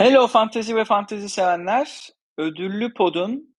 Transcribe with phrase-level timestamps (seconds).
[0.00, 2.08] Hello fantezi ve fantezi sevenler.
[2.38, 3.56] Ödüllü Pod'un,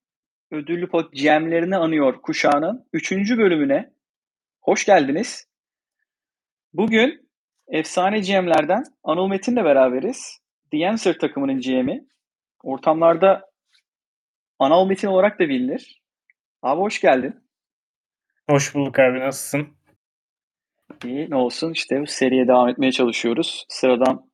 [0.51, 3.11] Ödüllü Pod GM'lerini anıyor kuşağının 3.
[3.11, 3.93] bölümüne
[4.61, 5.47] hoş geldiniz.
[6.73, 7.29] Bugün
[7.67, 10.41] efsane GM'lerden Anıl Metin'le beraberiz.
[10.71, 12.07] The Answer takımının GM'i.
[12.63, 13.49] Ortamlarda
[14.59, 16.01] Anıl Metin olarak da bilinir.
[16.61, 17.43] Abi hoş geldin.
[18.49, 19.67] Hoş bulduk abi nasılsın?
[21.05, 23.65] İyi ne olsun işte bu seriye devam etmeye çalışıyoruz.
[23.69, 24.30] Sıradan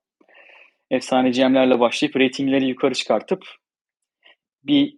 [0.91, 3.45] efsane GM'lerle başlayıp ratingleri yukarı çıkartıp
[4.63, 4.97] bir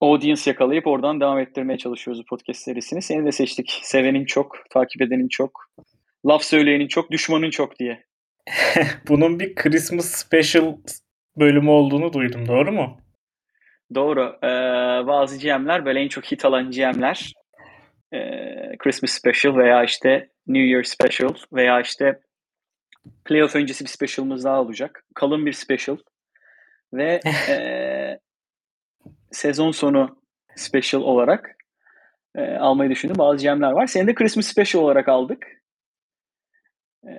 [0.00, 3.02] audience yakalayıp oradan devam ettirmeye çalışıyoruz bu podcast serisini.
[3.02, 3.80] Seni de seçtik.
[3.82, 5.70] Sevenin çok, takip edenin çok,
[6.26, 8.04] laf söyleyenin çok, düşmanın çok diye.
[9.08, 10.76] Bunun bir Christmas special
[11.36, 12.48] bölümü olduğunu duydum.
[12.48, 13.00] Doğru mu?
[13.94, 14.38] Doğru.
[14.42, 14.48] Ee,
[15.06, 17.32] bazı GM'ler böyle en çok hit alan GM'ler
[18.12, 18.18] e,
[18.78, 22.20] Christmas special veya işte New Year special veya işte
[23.24, 25.04] playoff öncesi bir special'ımız daha olacak.
[25.14, 25.96] Kalın bir special
[26.92, 27.56] ve e,
[29.30, 30.22] sezon sonu
[30.56, 31.56] special olarak
[32.34, 33.18] e, almayı düşündüm.
[33.18, 33.86] Bazı GM'ler var.
[33.86, 35.46] Seni de Christmas special olarak aldık.
[37.06, 37.10] E,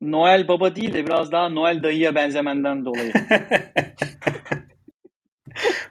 [0.00, 3.12] Noel Baba değil de biraz daha Noel dayıya benzemenden dolayı.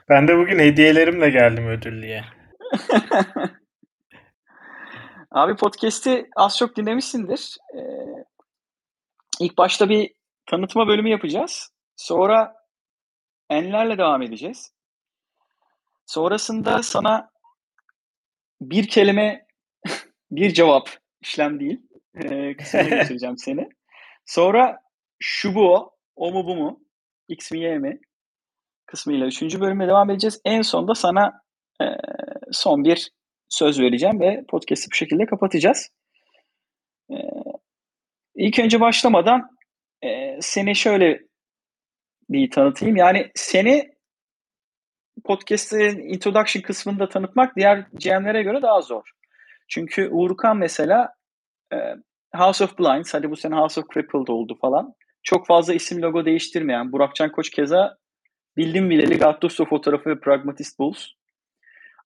[0.10, 2.24] ben de bugün hediyelerimle geldim ödüllüye.
[5.32, 7.58] Abi podcast'i az çok dinlemişsindir.
[7.76, 7.80] Ee,
[9.40, 10.14] ilk başta bir
[10.46, 11.70] tanıtma bölümü yapacağız.
[11.96, 12.56] Sonra
[13.50, 14.74] enlerle devam edeceğiz.
[16.06, 17.30] Sonrasında sana
[18.62, 19.46] bir kelime,
[20.32, 20.90] bir cevap
[21.22, 21.82] işlem değil.
[22.16, 23.70] Ee, kısmına götüreceğim seni.
[24.26, 24.80] Sonra
[25.20, 26.80] şu bu o, o mu bu mu,
[27.28, 28.00] x mi y mi
[28.86, 30.42] kısmıyla üçüncü bölüme devam edeceğiz.
[30.46, 31.42] En sonunda sana
[31.82, 31.86] e,
[32.52, 33.12] son bir
[33.50, 35.90] söz vereceğim ve podcast'i bu şekilde kapatacağız.
[37.12, 37.16] E,
[38.40, 39.50] ilk önce başlamadan
[40.02, 41.22] e, seni şöyle
[42.30, 42.96] bir tanıtayım.
[42.96, 43.92] Yani seni
[45.26, 49.10] podcast'in introduction kısmında tanıtmak diğer GM'lere göre daha zor.
[49.68, 51.14] Çünkü Uğurkan mesela
[51.74, 51.78] e,
[52.36, 54.94] House of Blinds, hadi bu sene House of Crippled oldu falan.
[55.24, 57.98] Çok fazla isim logo değiştirmeyen, Burakcan Koç keza
[58.58, 61.08] bildim bileli Gattuso fotoğrafı ve Pragmatist Bulls.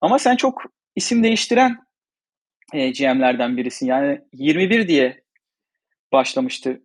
[0.01, 0.61] Ama sen çok
[0.95, 1.77] isim değiştiren
[2.73, 3.87] e, GM'lerden birisin.
[3.87, 5.22] Yani 21 diye
[6.13, 6.81] başlamıştı.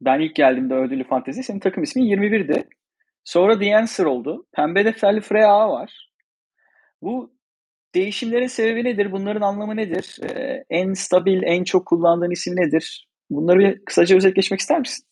[0.00, 1.42] Ben ilk geldiğimde ödüllü fantezi.
[1.42, 2.64] Senin takım ismin 21'di.
[3.24, 4.46] Sonra The Answer oldu.
[4.52, 6.10] Pembe defterli Freya var.
[7.02, 7.34] Bu
[7.94, 9.12] değişimlerin sebebi nedir?
[9.12, 10.18] Bunların anlamı nedir?
[10.22, 13.08] Ee, en stabil, en çok kullandığın isim nedir?
[13.30, 15.06] Bunları bir kısaca özet geçmek ister misin?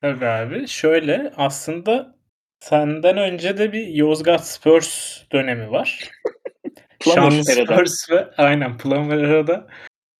[0.00, 0.68] Tabii abi.
[0.68, 2.18] Şöyle aslında
[2.60, 6.10] senden önce de bir Yozgat Spurs dönemi var.
[7.14, 9.66] Şanlı Spurs ve aynen Plummer Era'da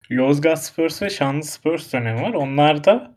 [0.09, 2.33] Yozgat Spurs ve Şanlı Spurs dönemi var.
[2.35, 3.15] Onlar da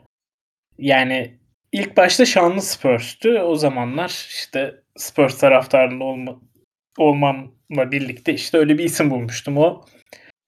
[0.78, 1.40] yani
[1.72, 3.40] ilk başta Şanlı Spurs'tü.
[3.40, 6.41] O zamanlar işte Spurs taraftarında olma,
[6.97, 9.57] olmamla birlikte işte öyle bir isim bulmuştum.
[9.57, 9.85] O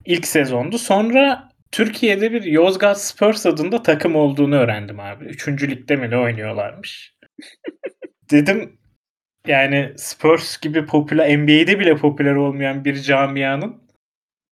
[0.06, 0.78] ilk sezondu.
[0.78, 5.26] Sonra Türkiye'de bir Yozgat Spurs adında takım olduğunu öğrendim abi.
[5.26, 7.14] Üçüncü ligde mi ne oynuyorlarmış.
[8.32, 8.80] Dedim
[9.48, 13.83] yani Spurs gibi popüler NBA'de bile popüler olmayan bir camianın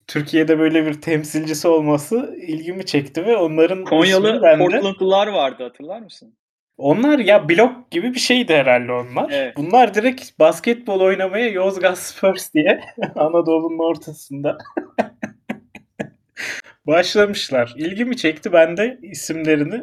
[0.07, 4.63] Türkiye'de böyle bir temsilcisi olması ilgimi çekti ve onların Konyalı bende...
[4.63, 6.33] Portlandlılar vardı hatırlar mısın?
[6.77, 9.29] Onlar ya blok gibi bir şeydi herhalde onlar.
[9.31, 9.57] Evet.
[9.57, 12.81] Bunlar direkt basketbol oynamaya Yozgat Spurs diye
[13.15, 14.57] Anadolu'nun ortasında
[16.87, 17.73] başlamışlar.
[17.77, 18.53] İlgimi çekti.
[18.53, 19.81] Ben de isimlerini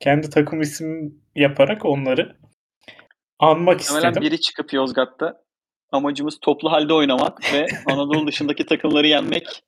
[0.00, 2.36] kendi takım isim yaparak onları
[3.38, 4.22] anmak Muhtemelen istedim.
[4.22, 5.41] biri çıkıp Yozgat'ta
[5.92, 9.64] amacımız toplu halde oynamak ve Anadolu dışındaki takımları yenmek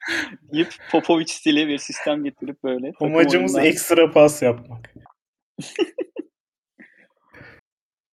[0.52, 2.92] deyip Popovic stili bir sistem getirip böyle.
[3.00, 3.70] Amacımız oyundan...
[3.70, 4.94] ekstra pas yapmak.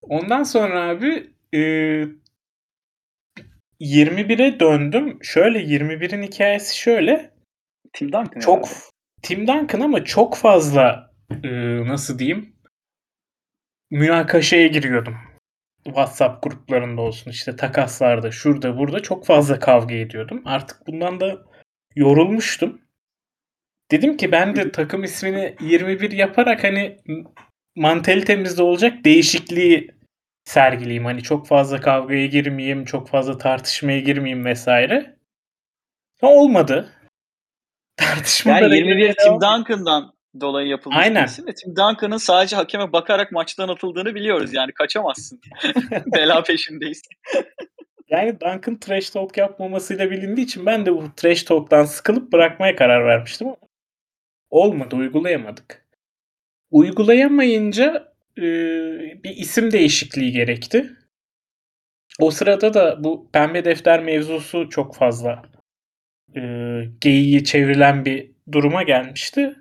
[0.02, 1.60] Ondan sonra abi e,
[3.82, 5.20] 21'e döndüm.
[5.22, 7.32] Şöyle 21'in hikayesi şöyle.
[7.94, 8.40] Tim Duncan.
[8.40, 8.80] Çok herhalde.
[9.22, 11.12] Tim Duncan ama çok fazla
[11.44, 11.50] e,
[11.88, 12.56] nasıl diyeyim
[13.92, 15.31] münakaşaya giriyordum.
[15.84, 20.42] WhatsApp gruplarında olsun işte takaslarda şurada burada çok fazla kavga ediyordum.
[20.46, 21.46] Artık bundan da
[21.96, 22.82] yorulmuştum.
[23.92, 26.98] Dedim ki ben de takım ismini 21 yaparak hani
[27.76, 29.92] mantalitemizde olacak değişikliği
[30.44, 31.06] sergileyeyim.
[31.06, 35.16] Hani çok fazla kavgaya girmeyeyim, çok fazla tartışmaya girmeyeyim vesaire.
[36.22, 36.94] Olmadı.
[37.98, 41.26] Tartışma yani 21 Tim Duncan'dan dolayı yapılmış Aynen.
[41.26, 44.54] isim ve Tim Duncan'ın sadece hakeme bakarak maçtan atıldığını biliyoruz.
[44.54, 45.42] Yani kaçamazsın.
[46.16, 47.02] Bela peşindeyiz.
[48.10, 53.06] yani Duncan trash talk yapmamasıyla bilindiği için ben de bu trash talk'tan sıkılıp bırakmaya karar
[53.06, 53.58] vermiştim ama
[54.50, 55.86] olmadı, uygulayamadık.
[56.72, 60.92] Uygulayamayınca eee, bir isim değişikliği gerekti.
[62.20, 65.42] O sırada da bu pembe defter mevzusu çok fazla,
[66.36, 69.56] eee, geyiği çevrilen bir duruma gelmişti.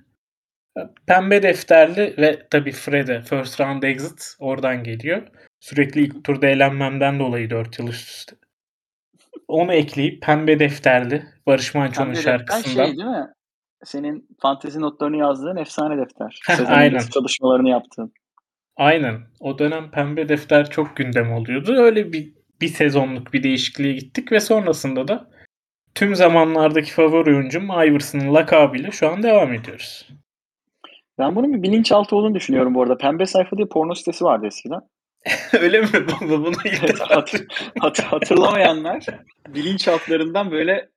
[1.07, 5.23] Pembe defterli ve tabii Fred'e first round exit oradan geliyor.
[5.61, 8.37] Sürekli ilk turda elenmemden dolayı 4 yıl üst üste.
[9.49, 13.27] Onu ekleyip pembe defterli Barış Manço'nun Pembe şarkısından şey değil mi?
[13.85, 16.41] Senin fantezi notlarını yazdığın efsane defter.
[16.67, 16.99] Aynen.
[16.99, 18.13] çalışmalarını yaptığın.
[18.77, 19.21] Aynen.
[19.41, 21.73] O dönem pembe defter çok gündem oluyordu.
[21.73, 25.31] Öyle bir bir sezonluk bir değişikliğe gittik ve sonrasında da
[25.95, 30.09] tüm zamanlardaki favori oyuncum Iverson'ın lakabıyla şu an devam ediyoruz.
[31.21, 32.97] Ben bunun bir bilinçaltı olduğunu düşünüyorum bu arada.
[32.97, 34.81] Pembe sayfa diye porno sitesi vardı eskiden.
[35.61, 35.87] Öyle mi?
[36.21, 37.35] Bu- Bunu ilk Evet, defa hat-
[37.81, 39.07] hat- hatırlamayanlar
[39.49, 40.89] bilinçaltlarından böyle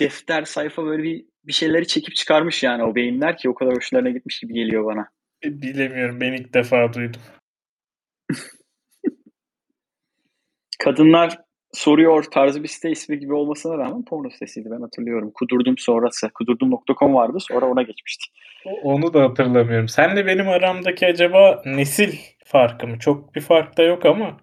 [0.00, 4.10] defter, sayfa böyle bir bir şeyleri çekip çıkarmış yani o beyinler ki o kadar hoşlarına
[4.10, 5.08] gitmiş gibi geliyor bana.
[5.44, 6.20] bilemiyorum.
[6.20, 7.20] Ben ilk defa duydum.
[10.78, 11.38] Kadınlar
[11.72, 15.30] soruyor tarzı bir site ismi gibi olmasına rağmen porno sitesiydi ben hatırlıyorum.
[15.34, 16.30] Kudurdum sonrası.
[16.34, 18.32] Kudurdum.com vardı sonra ona geçmiştik.
[18.82, 19.88] Onu da hatırlamıyorum.
[19.88, 22.98] Senle benim aramdaki acaba nesil farkı mı?
[22.98, 24.36] Çok bir fark da yok ama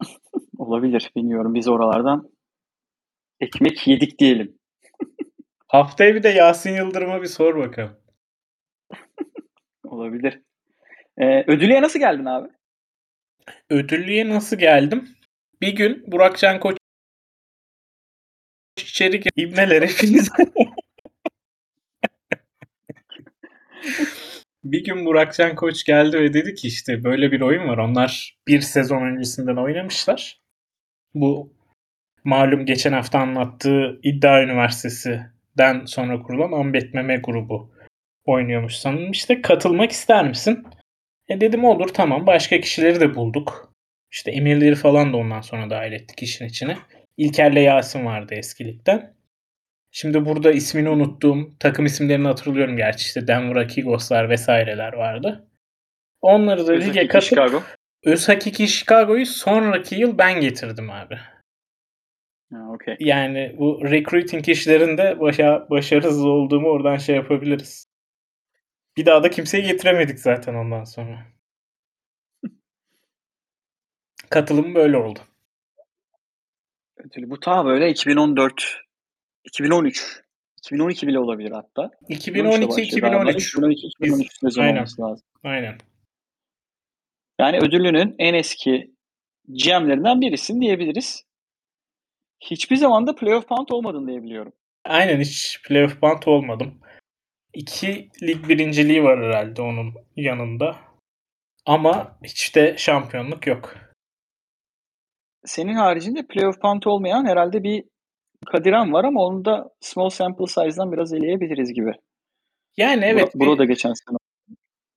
[0.58, 2.30] Olabilir bilmiyorum biz oralardan
[3.40, 4.58] ekmek yedik diyelim.
[5.68, 7.96] haftaya bir de Yasin Yıldırım'a bir sor bakalım.
[9.84, 10.42] Olabilir.
[11.18, 12.48] Ee, ödülüye nasıl geldin abi?
[13.70, 15.08] Ödüllüye nasıl geldim?
[15.62, 16.76] Bir gün Burakcan Koç
[18.78, 19.22] içeri.
[19.36, 19.90] İbneler
[24.64, 27.78] bir gün Burakcan Koç geldi ve dedi ki işte böyle bir oyun var.
[27.78, 30.40] Onlar bir sezon öncesinden oynamışlar.
[31.14, 31.52] Bu
[32.24, 37.70] malum geçen hafta anlattığı İddia Üniversitesi'den sonra kurulan Ambet Meme grubu
[38.24, 39.10] oynuyormuş sanırım.
[39.10, 40.66] İşte katılmak ister misin?
[41.28, 42.26] E dedim olur tamam.
[42.26, 43.69] Başka kişileri de bulduk.
[44.10, 46.76] İşte emirleri falan da ondan sonra dahil ettik işin içine.
[47.16, 49.14] İlker'le Yasin vardı eskilikten.
[49.90, 55.48] Şimdi burada ismini unuttuğum takım isimlerini hatırlıyorum gerçi işte Denver Akigoslar vesaireler vardı.
[56.20, 57.62] Onları da lige katıp Chicago.
[58.04, 61.18] Özhakiki Chicago'yu sonraki yıl ben getirdim abi.
[62.52, 62.96] Ha, okey.
[63.00, 67.86] Yani bu recruiting işlerinde başa, başarısız olduğumu oradan şey yapabiliriz.
[68.96, 71.26] Bir daha da kimseyi getiremedik zaten ondan sonra.
[74.30, 75.18] Katılım böyle oldu.
[76.96, 77.30] Ödülü.
[77.30, 78.80] Bu ta böyle 2014,
[79.44, 80.22] 2013,
[80.58, 81.90] 2012 bile olabilir hatta.
[82.08, 82.64] 2012-2013.
[84.00, 84.76] 2012-2013 sezon Aynen.
[84.76, 85.26] olması lazım.
[85.44, 85.78] Aynen.
[87.40, 88.94] Yani ödülünün en eski
[89.48, 91.24] GM'lerinden birisin diyebiliriz.
[92.40, 94.52] Hiçbir zaman da playoff punt olmadın diye biliyorum.
[94.84, 96.80] Aynen hiç playoff bant olmadım.
[97.54, 100.76] İki lig birinciliği var herhalde onun yanında.
[101.66, 103.89] Ama hiç de şampiyonluk yok.
[105.44, 107.84] Senin haricinde playoff punt olmayan herhalde bir
[108.46, 111.92] Kadiran var ama onu da small sample size'dan biraz eleyebiliriz gibi.
[112.76, 114.16] Yani evet Bro, Bro da geçen sene.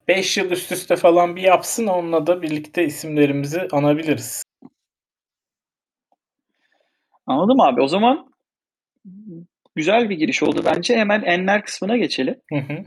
[0.07, 4.43] 5 yıl üst üste falan bir yapsın onunla da birlikte isimlerimizi anabiliriz.
[7.25, 7.81] Anladım abi.
[7.81, 8.33] O zaman
[9.75, 10.97] güzel bir giriş oldu bence.
[10.97, 12.41] Hemen enler kısmına geçelim.
[12.49, 12.83] Hı hı.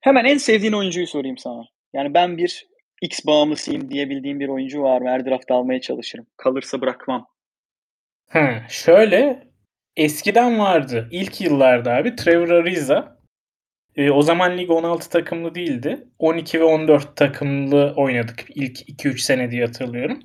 [0.00, 1.64] Hemen en sevdiğin oyuncuyu sorayım sana.
[1.92, 2.66] Yani ben bir
[3.04, 5.08] X bağımlısıyım diyebildiğim bir oyuncu var mı?
[5.08, 6.26] Her draft almaya çalışırım.
[6.36, 7.26] Kalırsa bırakmam.
[8.28, 9.48] Hı, şöyle
[9.96, 11.08] eskiden vardı.
[11.10, 13.18] İlk yıllarda abi Trevor Ariza.
[13.96, 16.08] E, o zaman lig 16 takımlı değildi.
[16.18, 20.20] 12 ve 14 takımlı oynadık ilk 2-3 sene diye hatırlıyorum.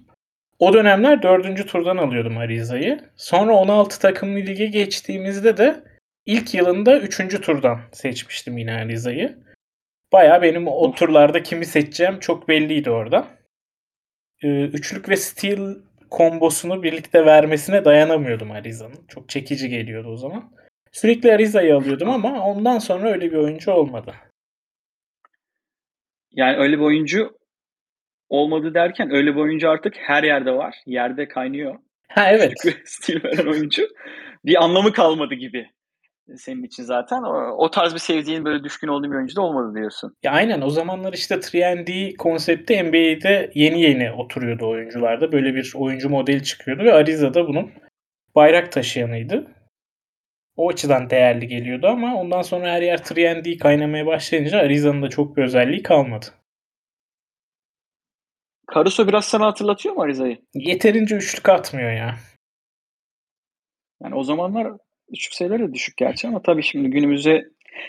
[0.60, 1.68] O dönemler 4.
[1.68, 3.00] turdan alıyordum Ariza'yı.
[3.16, 5.84] Sonra 16 takımlı lige geçtiğimizde de
[6.26, 7.42] ilk yılında 3.
[7.42, 9.49] turdan seçmiştim yine Ariza'yı.
[10.14, 13.28] Baya benim o turlarda kimi seçeceğim çok belliydi orada.
[14.44, 15.76] Ee, üçlük ve steal
[16.10, 19.08] kombosunu birlikte vermesine dayanamıyordum Ariza'nın.
[19.08, 20.52] Çok çekici geliyordu o zaman.
[20.92, 24.16] Sürekli Ariza'yı alıyordum ama ondan sonra öyle bir oyuncu olmadı.
[26.32, 27.38] Yani öyle bir oyuncu
[28.30, 30.76] olmadı derken öyle bir oyuncu artık her yerde var.
[30.86, 31.80] Yerde kaynıyor.
[32.08, 32.54] Ha evet.
[32.86, 33.88] Stil veren oyuncu.
[34.46, 35.70] Bir anlamı kalmadı gibi
[36.38, 37.24] senin için zaten.
[37.24, 40.16] O, o tarz bir sevdiğin böyle düşkün olduğun bir oyuncu da olmadı diyorsun.
[40.24, 45.32] Ya aynen o zamanlar işte 3D konsepti NBA'de yeni yeni oturuyordu oyuncularda.
[45.32, 47.72] Böyle bir oyuncu modeli çıkıyordu ve Ariza da bunun
[48.36, 49.48] bayrak taşıyanıydı.
[50.56, 55.38] O açıdan değerli geliyordu ama ondan sonra her yer 3D kaynamaya başlayınca Ariza'nın da çok
[55.38, 56.26] bir özelliği kalmadı.
[58.74, 60.38] Caruso biraz sana hatırlatıyor mu Ariza'yı?
[60.54, 62.16] Yeterince üçlük atmıyor ya.
[64.04, 64.68] Yani o zamanlar
[65.12, 67.46] üçlük sayıları da düşük gerçi ama tabii şimdi günümüzde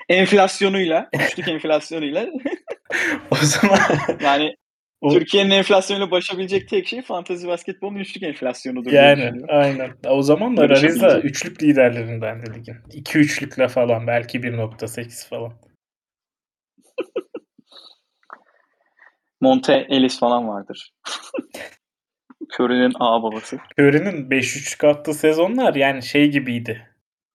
[0.08, 2.26] enflasyonuyla, üçlük enflasyonuyla
[3.30, 3.78] o zaman
[4.20, 4.56] yani
[5.00, 5.12] o...
[5.12, 8.92] Türkiye'nin enflasyonuyla başabilecek tek şey fantezi basketbolun üçlük enflasyonudur.
[8.92, 9.90] Yani aynen.
[10.08, 12.76] O zaman da Ariza üçlük liderlerinden de ligin.
[12.92, 15.52] 2 üçlükle falan belki 1.8 falan.
[19.40, 20.92] Monte Ellis falan vardır.
[22.58, 23.58] Curry'nin A babası.
[23.78, 26.89] Curry'nin 5 üçlük attığı sezonlar yani şey gibiydi.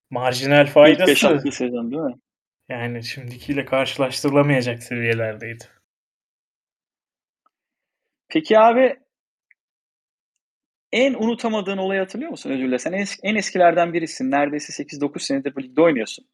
[0.09, 1.01] Marjinal faydası.
[1.01, 2.15] İlk 5 attığı sezon değil mi?
[2.69, 5.63] Yani şimdikiyle karşılaştırılamayacak seviyelerdeydi.
[8.27, 8.99] Peki abi
[10.91, 12.77] en unutamadığın olayı hatırlıyor musun Özgür'le?
[12.77, 14.31] Sen en, en eskilerden birisin.
[14.31, 16.25] Neredeyse 8-9 senedir bu ligde oynuyorsun.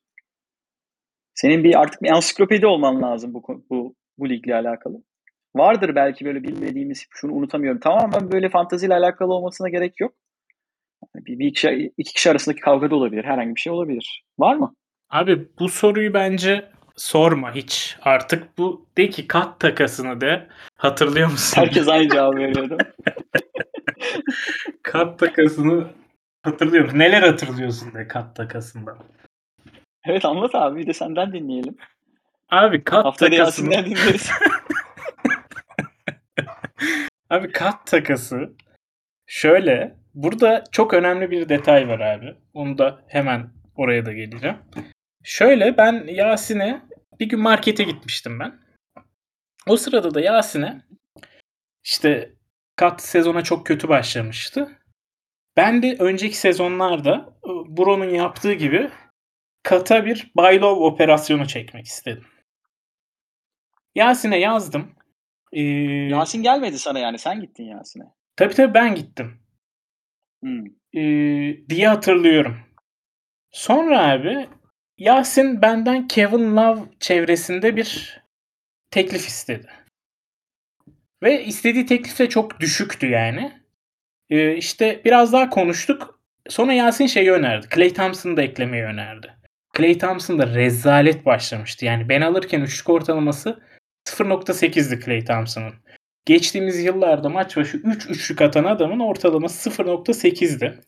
[1.33, 5.03] Senin bir artık bir ansiklopedi olman lazım bu, bu, bu ligle alakalı.
[5.55, 7.79] Vardır belki böyle bilmediğimiz, şunu unutamıyorum.
[7.79, 10.13] Tamamen böyle fanteziyle alakalı olmasına gerek yok.
[11.15, 13.23] Bir, bir iki, iki kişi arasındaki kavga da olabilir.
[13.23, 14.23] Herhangi bir şey olabilir.
[14.39, 14.75] Var mı?
[15.09, 17.97] Abi bu soruyu bence sorma hiç.
[18.01, 21.61] Artık bu de ki kat takasını de hatırlıyor musun?
[21.61, 22.77] Herkes aynı cevabı veriyordu.
[24.83, 25.87] kat takasını
[26.43, 26.99] hatırlıyor musun?
[26.99, 28.97] Neler hatırlıyorsun de kat takasında?
[30.05, 31.77] Evet anlat abi bir de senden dinleyelim.
[32.49, 33.71] Abi kat Haftaya takasını...
[33.71, 34.29] dinleriz.
[37.29, 38.53] abi kat takası
[39.31, 42.35] şöyle burada çok önemli bir detay var abi.
[42.53, 44.57] Onu da hemen oraya da geleceğim.
[45.23, 46.81] Şöyle ben Yasin'e
[47.19, 48.59] bir gün markete gitmiştim ben.
[49.67, 50.81] O sırada da Yasin'e
[51.83, 52.33] işte
[52.75, 54.79] kat sezona çok kötü başlamıştı.
[55.57, 57.33] Ben de önceki sezonlarda
[57.67, 58.89] Bro'nun yaptığı gibi
[59.63, 62.25] kata bir buy low operasyonu çekmek istedim.
[63.95, 64.95] Yasin'e yazdım.
[65.53, 68.20] Ee, Yasin gelmedi sana yani sen gittin Yasin'e.
[68.35, 69.39] Tabii tabii ben gittim.
[70.43, 70.65] Hmm.
[70.93, 72.57] Ee, diye hatırlıyorum.
[73.51, 74.49] Sonra abi
[74.97, 78.21] Yasin benden Kevin Love çevresinde bir
[78.91, 79.69] teklif istedi.
[81.23, 83.61] Ve istediği teklif de çok düşüktü yani.
[84.29, 86.19] Ee, işte biraz daha konuştuk.
[86.49, 87.67] Sonra Yasin şeyi önerdi.
[87.75, 89.41] Clay Thompson'ı da eklemeyi önerdi.
[89.77, 91.85] Clay Thompson da rezalet başlamıştı.
[91.85, 93.63] Yani ben alırken üçlük ortalaması
[94.05, 95.73] 0.8'di Clay Thompson'ın.
[96.25, 100.79] Geçtiğimiz yıllarda maç başı 3 üçlük atan adamın ortalaması 0.8'di.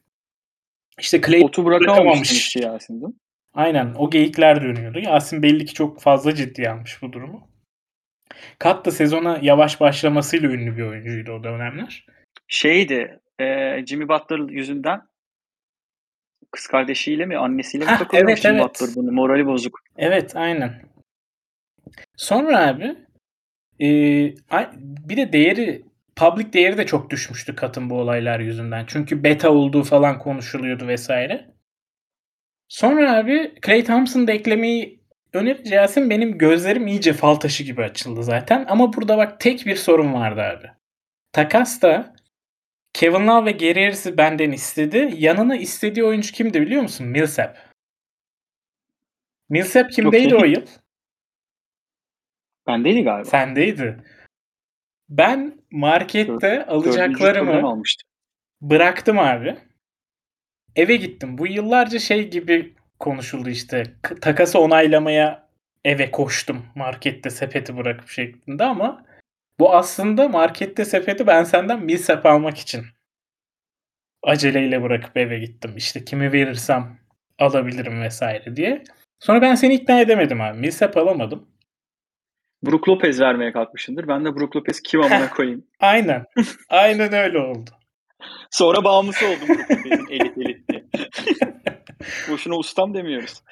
[1.00, 3.20] İşte Clay Otu bırakamamış Yasin değil mi?
[3.54, 5.00] Aynen o geyikler dönüyordu.
[5.00, 7.48] Yasin belli ki çok fazla ciddi almış bu durumu.
[8.60, 12.06] Kat da sezona yavaş başlamasıyla ünlü bir oyuncuydu o dönemler.
[12.48, 13.46] Şeydi e,
[13.86, 15.02] Jimmy Butler yüzünden
[16.52, 18.70] kız kardeşiyle mi annesiyle mi takılıyormuş evet, Jimmy evet.
[18.70, 19.80] Butler bunu morali bozuk.
[19.98, 20.82] Evet aynen.
[22.18, 22.96] Sonra abi
[23.84, 23.88] e,
[24.80, 25.86] bir de değeri
[26.16, 28.86] public değeri de çok düşmüştü katın bu olaylar yüzünden.
[28.88, 31.54] Çünkü beta olduğu falan konuşuluyordu vesaire.
[32.68, 35.00] Sonra abi Clay Thompson'da eklemeyi
[35.34, 38.66] önerince Yasin benim gözlerim iyice fal taşı gibi açıldı zaten.
[38.70, 40.68] Ama burada bak tek bir sorun vardı abi.
[41.32, 42.13] Takas'ta
[42.94, 45.13] Kevin Love ve Gary Harris'i benden istedi.
[45.18, 47.08] Yanına istediği oyuncu kimdi biliyor musun?
[47.08, 47.58] Millsap.
[49.50, 50.66] Millsap kimdeydi o yıl?
[52.67, 53.25] Bendeydi galiba.
[53.25, 53.98] Sendeydi.
[55.10, 57.84] Ben markette Dört, alacaklarımı
[58.62, 59.55] bıraktım abi.
[60.75, 61.38] Eve gittim.
[61.38, 63.84] Bu yıllarca şey gibi konuşuldu işte.
[64.22, 65.48] Takası onaylamaya
[65.86, 69.05] eve koştum markette sepeti bırakıp şeklinde ama
[69.60, 72.86] bu aslında markette sepeti ben senden Millsap almak için
[74.24, 75.74] aceleyle bırakıp eve gittim.
[75.77, 77.00] İşte kimi verirsem
[77.39, 78.84] alabilirim vesaire diye.
[79.20, 80.60] Sonra ben seni ikna edemedim abi.
[80.60, 81.53] Millsap alamadım.
[82.65, 84.08] Brook Lopez vermeye kalkmışındır.
[84.08, 85.65] Ben de Brook Lopez kim amına koyayım.
[85.79, 86.25] Aynen.
[86.70, 87.70] Aynen öyle oldu.
[88.51, 90.84] Sonra bağımlısı oldum Brook Lopez'in elit elit diye.
[92.29, 93.43] Boşuna ustam demiyoruz.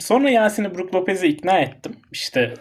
[0.00, 1.96] Sonra Yasin'i Brook Lopez'e ikna ettim.
[2.12, 2.54] İşte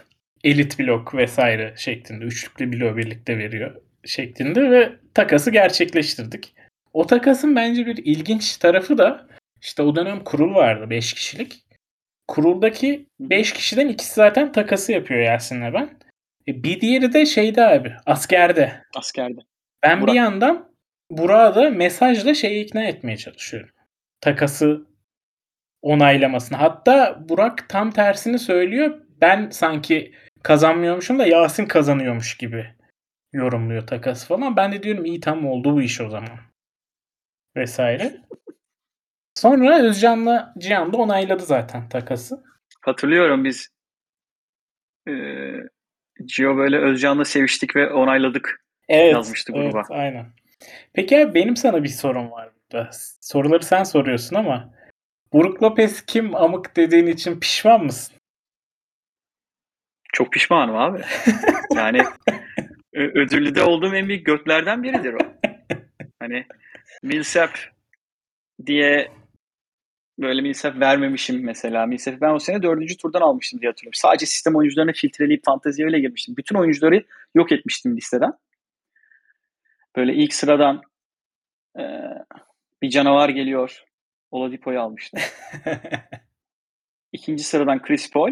[0.44, 2.26] elit blok vesaire şeklinde.
[2.26, 6.56] Üçlüklü blok birlikte veriyor şeklinde ve takası gerçekleştirdik.
[6.94, 9.28] O takasın bence bir ilginç tarafı da
[9.62, 11.65] işte o dönem kurul vardı 5 kişilik.
[12.28, 15.90] Kuruldaki 5 kişiden ikisi zaten takası yapıyor Yasin'le ben.
[16.48, 18.82] E bir diğeri de şeyde abi askerde.
[18.96, 19.42] Askerde.
[19.84, 20.14] Ben Burak.
[20.14, 20.72] bir yandan
[21.12, 23.70] Burak'ı da mesajla şeyi ikna etmeye çalışıyorum.
[24.22, 24.86] Takası
[25.82, 26.58] onaylamasını.
[26.58, 29.02] Hatta Burak tam tersini söylüyor.
[29.22, 30.14] Ben sanki
[30.44, 32.76] kazanmıyormuşum da Yasin kazanıyormuş gibi
[33.34, 34.56] yorumluyor takası falan.
[34.56, 36.40] Ben de diyorum iyi tam oldu bu iş o zaman.
[37.56, 38.18] Vesaire.
[39.36, 42.44] Sonra Özcan'la Cihan da onayladı zaten takası.
[42.82, 43.70] Hatırlıyorum biz
[45.08, 45.14] e,
[46.26, 49.78] Gio böyle Özcan'la seviştik ve onayladık evet, yazmıştı gruba.
[49.78, 50.26] Evet, aynen.
[50.94, 52.90] Peki abi benim sana bir sorum var burada.
[53.22, 54.74] Soruları sen soruyorsun ama
[55.34, 58.16] Buruk Lopez kim amık dediğin için pişman mısın?
[60.14, 61.02] Çok pişmanım abi.
[61.76, 62.04] Yani
[62.94, 65.18] ödüllü de olduğum en büyük göklerden biridir o.
[66.20, 66.46] Hani
[67.04, 67.50] Millsap
[68.66, 69.12] diye
[70.20, 71.86] böyle Millsap vermemişim mesela.
[71.86, 73.94] Millsap'i ben o sene dördüncü turdan almıştım diye hatırlıyorum.
[73.94, 76.38] Sadece sistem oyuncularını filtreleyip fanteziye öyle girmiştim.
[76.38, 77.04] Bütün oyuncuları
[77.36, 78.34] yok etmiştim listeden.
[79.96, 80.82] Böyle ilk sıradan
[81.80, 81.84] e,
[82.82, 83.84] bir canavar geliyor.
[84.32, 85.20] Oladipo'yu almıştım.
[87.12, 88.32] İkinci sıradan Chris Paul.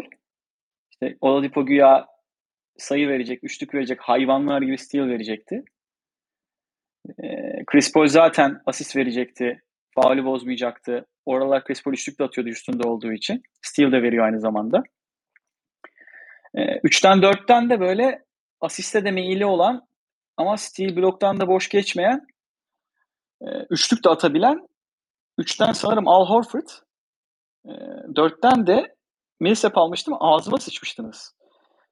[0.90, 2.06] İşte Oladipo güya
[2.78, 5.64] sayı verecek, üçlük verecek, hayvanlar gibi steal verecekti.
[7.22, 9.62] Ee, Chris Paul zaten asist verecekti,
[9.94, 11.06] faulü bozmayacaktı.
[11.26, 13.42] Oralar Chris Paul üçlük de atıyordu üstünde olduğu için.
[13.62, 14.82] Steal de veriyor aynı zamanda.
[16.54, 18.24] Ee, üçten dörtten de böyle
[18.60, 19.86] asiste de meyilli olan
[20.36, 22.26] ama steal bloktan da boş geçmeyen
[23.42, 24.68] e, üçlük de atabilen
[25.38, 26.68] üçten sanırım Al Horford
[27.66, 27.72] e,
[28.16, 28.94] dörtten de
[29.40, 31.34] Millsap almıştım ağzıma sıçmıştınız.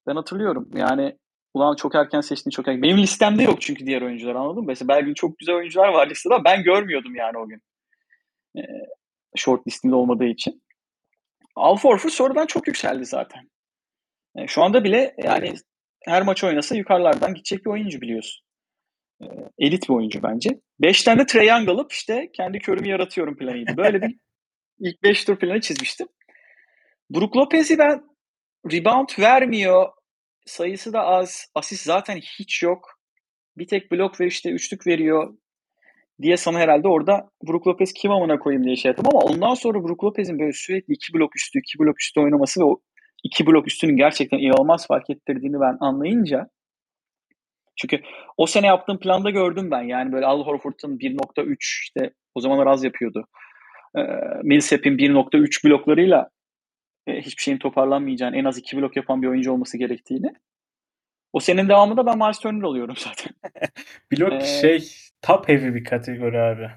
[0.06, 0.70] Ben hatırlıyorum.
[0.74, 1.18] Yani
[1.54, 2.82] ulan çok erken seçtin çok erken.
[2.82, 4.66] Benim listemde yok çünkü diğer oyuncular anladın mı?
[4.66, 7.62] Mesela belki çok güzel oyuncular var listede ben görmüyordum yani o gün.
[8.56, 8.62] Ee,
[9.36, 10.62] short listimde olmadığı için.
[11.56, 13.50] Al Horford sonradan çok yükseldi zaten.
[14.36, 15.54] Yani şu anda bile yani
[16.04, 18.46] her maç oynasa yukarılardan gidecek bir oyuncu biliyorsun.
[19.22, 19.26] Ee,
[19.58, 20.50] elit bir oyuncu bence.
[20.80, 23.76] 5 tane triangle alıp işte kendi körümü yaratıyorum planıydı.
[23.76, 24.16] Böyle bir
[24.78, 26.08] ilk 5 tur planı çizmiştim.
[27.10, 28.02] Brook Lopez'i ben
[28.72, 29.88] rebound vermiyor.
[30.46, 31.46] Sayısı da az.
[31.54, 33.00] Asist zaten hiç yok.
[33.56, 35.34] Bir tek blok ve işte üçlük veriyor
[36.22, 39.84] diye sana herhalde orada Brook Lopez kim amına koyayım diye şey yaptım ama ondan sonra
[39.84, 42.80] Brook Lopez'in böyle sürekli iki blok üstü, iki blok üstü oynaması ve o
[43.24, 46.48] iki blok üstünün gerçekten inanılmaz fark ettirdiğini ben anlayınca
[47.76, 48.00] çünkü
[48.36, 49.82] o sene yaptığım planda gördüm ben.
[49.82, 53.26] Yani böyle Al Horford'un 1.3 işte o zamanlar az yapıyordu.
[53.96, 54.00] Ee,
[54.42, 56.28] Millsap'in 1.3 bloklarıyla
[57.06, 60.32] e, hiçbir şeyin toparlanmayacağını, en az iki blok yapan bir oyuncu olması gerektiğini.
[61.32, 63.32] O senin devamında ben Miles Turner oluyorum zaten.
[64.12, 64.88] blok ee, şey
[65.22, 66.70] top heavy bir kategori abi.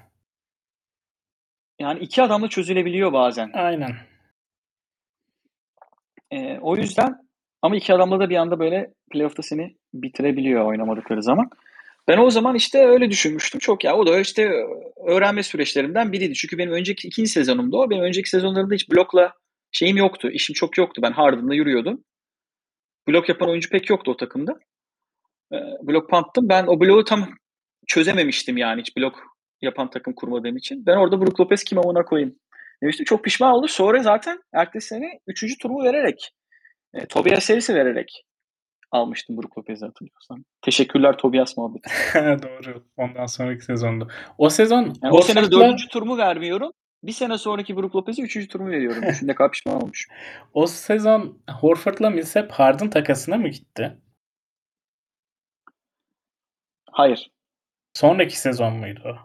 [1.78, 3.50] Yani iki adamla çözülebiliyor bazen.
[3.54, 3.96] Aynen.
[6.30, 7.26] Ee, o yüzden
[7.62, 11.50] ama iki adamla da bir anda böyle playoff'ta seni bitirebiliyor oynamadıkları zaman.
[12.08, 13.58] Ben o zaman işte öyle düşünmüştüm.
[13.60, 14.52] Çok ya o da işte
[15.06, 16.34] öğrenme süreçlerimden biriydi.
[16.34, 17.90] Çünkü benim önceki ikinci sezonumda o.
[17.90, 19.32] Benim önceki sezonlarımda hiç blokla
[19.72, 20.30] şeyim yoktu.
[20.30, 21.02] İşim çok yoktu.
[21.02, 22.04] Ben Harden'da yürüyordum.
[23.08, 24.58] Blok yapan oyuncu pek yoktu o takımda.
[25.52, 26.48] E, blok pump'tım.
[26.48, 27.28] Ben o bloğu tam
[27.86, 30.86] çözememiştim yani hiç blok yapan takım kurmadığım için.
[30.86, 32.36] Ben orada Brook Lopez kim amına koyayım
[32.82, 33.04] demiştim.
[33.04, 33.68] Çok pişman oldu.
[33.68, 35.58] Sonra zaten ertesi sene 3.
[35.58, 36.30] turumu vererek
[36.94, 38.24] e, Tobias Harris'i vererek
[38.90, 40.44] almıştım Brook Lopez'i hatırlıyorsan.
[40.62, 41.90] Teşekkürler Tobias muhabbeti.
[42.14, 42.84] Doğru.
[42.96, 44.06] Ondan sonraki sezonda.
[44.38, 46.70] O sezon yani o sene de dördüncü turumu vermiyorum.
[47.02, 49.02] Bir sene sonraki Brook Lopez'e üçüncü turumu veriyorum.
[49.08, 50.08] Düşünde kadar pişman olmuş.
[50.54, 53.98] o sezon Horford'la Millsap Harden takasına mı gitti?
[56.90, 57.30] Hayır.
[57.96, 59.18] Sonraki sezon muydu?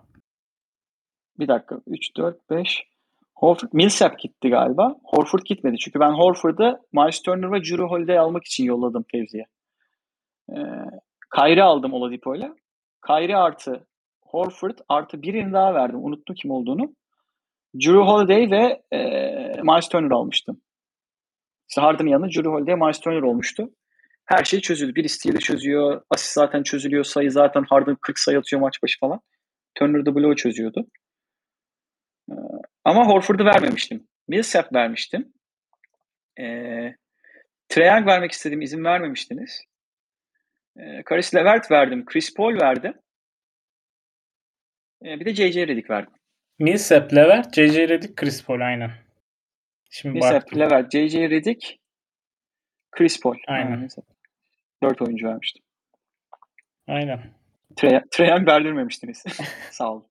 [1.39, 1.81] Bir dakika.
[1.88, 2.88] 3, 4, 5.
[3.36, 4.95] Horford, Millsap gitti galiba.
[5.03, 5.77] Horford gitmedi.
[5.77, 9.45] Çünkü ben Horford'ı Miles Turner ve Drew Holiday almak için yolladım Fevzi'ye.
[10.49, 10.55] Ee,
[11.36, 12.55] Kyrie aldım Oladipo'yla.
[13.07, 13.88] Kyrie artı
[14.21, 16.03] Horford artı birini daha verdim.
[16.03, 16.95] Unuttum kim olduğunu.
[17.75, 18.99] Drew Holiday ve e,
[19.62, 20.62] Miles Turner almıştım.
[21.69, 23.69] İşte Harden'ın yanında Drew Holiday, Miles Turner olmuştu.
[24.32, 24.96] Her şey çözüldü.
[24.96, 26.02] Bir isteği çözüyor.
[26.10, 27.04] Asist zaten çözülüyor.
[27.04, 29.22] Sayı zaten Harden 40 sayı atıyor maç başı falan.
[29.76, 30.88] Turner da bloğu çözüyordu.
[32.32, 32.34] Ee,
[32.86, 34.08] ama Horford'u vermemiştim.
[34.28, 35.34] Millsap vermiştim.
[36.39, 36.96] Ee,
[37.70, 38.62] Treyang vermek istedim.
[38.62, 39.62] izin vermemiştiniz.
[40.78, 42.06] Ee, Karis Levert verdim.
[42.06, 42.94] Chris Paul verdim.
[45.06, 45.67] Ee, bir de J.J.
[45.67, 46.13] Redick verdim.
[46.60, 47.89] Millsap, Levert, J.J.
[47.89, 48.91] Redick, Chris Paul aynen.
[49.89, 50.60] Şimdi Millsap, baktım.
[50.60, 51.30] Levert, J.J.
[51.30, 51.80] Redick,
[52.91, 53.36] Chris Paul.
[53.48, 53.72] Aynen.
[53.72, 53.89] aynen.
[54.84, 55.63] Dört oyuncu vermiştim.
[56.88, 57.20] Aynen.
[57.76, 59.24] Trey, Treyan verdirmemiştiniz.
[59.72, 60.06] Sağ olun.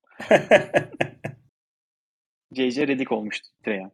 [2.53, 2.89] J.J.
[2.89, 3.93] Redick olmuştu Treyan.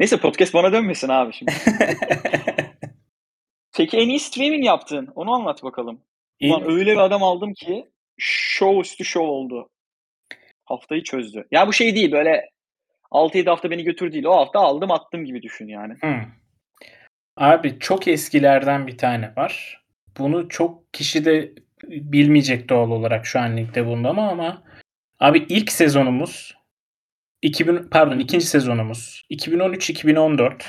[0.00, 1.52] Neyse podcast bana dönmesin abi şimdi.
[3.76, 5.08] Peki en iyi streaming yaptın.
[5.14, 6.00] Onu anlat bakalım.
[6.42, 9.70] Ulan öyle bir adam aldım ki show üstü show oldu.
[10.64, 11.46] Haftayı çözdü.
[11.50, 12.50] Ya bu şey değil böyle
[13.10, 14.24] 6-7 hafta beni götür değil.
[14.24, 15.94] O hafta aldım attım gibi düşün yani.
[16.00, 16.22] Hmm.
[17.38, 19.84] Abi çok eskilerden bir tane var.
[20.18, 24.62] Bunu çok kişi de bilmeyecek doğal olarak şu an ligde bunda ama ama
[25.20, 26.54] abi ilk sezonumuz
[27.42, 30.62] 2000 pardon ikinci sezonumuz 2013-2014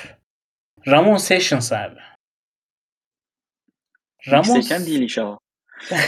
[0.88, 2.00] Ramon Sessions abi.
[4.30, 5.38] Ramon değil inşallah.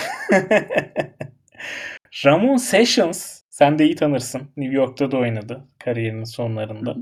[2.25, 4.53] Ramon Sessions sen de iyi tanırsın.
[4.57, 6.96] New York'ta da oynadı kariyerinin sonlarında.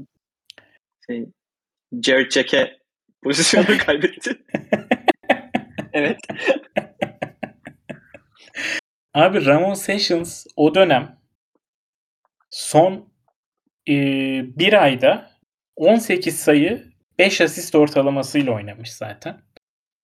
[1.06, 1.26] Şey,
[2.02, 2.79] Jared Jack'e
[3.22, 4.30] pozisyonu kaybetti.
[5.92, 6.20] evet.
[9.14, 11.18] Abi Ramon Sessions o dönem
[12.50, 13.12] son
[13.88, 13.94] e,
[14.58, 15.30] bir ayda
[15.76, 16.84] 18 sayı
[17.18, 19.40] 5 asist ortalamasıyla oynamış zaten.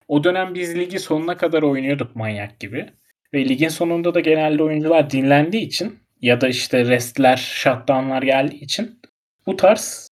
[0.09, 2.92] O dönem biz ligi sonuna kadar oynuyorduk manyak gibi.
[3.35, 9.00] Ve ligin sonunda da genelde oyuncular dinlendiği için ya da işte restler, shutdownlar geldiği için
[9.46, 10.09] bu tarz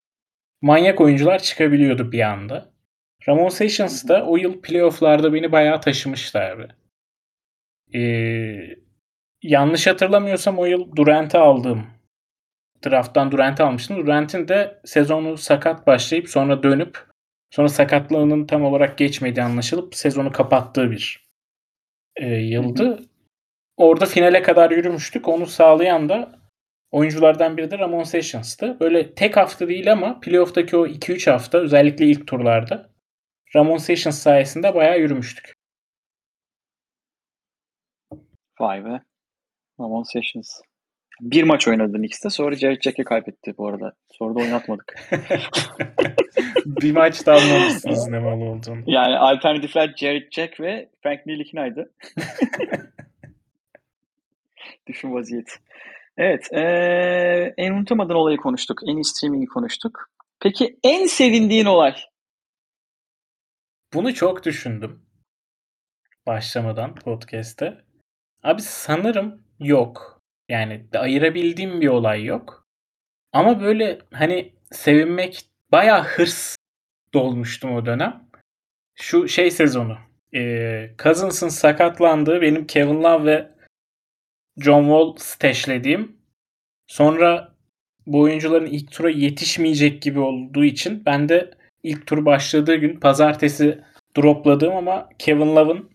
[0.62, 2.73] manyak oyuncular çıkabiliyordu bir anda.
[3.28, 6.68] Ramon Sessions da o yıl playofflarda beni bayağı taşımıştı abi.
[7.94, 8.76] Ee,
[9.42, 11.87] yanlış hatırlamıyorsam o yıl Durant'ı aldığım
[12.87, 13.96] drafttan Durant'ı almıştım.
[13.96, 16.98] Durant'in de sezonu sakat başlayıp sonra dönüp
[17.50, 21.24] sonra sakatlığının tam olarak geçmediği anlaşılıp sezonu kapattığı bir
[22.16, 22.98] e, yıldı.
[23.76, 25.28] Orada finale kadar yürümüştük.
[25.28, 26.38] Onu sağlayan da
[26.90, 28.80] oyunculardan biri de Ramon Sessions'tı.
[28.80, 32.93] Böyle tek hafta değil ama playoff'taki o 2-3 hafta özellikle ilk turlarda
[33.56, 35.54] Ramon Sessions sayesinde bayağı yürümüştük.
[38.60, 39.00] Vay be.
[39.80, 40.60] Ramon Sessions.
[41.20, 42.30] Bir maç oynadı Knicks'te.
[42.30, 43.92] Sonra Jared Jack'e kaybetti bu arada.
[44.10, 44.94] Sonra da oynatmadık.
[46.66, 48.82] bir maç da anlamışsınız ne mal olduğunu.
[48.86, 51.92] Yani alternatifler Jared Jack ve Frank Ntilik'inaydı.
[54.86, 55.58] Düşün vaziyet.
[56.16, 56.52] Evet.
[56.52, 58.80] Ee, en unutamadığın olayı konuştuk.
[58.88, 60.10] En iyi streaming'i konuştuk.
[60.40, 61.94] Peki en sevindiğin olay?
[63.94, 65.02] Bunu çok düşündüm.
[66.26, 67.85] Başlamadan podcast'te.
[68.42, 70.22] Abi sanırım yok.
[70.48, 72.66] Yani ayırabildiğim bir olay yok.
[73.33, 76.57] Ama böyle hani sevinmek bayağı hırs
[77.14, 78.28] dolmuştum o dönem.
[78.94, 79.98] Şu şey sezonu.
[80.35, 83.50] E, Cousins'ın sakatlandığı benim Kevin Love ve
[84.59, 86.16] John Wall stashlediğim
[86.87, 87.54] sonra
[88.07, 93.84] bu oyuncuların ilk tura yetişmeyecek gibi olduğu için ben de ilk tur başladığı gün pazartesi
[94.16, 95.90] dropladığım ama Kevin Love'ın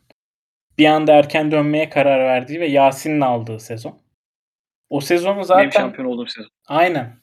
[0.78, 4.02] bir anda erken dönmeye karar verdiği ve Yasin'in aldığı sezon.
[4.90, 5.62] O sezonu zaten...
[5.62, 6.52] Benim şampiyon olduğum sezon.
[6.68, 7.20] Aynen.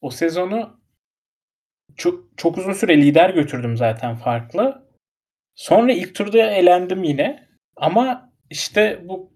[0.00, 0.80] O sezonu
[1.96, 4.86] çok, çok uzun süre lider götürdüm zaten farklı.
[5.54, 7.48] Sonra ilk turda elendim yine.
[7.76, 9.32] Ama işte bu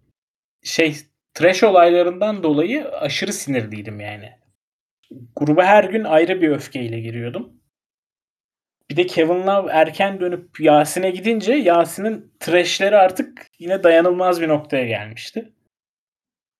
[0.62, 0.96] şey
[1.34, 4.32] trash olaylarından dolayı aşırı sinirliydim yani.
[5.36, 7.59] Gruba her gün ayrı bir öfkeyle giriyordum.
[8.90, 14.86] Bir de Kevin Love erken dönüp Yasin'e gidince Yasin'in trashleri artık yine dayanılmaz bir noktaya
[14.86, 15.52] gelmişti.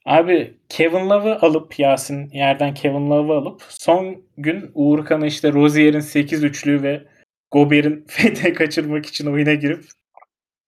[0.07, 6.45] Abi Kevin Love'ı alıp Yasin yerden Kevin Love'ı alıp son gün Uğurkan'ı işte Rozier'in 8
[6.45, 7.03] üçlü ve
[7.51, 9.85] Gober'in FT kaçırmak için oyuna girip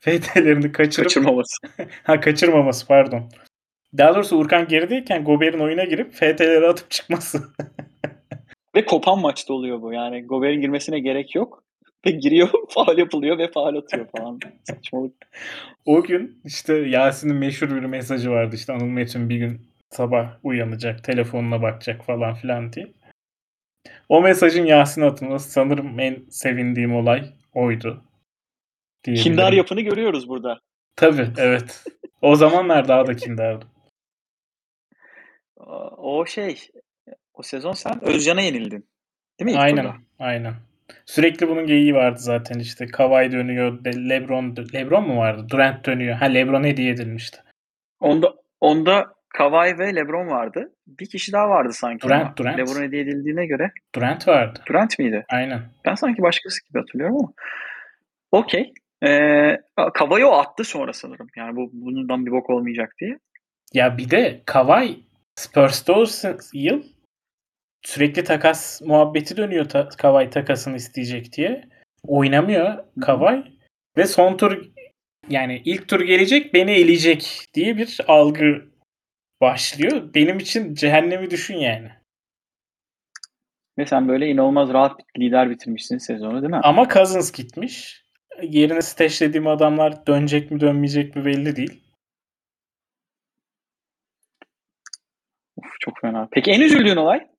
[0.01, 1.57] FT'lerini kaçırıp kaçırmaması.
[2.03, 3.31] ha kaçırmaması pardon.
[3.99, 7.43] Daha doğrusu Urkan gerideyken Gober'in oyuna girip FT'leri atıp çıkması.
[8.77, 9.93] ve kopan maçta oluyor bu.
[9.93, 11.65] Yani Gober'in girmesine gerek yok.
[12.07, 14.41] Ve giriyor, faal yapılıyor ve faal atıyor falan.
[14.65, 15.15] Saçmalık.
[15.87, 18.57] O gün işte Yasin'in meşhur bir mesajı vardı.
[18.57, 22.93] İşte Anıl Metin bir gün sabah uyanacak, telefonuna bakacak falan filan diye.
[24.09, 28.03] O mesajın Yasin atılması sanırım en sevindiğim olay oydu.
[29.03, 30.61] Kindar yapını görüyoruz burada.
[30.97, 31.85] Tabii evet.
[32.23, 33.67] O zamanlar daha da kindardı.
[35.97, 36.71] O şey,
[37.35, 38.87] o sezon sen Özcan'a yenildin.
[39.41, 39.59] Değil mi?
[39.59, 39.97] aynen, turda?
[40.19, 40.55] aynen.
[41.07, 42.87] Sürekli bunun geyiği vardı zaten işte.
[42.87, 45.47] Kawhi dönüyor, LeBron LeBron mu vardı?
[45.51, 46.15] Durant dönüyor.
[46.15, 47.39] Ha LeBron hediye edilmişti.
[48.01, 50.73] Onda onda Kawhi ve LeBron vardı.
[50.87, 52.07] Bir kişi daha vardı sanki.
[52.07, 52.37] Durant, ama.
[52.37, 52.59] Durant.
[52.59, 53.71] LeBron hediye edildiğine göre.
[53.95, 54.61] Durant vardı.
[54.69, 55.25] Durant miydi?
[55.29, 55.63] Aynen.
[55.85, 57.33] Ben sanki başkası gibi hatırlıyorum ama.
[58.33, 58.73] Okey.
[59.05, 59.61] Ee,
[59.95, 61.27] Kawhi o attı sonra sanırım.
[61.37, 63.19] Yani bu bundan bir bok olmayacak diye.
[63.73, 65.01] Ya bir de Kawhi
[65.37, 66.05] Spurs'ta o
[66.53, 66.83] yıl
[67.83, 71.69] sürekli takas muhabbeti dönüyor ta- Kawhi takasını isteyecek diye.
[72.03, 73.45] Oynamıyor Kawhi
[73.97, 74.67] ve son tur
[75.29, 78.65] yani ilk tur gelecek beni eleyecek diye bir algı
[79.41, 80.15] başlıyor.
[80.15, 81.91] Benim için cehennemi düşün yani.
[83.79, 86.61] Ve sen böyle inanılmaz rahat bir lider bitirmişsin sezonu değil mi?
[86.63, 88.03] Ama Cousins gitmiş.
[88.43, 91.83] Yerine stashlediğim adamlar dönecek mi dönmeyecek mi belli değil.
[95.57, 96.29] Uf, çok fena.
[96.33, 97.32] Peki en üzüldüğün olay?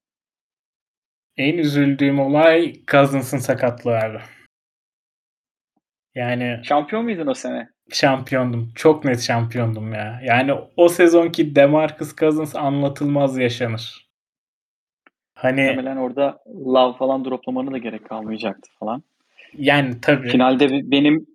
[1.38, 4.20] En üzüldüğüm olay Cousins'ın sakatlığı abi.
[6.16, 7.70] Yani şampiyon muydun o sene?
[7.92, 8.72] Şampiyondum.
[8.76, 10.22] Çok net şampiyondum ya.
[10.24, 14.10] Yani o sezonki DeMarcus Cousins anlatılmaz yaşanır.
[15.34, 19.04] Hani Muhtemelen orada love falan droplamanı da gerek kalmayacaktı falan.
[19.58, 20.30] Yani tabii.
[20.30, 21.28] Finalde benim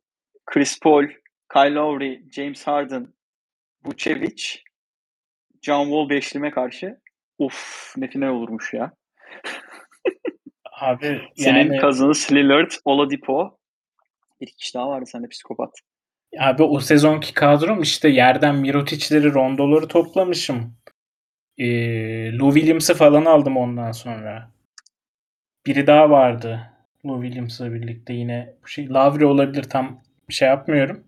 [0.47, 1.07] Chris Paul,
[1.53, 3.09] Kyle Lowry, James Harden,
[3.85, 4.59] Vucevic,
[5.63, 6.99] John Wall beşlime karşı
[7.39, 8.93] uf ne final olurmuş ya.
[10.81, 11.81] Abi Senin yani...
[11.81, 13.59] Cousins, Lillard, Oladipo.
[14.41, 15.71] Bir kişi daha vardı sende psikopat.
[16.38, 20.75] Abi o sezonki kadrom işte yerden Mirotic'leri, Rondo'ları toplamışım.
[21.57, 24.51] Eee, Lou Williams'ı falan aldım ondan sonra.
[25.67, 26.61] Biri daha vardı.
[27.07, 31.05] Lou Williams'la birlikte yine şey Lavri olabilir tam şey yapmıyorum.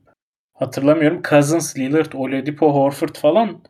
[0.55, 1.23] Hatırlamıyorum.
[1.23, 3.63] Cousins, Lillard, Oladipo, Horford falan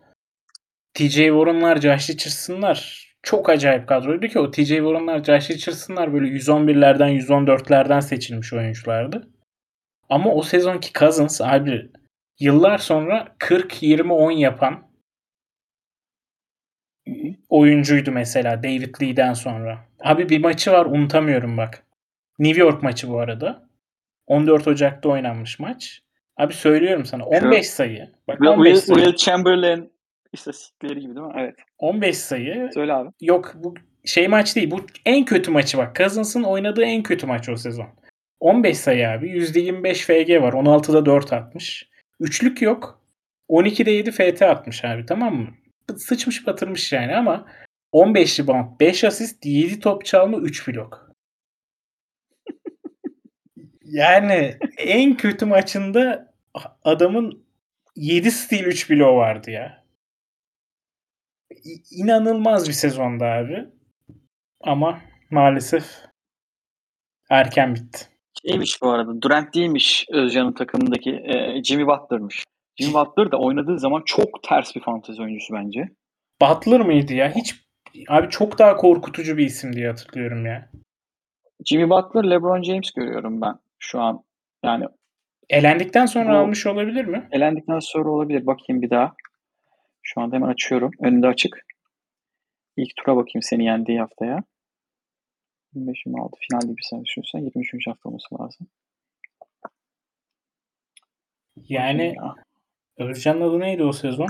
[0.94, 7.08] TJ Warren'lar, Josh Richardson'lar çok acayip kadroydu ki o TJ Warren'lar, Josh Richardson'lar böyle 111'lerden
[7.18, 9.28] 114'lerden seçilmiş oyunculardı.
[10.08, 11.90] Ama o sezonki Cousins abi
[12.38, 14.90] yıllar sonra 40-20-10 yapan
[17.48, 19.78] oyuncuydu mesela David Lee'den sonra.
[20.00, 21.86] Abi bir maçı var unutamıyorum bak.
[22.38, 23.68] New York maçı bu arada.
[24.26, 26.02] 14 Ocak'ta oynanmış maç.
[26.36, 28.10] Abi söylüyorum sana 15 sayı.
[28.28, 29.04] Bak 15 Will, sayı.
[29.04, 29.92] Will Chamberlain
[30.32, 31.32] istatistikleri gibi değil mi?
[31.36, 31.54] Evet.
[31.78, 32.70] 15 sayı.
[32.74, 33.10] Söyle abi.
[33.20, 34.70] Yok bu şey maç değil.
[34.70, 35.96] Bu en kötü maçı bak.
[35.96, 37.88] Cousins'ın oynadığı en kötü maç o sezon.
[38.40, 39.28] 15 sayı abi.
[39.30, 40.52] %25 FG var.
[40.52, 41.88] 16'da 4 atmış.
[42.20, 43.00] Üçlük yok.
[43.48, 45.48] 12'de 7 FT atmış abi tamam mı?
[45.96, 47.46] Sıçmış batırmış yani ama
[47.92, 51.12] 15 rebound, 5 asist, 7 top çalma, 3 blok.
[53.84, 56.32] yani en kötü maçında
[56.84, 57.44] adamın
[57.96, 59.79] 7 stil 3 bloğu vardı ya.
[61.90, 63.66] İnanılmaz bir sezonda abi.
[64.60, 65.84] Ama maalesef
[67.30, 67.98] erken bitti.
[68.46, 69.22] Şeymiş bu arada.
[69.22, 71.10] Durant değilmiş Özcan'ın takımındaki.
[71.10, 72.44] E, Jimmy Butler'mış.
[72.76, 75.88] Jimmy Butler da oynadığı zaman çok ters bir fantezi oyuncusu bence.
[76.42, 77.34] Butler mıydı ya?
[77.34, 77.54] Hiç
[78.08, 80.70] abi çok daha korkutucu bir isim diye hatırlıyorum ya.
[81.64, 84.24] Jimmy Butler, LeBron James görüyorum ben şu an.
[84.64, 84.84] Yani
[85.50, 87.28] elendikten sonra bu, almış olabilir mi?
[87.32, 88.46] Elendikten sonra olabilir.
[88.46, 89.14] Bakayım bir daha.
[90.14, 90.90] Şu anda hemen açıyorum.
[91.00, 91.66] Önünde açık.
[92.76, 94.42] İlk tura bakayım seni yendiği haftaya.
[95.74, 97.86] 25-26 final gibi sen düşünürsen 23.
[97.86, 98.66] hafta olması lazım.
[101.56, 102.16] Yani
[102.96, 104.28] Özcan'ın adı neydi o sezon?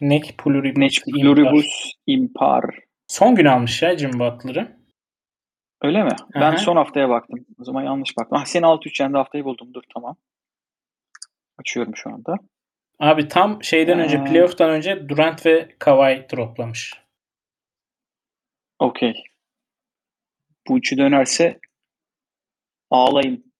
[0.00, 2.58] Neck pluribus, Neck pluribus impar.
[2.62, 2.78] impar.
[3.06, 4.76] Son gün almış ya Jim Butler'ı.
[5.82, 6.12] Öyle mi?
[6.12, 6.40] Aha.
[6.40, 7.46] Ben son haftaya baktım.
[7.60, 8.38] O zaman yanlış baktım.
[8.38, 9.74] Ah, seni 6-3 yendi haftayı buldum.
[9.74, 10.16] Dur tamam.
[11.58, 12.36] Açıyorum şu anda.
[13.00, 14.02] Abi tam şeyden ee...
[14.02, 16.94] önce playoff'tan önce Durant ve Kawhi droplamış.
[18.78, 19.24] Okey.
[20.68, 21.60] Bu üçü dönerse
[22.90, 23.52] ağlayın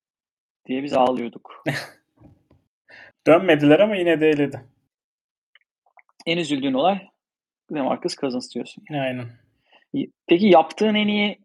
[0.67, 1.65] diye biz ağlıyorduk.
[3.27, 4.65] Dönmediler ama yine de eledi.
[6.27, 7.09] En üzüldüğün olay
[7.71, 8.85] Demarcus Cousins diyorsun.
[8.91, 9.27] Aynen.
[10.27, 11.39] Peki yaptığın en iyi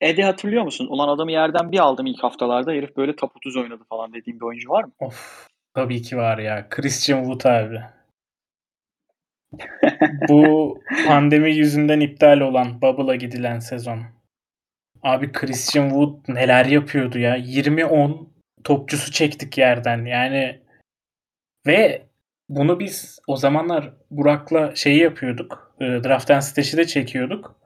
[0.00, 0.86] Ede hatırlıyor musun?
[0.90, 2.72] Ulan adamı yerden bir aldım ilk haftalarda.
[2.72, 4.92] Herif böyle 30 oynadı falan dediğim bir oyuncu var mı?
[4.98, 5.47] Of.
[5.74, 6.68] Tabii ki var ya.
[6.68, 7.80] Christian Wood abi.
[10.28, 10.74] Bu
[11.06, 14.02] pandemi yüzünden iptal olan Bubble'a gidilen sezon.
[15.02, 17.38] Abi Christian Wood neler yapıyordu ya.
[17.38, 18.26] 20-10
[18.64, 20.04] topçusu çektik yerden.
[20.04, 20.60] Yani
[21.66, 22.06] ve
[22.48, 25.74] bunu biz o zamanlar Burak'la şeyi yapıyorduk.
[25.80, 27.56] E, Draft and Stash'i de çekiyorduk.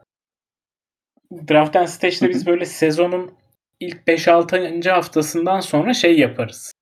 [1.51, 3.35] Draft and Stash'te biz böyle sezonun
[3.81, 4.91] ilk 5-6.
[4.91, 6.73] haftasından sonra şey yaparız.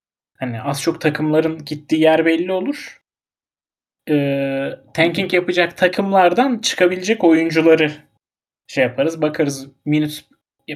[0.41, 3.01] Hani az çok takımların gittiği yer belli olur.
[4.11, 7.93] Ee, tanking yapacak takımlardan çıkabilecek oyuncuları
[8.67, 9.23] şey yaparız.
[9.23, 10.15] Bakarız minute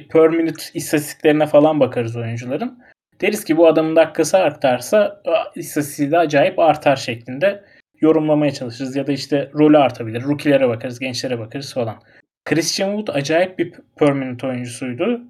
[0.09, 2.79] per minute istatistiklerine falan bakarız oyuncuların.
[3.21, 5.21] Deriz ki bu adamın dakikası artarsa
[5.55, 7.63] istatistiği de acayip artar şeklinde
[8.01, 8.95] yorumlamaya çalışırız.
[8.95, 10.23] Ya da işte rolü artabilir.
[10.23, 11.95] Rookie'lere bakarız, gençlere bakarız falan.
[12.45, 15.21] Christian Wood acayip bir permanent oyuncusuydu.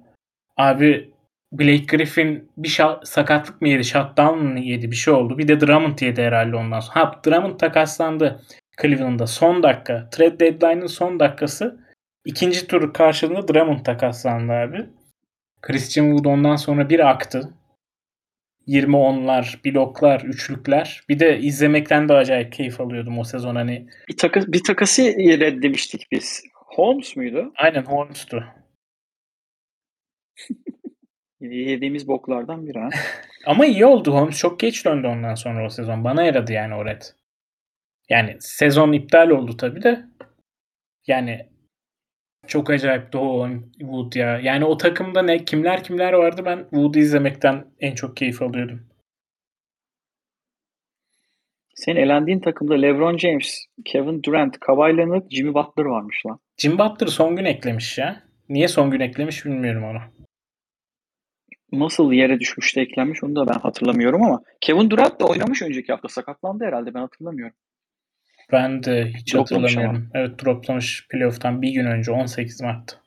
[0.56, 1.10] Abi
[1.58, 5.38] Blake Griffin bir şa- sakatlık mı yedi, shutdown mı yedi bir şey oldu.
[5.38, 6.96] Bir de Drummond yedi herhalde ondan sonra.
[6.96, 8.42] Ha Drummond takaslandı
[8.82, 10.10] Cleveland'da son dakika.
[10.10, 11.80] Trade deadline'ın son dakikası.
[12.24, 14.86] ikinci tur karşılığında Drummond takaslandı abi.
[15.62, 17.54] Christian Wood ondan sonra bir aktı.
[18.66, 21.00] 20 onlar, bloklar, üçlükler.
[21.08, 23.86] Bir de izlemekten de acayip keyif alıyordum o sezon hani.
[24.08, 26.42] Bir, takas, bir takası reddemiştik biz.
[26.54, 27.52] Holmes muydu?
[27.56, 28.44] Aynen Holmes'tu.
[31.40, 32.88] Yediğimiz boklardan biri ha.
[33.46, 34.14] Ama iyi oldu.
[34.14, 36.04] Holmes çok geç döndü ondan sonra o sezon.
[36.04, 37.02] Bana yaradı yani o red.
[38.08, 40.04] Yani sezon iptal oldu tabii de.
[41.06, 41.48] Yani
[42.46, 44.38] çok acayip Doğu Wood ya.
[44.38, 48.86] Yani o takımda ne kimler kimler vardı ben Wood'u izlemekten en çok keyif alıyordum.
[51.74, 56.38] Senin elendiğin takımda LeBron James, Kevin Durant, Kawhi Leonard, Jimmy Butler varmış lan.
[56.56, 58.22] Jimmy Butler son gün eklemiş ya.
[58.48, 60.25] Niye son gün eklemiş bilmiyorum onu.
[61.80, 65.92] Nasıl yere düşmüş de eklenmiş onu da ben hatırlamıyorum ama Kevin Durant da oynamış önceki
[65.92, 67.56] hafta sakatlandı herhalde ben hatırlamıyorum.
[68.52, 70.10] Ben de hiç droplamış hatırlamıyorum.
[70.14, 70.24] Ama.
[70.24, 72.98] Evet droplamış playoff'tan bir gün önce 18 Mart.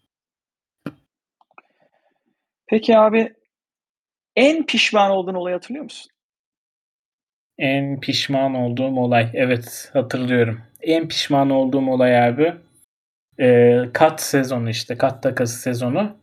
[2.68, 3.34] Peki abi
[4.40, 6.12] En pişman olduğun olayı hatırlıyor musun?
[7.58, 9.30] En pişman olduğum olay.
[9.34, 10.62] Evet, hatırlıyorum.
[10.82, 12.54] En pişman olduğum olay abi,
[13.40, 16.18] eee, kat sezonu işte, kat takası sezonu.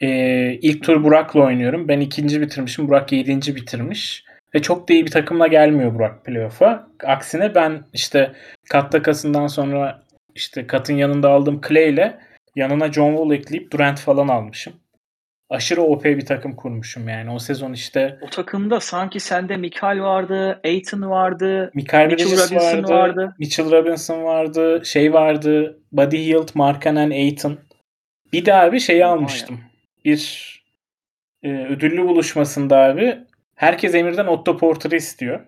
[0.00, 1.88] Eee, ilk tur Burak'la oynuyorum.
[1.88, 2.88] Ben 2'nci bitirmişim.
[2.88, 6.86] Burak 7'nci bitirmiş ve çok da iyi bir takımla gelmiyor Burak playoff'a.
[7.04, 8.32] Aksine ben işte
[8.70, 10.02] kat takasından sonra
[10.34, 12.12] işte katın yanında aldığım Clay'le
[12.56, 14.72] yanına John Wall ekleyip Durant falan almışım.
[15.50, 17.30] Aşırı OP bir takım kurmuşum yani.
[17.30, 22.76] O sezon işte O takımda sanki sende Mikal vardı, Ayton vardı, Michael Mitchell Bridges Robinson
[22.76, 23.34] vardı, vardı.
[23.38, 27.58] Mitchell Robinson vardı, şey vardı, Buddy Hield, Markkanen, Ayton.
[28.32, 29.60] Bir de abi şeyi almıştım.
[30.08, 30.62] Bir
[31.42, 33.18] e, ödüllü buluşmasında abi
[33.54, 35.40] herkes Emir'den Otto Porter'ı istiyor.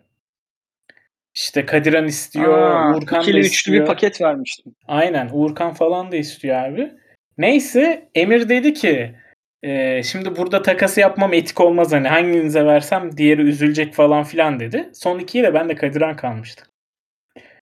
[1.35, 3.83] İşte Kadiran istiyor, Aa, Uğurkan da ikili üçlü istiyor.
[3.83, 4.75] bir paket vermiştim.
[4.89, 6.93] Aynen Uğurkan falan da istiyor abi.
[7.39, 9.15] Neyse Emir dedi ki
[9.63, 14.91] e, şimdi burada takası yapmam etik olmaz hani hanginize versem diğeri üzülecek falan filan dedi.
[14.95, 16.71] Son ikiye de ben de Kadiran kalmıştık.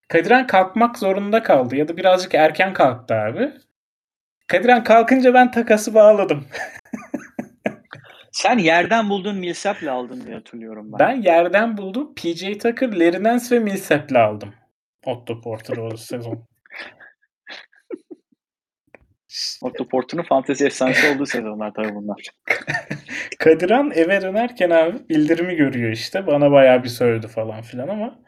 [0.08, 3.52] Kadiran kalkmak zorunda kaldı ya da birazcık erken kalktı abi.
[4.48, 6.46] Kadiran kalkınca ben takası bağladım.
[8.32, 10.98] Sen yerden bulduğun Millsap'le aldın diye hatırlıyorum ben.
[10.98, 12.14] Ben yerden buldum.
[12.14, 14.54] PJ Tucker, Larry Nance ve Millsap'le aldım.
[15.06, 16.46] Otto Porter'ı o sezon.
[19.62, 22.22] Otto Porter'ın fantezi efsanesi olduğu sezonlar tabii bunlar.
[23.38, 26.26] Kadiran eve dönerken abi bildirimi görüyor işte.
[26.26, 28.18] Bana bayağı bir sövdü falan filan ama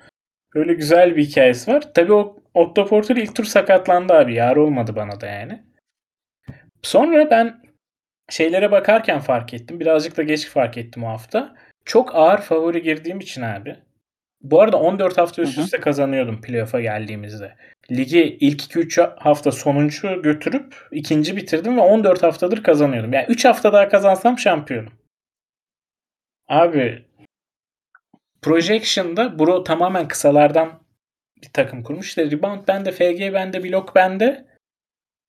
[0.54, 1.94] öyle güzel bir hikayesi var.
[1.94, 4.34] Tabii o Otto Porter ilk tur sakatlandı abi.
[4.34, 5.69] Yar olmadı bana da yani.
[6.82, 7.62] Sonra ben
[8.30, 9.80] şeylere bakarken fark ettim.
[9.80, 11.56] Birazcık da geç fark ettim o hafta.
[11.84, 13.76] Çok ağır favori girdiğim için abi.
[14.42, 17.54] Bu arada 14 hafta üst üste kazanıyordum playoff'a geldiğimizde.
[17.90, 23.12] Ligi ilk 2-3 hafta sonuncu götürüp ikinci bitirdim ve 14 haftadır kazanıyordum.
[23.12, 24.92] Yani 3 hafta daha kazansam şampiyonum.
[26.48, 27.04] Abi
[28.42, 30.82] Projection'da Bro tamamen kısalardan
[31.42, 32.08] bir takım kurmuş.
[32.08, 34.49] İşte rebound bende, FG bende, blok bende.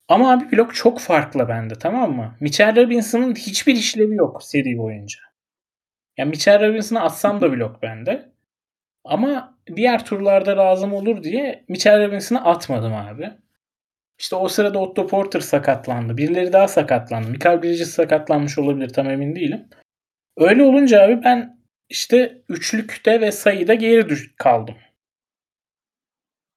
[0.07, 2.35] Ama abi blok çok farklı bende tamam mı?
[2.39, 5.19] Mitchell Robinson'ın hiçbir işlevi yok seri boyunca.
[6.17, 8.31] Yani Mitchell Robinson'ı atsam da blok bende.
[9.03, 13.31] Ama diğer turlarda lazım olur diye Mitchell Robinson'ı atmadım abi.
[14.19, 16.17] İşte o sırada Otto Porter sakatlandı.
[16.17, 17.29] Birileri daha sakatlandı.
[17.29, 19.67] Michael Bridges sakatlanmış olabilir tam emin değilim.
[20.37, 21.59] Öyle olunca abi ben
[21.89, 24.75] işte üçlükte ve sayıda geri düş kaldım.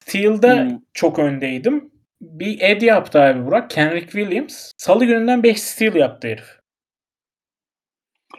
[0.04, 0.78] Steel'da Hmm.
[0.94, 1.90] çok öndeydim.
[2.20, 3.70] Bir ed yaptı abi Burak.
[3.70, 4.72] Kendrick Williams.
[4.76, 6.60] Salı gününden 5 steal yaptı herif.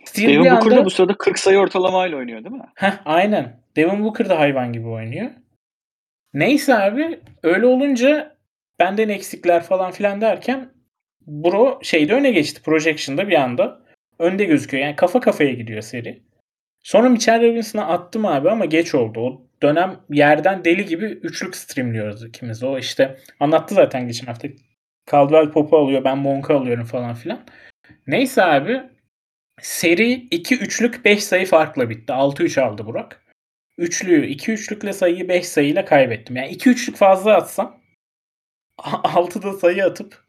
[0.06, 2.70] Steal bir Devin Booker da bu sırada 40 sayı ortalamayla oynuyor değil mi?
[2.76, 3.60] Heh, aynen.
[3.76, 5.32] Devin Booker da hayvan gibi oynuyor.
[6.34, 8.38] Neyse abi öyle olunca
[8.80, 10.70] benden eksikler falan filan derken
[11.28, 12.62] Bro şeyde öne geçti.
[12.62, 13.86] Projection'da bir anda.
[14.20, 14.84] Önde gözüküyor.
[14.84, 16.24] Yani kafa kafaya gidiyor seri.
[16.84, 19.20] Sonra Mitchell Robinson'a attım abi ama geç oldu.
[19.20, 22.64] O dönem yerden deli gibi üçlük streamliyoruz ikimiz.
[22.64, 24.48] O işte anlattı zaten geçen hafta.
[25.12, 27.46] Caldwell Pop'u alıyor ben Monk'u alıyorum falan filan.
[28.08, 28.82] Neyse abi
[29.62, 32.14] seri 2 üçlük 5 sayı farkla bitti.
[32.14, 33.22] 6-3 aldı Burak.
[33.78, 36.36] Üçlüyü 2 üçlükle sayıyı 5 sayıyla kaybettim.
[36.36, 37.82] Yani 2 üçlük fazla atsam
[38.80, 40.26] 6'da sayı atıp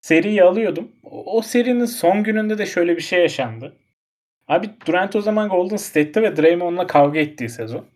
[0.00, 0.92] seriyi alıyordum.
[1.02, 3.76] O, o serinin son gününde de şöyle bir şey yaşandı.
[4.48, 7.86] Abi Durant o zaman Golden State'te ve Draymond'la kavga ettiği sezon.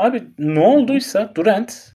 [0.00, 1.92] Abi ne olduysa Durant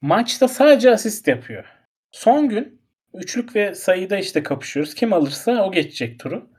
[0.00, 1.64] maçta sadece asist yapıyor.
[2.12, 2.82] Son gün
[3.14, 4.94] üçlük ve sayıda işte kapışıyoruz.
[4.94, 6.50] Kim alırsa o geçecek turu.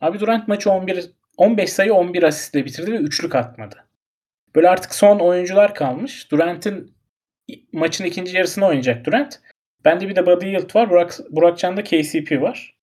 [0.00, 3.84] Abi Durant maçı 11 15 sayı 11 asistle bitirdi ve üçlük atmadı.
[4.54, 6.30] Böyle artık son oyuncular kalmış.
[6.30, 6.94] Durant'in
[7.72, 9.40] maçın ikinci yarısını oynayacak Durant.
[9.84, 10.90] Bende bir de Buddy Hield var.
[10.90, 12.76] Burak, Burakcan'da KCP var.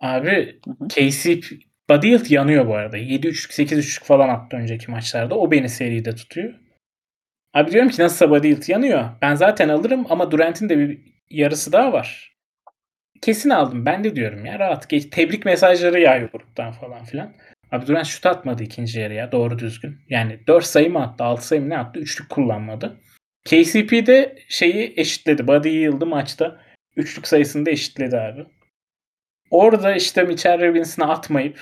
[0.00, 0.88] Abi Hı hı.
[0.88, 2.98] KCP Hield yanıyor bu arada.
[2.98, 5.34] 7-3'lük 8-3'lük falan attı önceki maçlarda.
[5.34, 6.54] O beni seride tutuyor.
[7.54, 9.08] Abi diyorum ki nasılsa Hield yanıyor.
[9.22, 10.98] Ben zaten alırım ama Durant'in de bir
[11.30, 12.36] yarısı daha var.
[13.22, 13.86] Kesin aldım.
[13.86, 14.88] Ben de diyorum ya rahat.
[14.88, 15.10] Geç.
[15.10, 17.32] Tebrik mesajları yağıyor gruptan falan filan.
[17.72, 19.98] Abi Durant şut atmadı ikinci yarıya doğru düzgün.
[20.08, 22.00] Yani 4 sayı mı attı 6 sayı mı ne attı?
[22.00, 22.96] Üçlük kullanmadı.
[23.44, 25.48] KCP de şeyi eşitledi.
[25.48, 26.60] Buddy Hield'ı maçta
[26.96, 28.46] üçlük sayısını da eşitledi abi.
[29.50, 31.60] Orada işte Mitchell Robinson'a atmayıp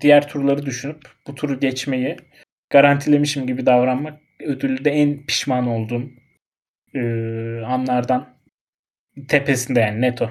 [0.00, 2.16] diğer turları düşünüp bu turu geçmeyi
[2.70, 6.02] garantilemişim gibi davranmak ödülü de en pişman olduğum
[6.94, 7.00] e,
[7.66, 8.36] anlardan
[9.28, 10.28] tepesinde yani neto.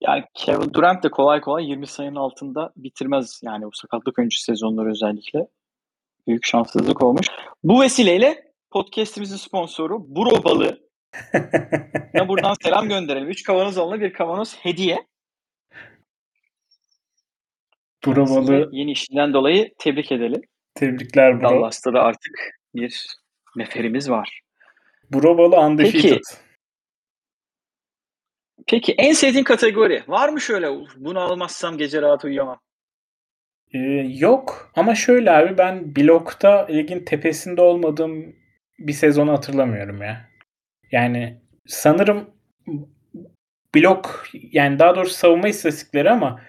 [0.00, 4.90] Yani Kevin Durant de kolay kolay 20 sayının altında bitirmez yani bu sakatlık öncesi sezonları
[4.90, 5.46] özellikle.
[6.26, 7.26] Büyük şanssızlık olmuş.
[7.64, 10.80] Bu vesileyle podcast'imizin sponsoru Buro Balı.
[12.14, 13.28] Ya buradan selam gönderelim.
[13.28, 15.06] 3 kavanoz alına bir kavanoz hediye.
[18.06, 20.40] Balığı yeni işinden dolayı tebrik edelim.
[20.74, 21.50] Tebrikler bro.
[21.50, 23.06] Dallas'ta da artık bir
[23.56, 24.40] neferimiz var.
[25.10, 26.02] Balığı undefeated.
[26.02, 26.20] Peki.
[28.66, 32.60] Peki en sevdiğin kategori var mı şöyle bunu almazsam gece rahat uyuyamam?
[33.74, 33.78] Ee,
[34.18, 38.36] yok ama şöyle abi ben blokta ligin tepesinde olmadığım
[38.78, 40.28] bir sezonu hatırlamıyorum ya.
[40.92, 42.30] Yani sanırım
[43.74, 46.40] blok yani daha doğrusu savunma istatistikleri ama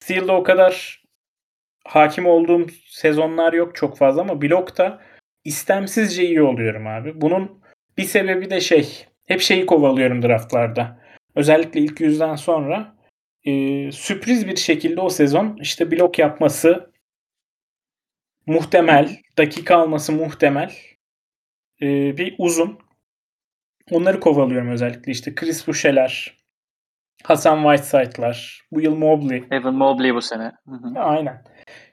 [0.00, 1.02] Steel'de o kadar
[1.86, 5.02] hakim olduğum sezonlar yok çok fazla ama blokta
[5.44, 7.20] istemsizce iyi oluyorum abi.
[7.20, 7.62] Bunun
[7.98, 11.00] bir sebebi de şey hep şeyi kovalıyorum draftlarda.
[11.34, 12.96] Özellikle ilk yüzden sonra
[13.44, 13.52] e,
[13.92, 16.90] sürpriz bir şekilde o sezon işte blok yapması
[18.46, 20.72] muhtemel, dakika alması muhtemel
[21.82, 22.78] e, bir uzun.
[23.90, 26.36] Onları kovalıyorum özellikle işte Chris Boucher'ler,
[27.24, 29.44] Hasan Whiteside'lar, bu yıl Mobley.
[29.50, 30.52] Evan Mobley bu sene.
[30.68, 30.98] Hı hı.
[30.98, 31.44] Aynen.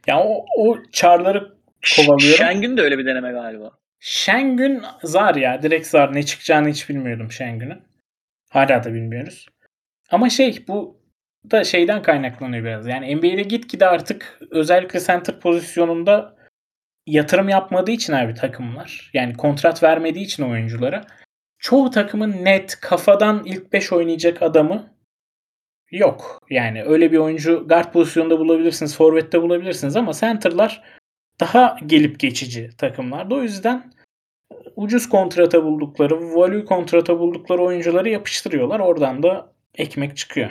[0.07, 1.53] Ya o, o çarları
[1.95, 2.37] kovalıyorum.
[2.37, 3.71] Şengün de öyle bir deneme galiba.
[3.99, 5.61] Şengün zar ya.
[5.61, 6.15] Direkt zar.
[6.15, 7.81] Ne çıkacağını hiç bilmiyordum Şengün'ün.
[8.49, 9.45] Hala da bilmiyoruz.
[10.11, 11.03] Ama şey bu
[11.51, 12.87] da şeyden kaynaklanıyor biraz.
[12.87, 16.35] Yani NBA'de gitgide artık özellikle center pozisyonunda
[17.07, 19.11] yatırım yapmadığı için abi takımlar.
[19.13, 21.05] Yani kontrat vermediği için oyunculara.
[21.59, 24.93] Çoğu takımın net kafadan ilk 5 oynayacak adamı
[25.93, 26.39] yok.
[26.49, 30.83] Yani öyle bir oyuncu guard pozisyonunda bulabilirsiniz, forvette bulabilirsiniz ama center'lar
[31.39, 33.35] daha gelip geçici takımlarda.
[33.35, 33.91] O yüzden
[34.75, 38.79] ucuz kontrata buldukları, value kontrata buldukları oyuncuları yapıştırıyorlar.
[38.79, 40.49] Oradan da ekmek çıkıyor.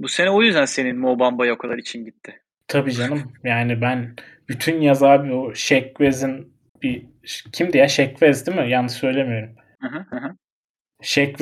[0.00, 2.42] Bu sene o yüzden senin Mo Bamba'ya o kadar için gitti.
[2.68, 3.32] Tabii canım.
[3.44, 4.16] Yani ben
[4.48, 5.94] bütün yaz abi o Shaq
[6.82, 7.06] bir
[7.52, 7.88] kimdi ya?
[7.88, 8.70] Shaq değil mi?
[8.70, 9.56] Yanlış söylemiyorum.
[9.80, 10.36] Hı hı hı.
[11.02, 11.32] Shaq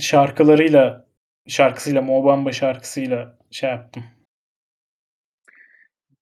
[0.00, 1.09] şarkılarıyla
[1.48, 4.04] şarkısıyla Mo Bamba şarkısıyla şey yaptım.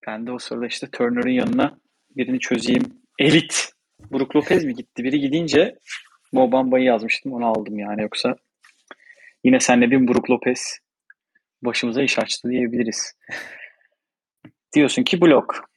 [0.06, 1.78] Ben de o sırada işte Turner'ın yanına
[2.16, 3.02] birini çözeyim.
[3.18, 3.72] Elit.
[4.12, 5.04] Brook Lopez mi gitti?
[5.04, 5.78] Biri gidince
[6.32, 7.32] Mo Bamba'yı yazmıştım.
[7.32, 8.02] Onu aldım yani.
[8.02, 8.36] Yoksa
[9.44, 10.78] yine senle bir Brook Lopez
[11.62, 13.14] başımıza iş açtı diyebiliriz.
[14.74, 15.70] Diyorsun ki blok.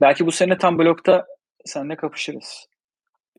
[0.00, 1.26] Belki bu sene tam blokta
[1.64, 2.66] seninle kapışırız.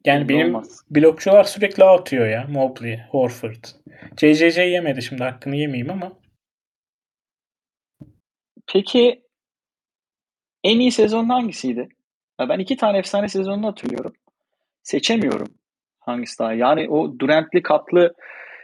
[0.06, 0.86] Yani benim olmaz.
[0.90, 2.48] blokçular sürekli atıyor ya.
[2.50, 3.64] Mobley, Horford.
[4.18, 6.12] CCC yemedi şimdi hakkını yemeyeyim ama.
[8.74, 9.24] Peki
[10.64, 11.88] en iyi sezon hangisiydi?
[12.40, 14.14] Ya ben iki tane efsane sezonunu hatırlıyorum.
[14.84, 15.48] Seçemiyorum
[16.00, 16.54] hangisi daha.
[16.54, 18.14] Yani o Durant'li, Kaplı,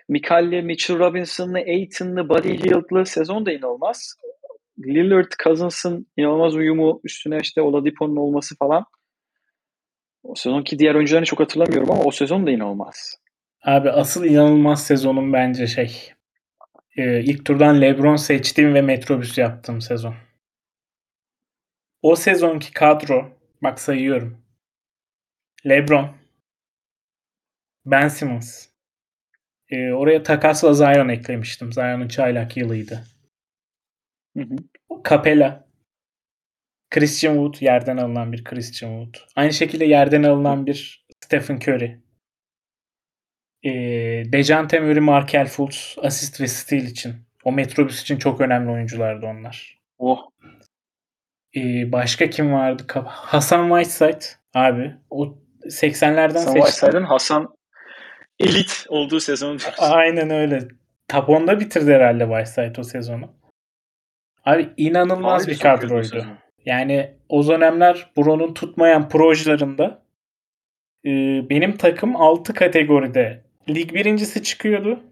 [0.10, 4.16] Mikal'li, Mitchell Robinson'lı, Aiton'lı, Buddy Hield'lı sezon da inanılmaz.
[4.80, 8.86] Lillard, Cousins'ın inanılmaz uyumu üstüne işte Oladipo'nun olması falan.
[10.24, 13.16] O sezonki diğer oyuncularını çok hatırlamıyorum ama o sezon da inanılmaz.
[13.64, 16.12] Abi asıl inanılmaz sezonum bence şey.
[16.98, 20.16] Ee, ilk turdan LeBron seçtiğim ve metrobüs yaptığım sezon.
[22.02, 24.42] O sezonki kadro bak sayıyorum.
[25.66, 26.16] LeBron,
[27.86, 28.68] Ben Simmons.
[29.70, 31.74] Ee, oraya takasla Zion eklemiştim.
[31.74, 33.04] Zion'un çaylak yılıydı.
[34.38, 34.56] Hı hı.
[35.10, 35.69] Capella,
[36.92, 39.28] Christian Wood yerden alınan bir Christian Wood.
[39.36, 42.00] Aynı şekilde yerden alınan bir Stephen Curry.
[43.64, 43.72] E,
[44.32, 47.16] Dejante Murray, Markel Fultz asist ve steal için.
[47.44, 49.80] O metrobüs için çok önemli oyunculardı onlar.
[49.98, 50.30] Oh.
[51.56, 52.84] E, başka kim vardı?
[53.06, 54.96] Hasan Whiteside abi.
[55.10, 57.56] O 80'lerden Hasan Whiteside'ın Hasan
[58.40, 59.60] elit olduğu sezon.
[59.78, 60.68] Aynen öyle.
[61.08, 63.36] Top 10'da bitirdi herhalde Whiteside o sezonu.
[64.46, 66.26] Abi inanılmaz Abi bir kadroydu.
[66.70, 69.98] Yani o dönemler Bro'nun tutmayan projelerinde
[71.06, 71.10] e,
[71.50, 75.04] benim takım 6 kategoride lig birincisi çıkıyordu.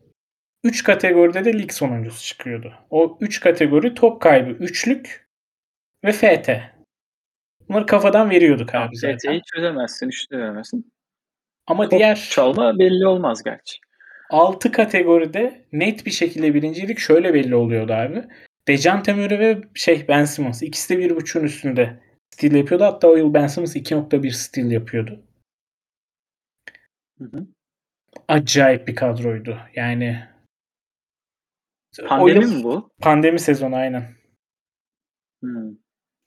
[0.64, 2.74] 3 kategoride de lig sonuncusu çıkıyordu.
[2.90, 5.28] O 3 kategori top kaybı, üçlük
[6.06, 6.50] ve FT.
[7.70, 9.18] Bunları kafadan veriyorduk abi zaten.
[9.18, 10.92] FT'yi çözemezsin, üçlü veremezsin.
[11.68, 13.78] Ama top diğer çalma belli olmaz gerçi.
[14.30, 18.24] 6 kategoride net bir şekilde birincilik şöyle belli oluyordu abi.
[18.68, 22.00] Dejante Murray ve şey Ben Simmons ikisi de bir buçuğun üstünde
[22.34, 22.84] stil yapıyordu.
[22.84, 25.24] Hatta o yıl Ben Simmons 2.1 stil yapıyordu.
[27.18, 27.48] Hı hı.
[28.28, 29.58] Acayip bir kadroydu.
[29.76, 30.28] Yani
[32.08, 32.90] Pandemi mi bu?
[33.02, 34.04] Pandemi sezonu aynen.
[35.42, 35.76] Hmm.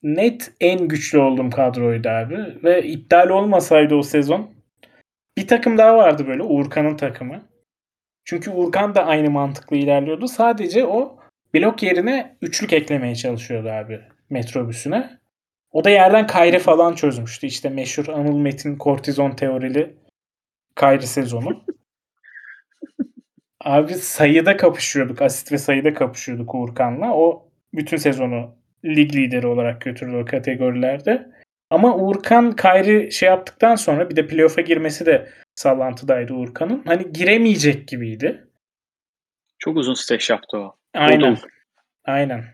[0.02, 2.64] Net en güçlü olduğum kadroydu abi.
[2.64, 4.54] Ve iptal olmasaydı o sezon
[5.38, 7.42] bir takım daha vardı böyle Uğurkan'ın takımı.
[8.24, 10.28] Çünkü Uğurkan da aynı mantıklı ilerliyordu.
[10.28, 11.19] Sadece o
[11.54, 15.20] blok yerine üçlük eklemeye çalışıyordu abi metrobüsüne.
[15.72, 17.46] O da yerden kayre falan çözmüştü.
[17.46, 19.96] İşte meşhur Anıl Metin kortizon teorili
[20.74, 21.64] kayre sezonu.
[23.64, 25.22] abi sayıda kapışıyorduk.
[25.22, 27.14] Asit ve sayıda kapışıyorduk Uğurkan'la.
[27.14, 31.30] O bütün sezonu lig lideri olarak götürdü o kategorilerde.
[31.70, 36.82] Ama Uğurkan Kayri şey yaptıktan sonra bir de playoff'a girmesi de sallantıdaydı Uğurkan'ın.
[36.86, 38.46] Hani giremeyecek gibiydi.
[39.58, 40.79] Çok uzun stage yaptı o.
[40.94, 41.32] Aynen.
[41.32, 41.36] Odul.
[42.04, 42.44] Aynen.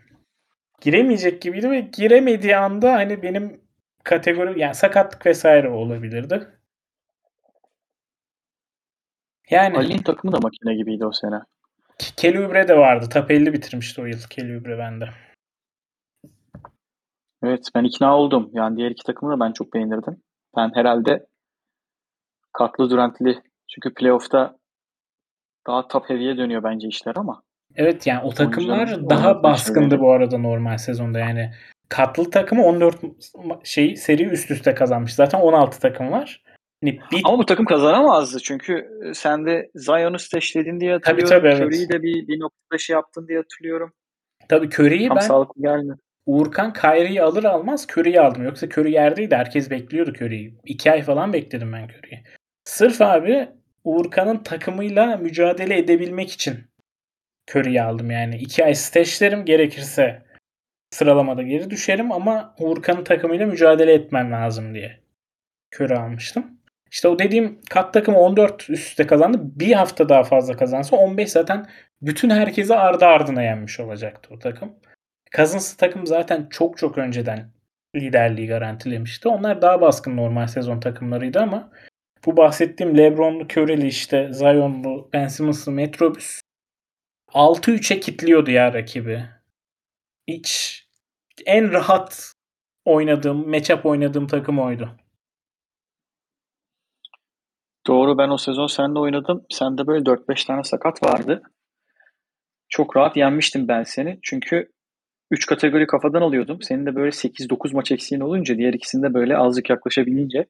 [0.81, 3.61] Giremeyecek gibiydi ve giremediği anda hani benim
[4.03, 6.47] kategori yani sakatlık vesaire olabilirdi.
[9.49, 11.39] Yani Ali'nin takımı da makine gibiydi o sene.
[12.17, 13.09] Kelübre de vardı.
[13.13, 15.09] Top 50 bitirmişti o yıl Kelübre bende.
[17.43, 18.49] Evet ben ikna oldum.
[18.53, 20.21] Yani diğer iki takımı da ben çok beğenirdim.
[20.55, 21.27] Ben herhalde
[22.53, 24.57] Katlı Durant'li çünkü playoff'ta
[25.67, 27.43] daha top heavy'ye dönüyor bence işler ama.
[27.77, 31.51] Evet yani o takımlar daha baskındı bu arada normal sezonda yani.
[31.89, 32.95] Katlı takımı 14
[33.63, 35.13] şey seri üst üste kazanmış.
[35.13, 36.43] Zaten 16 takım var.
[36.83, 37.21] Hani bir...
[37.23, 41.29] Ama bu takım kazanamazdı çünkü e, sen de Zion'u steşledin diye hatırlıyorum.
[41.29, 41.73] Tabii tabii evet.
[41.73, 43.93] Curry'i de bir, bir noktada şey yaptın diye hatırlıyorum.
[44.49, 45.93] Tabii Curry'i ben sağlıklı geldi.
[46.25, 48.43] Uğurkan Kyrie'yi alır almaz Curry'i aldım.
[48.43, 49.35] Yoksa Curry yerdeydi.
[49.35, 50.53] Herkes bekliyordu Curry'i.
[50.65, 52.23] İki ay falan bekledim ben Curry'i.
[52.63, 53.49] Sırf abi
[53.83, 56.57] Uğurkan'ın takımıyla mücadele edebilmek için
[57.49, 58.35] Curry'i aldım yani.
[58.37, 60.21] iki ay steşlerim gerekirse
[60.91, 64.99] sıralamada geri düşerim ama Uğurkan'ın takımıyla mücadele etmem lazım diye
[65.75, 66.57] Curry almıştım.
[66.91, 69.39] İşte o dediğim kat takımı 14 üst üste kazandı.
[69.41, 71.67] Bir hafta daha fazla kazansa 15 zaten
[72.01, 74.75] bütün herkesi ardı ardına yenmiş olacaktı o takım.
[75.35, 77.49] Cousins takım zaten çok çok önceden
[77.95, 79.29] liderliği garantilemişti.
[79.29, 81.71] Onlar daha baskın normal sezon takımlarıydı ama
[82.25, 86.41] bu bahsettiğim LeBron'lu, Curry'li işte Zion'lu, Ben Simmons'lı Metrobüs
[87.37, 89.23] 6-3'e kitliyordu ya rakibi.
[90.27, 90.83] Hiç
[91.45, 92.33] en rahat
[92.85, 94.89] oynadığım, matchup oynadığım takım oydu.
[97.87, 99.45] Doğru ben o sezon seninle oynadım.
[99.49, 101.41] Sende böyle 4-5 tane sakat vardı.
[102.69, 104.19] Çok rahat yenmiştim ben seni.
[104.23, 104.71] Çünkü
[105.31, 106.61] 3 kategori kafadan alıyordum.
[106.61, 110.45] Senin de böyle 8-9 maç eksiğin olunca diğer ikisinde böyle azıcık yaklaşabilince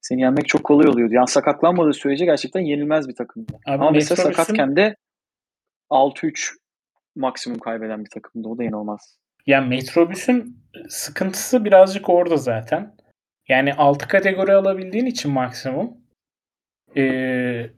[0.00, 1.14] seni yenmek çok kolay oluyordu.
[1.14, 3.52] Yani sakatlanmadığı sürece gerçekten yenilmez bir takımdı.
[3.66, 4.96] Abi Ama mesela sakatken de
[5.90, 6.54] 6-3
[7.16, 8.48] maksimum kaybeden bir takımdı.
[8.48, 9.18] O da inanılmaz.
[9.46, 10.58] Ya Metrobüs'ün
[10.88, 12.94] sıkıntısı birazcık orada zaten.
[13.48, 15.96] Yani 6 kategori alabildiğin için maksimum
[16.96, 17.70] ee,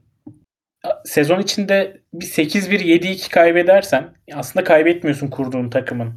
[1.05, 6.13] sezon içinde bir 8-1 7-2 kaybedersen aslında kaybetmiyorsun kurduğun takımın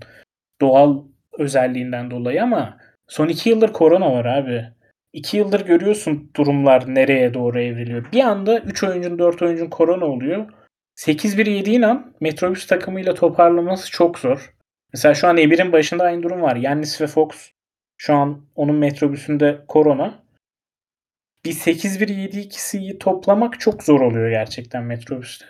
[0.60, 1.04] doğal
[1.38, 2.78] özelliğinden dolayı ama
[3.08, 4.64] son 2 yıldır korona var abi.
[5.12, 8.12] 2 yıldır görüyorsun durumlar nereye doğru evriliyor.
[8.12, 10.46] Bir anda 3 oyuncun 4 oyuncun korona oluyor.
[10.96, 14.54] 8-1 yediğin an Metrobüs takımıyla toparlaması çok zor.
[14.92, 16.56] Mesela şu an Emir'in başında aynı durum var.
[16.56, 17.50] Yannis ve Fox
[17.96, 20.24] şu an onun Metrobüsünde korona
[21.44, 25.46] bir 8-1-7-2'yi toplamak çok zor oluyor gerçekten metrobüste.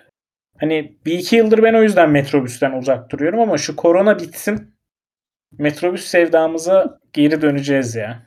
[0.59, 4.75] Hani bir iki yıldır ben o yüzden metrobüsten uzak duruyorum ama şu korona bitsin
[5.59, 8.27] metrobüs sevdamıza geri döneceğiz ya.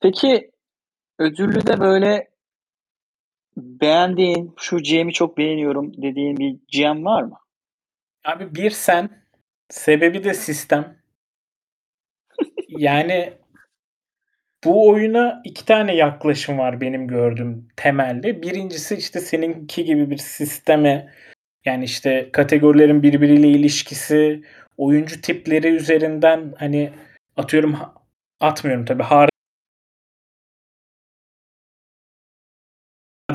[0.00, 0.50] Peki
[1.18, 2.29] ödüllü de böyle
[3.56, 7.38] beğendiğin, şu GM'i çok beğeniyorum dediğin bir GM var mı?
[8.24, 9.10] Abi bir sen,
[9.68, 10.96] sebebi de sistem.
[12.68, 13.32] yani
[14.64, 18.42] bu oyuna iki tane yaklaşım var benim gördüğüm temelde.
[18.42, 21.12] Birincisi işte seninki gibi bir sisteme
[21.64, 24.42] yani işte kategorilerin birbiriyle ilişkisi,
[24.76, 26.92] oyuncu tipleri üzerinden hani
[27.36, 27.76] atıyorum
[28.40, 29.29] atmıyorum tabii Harden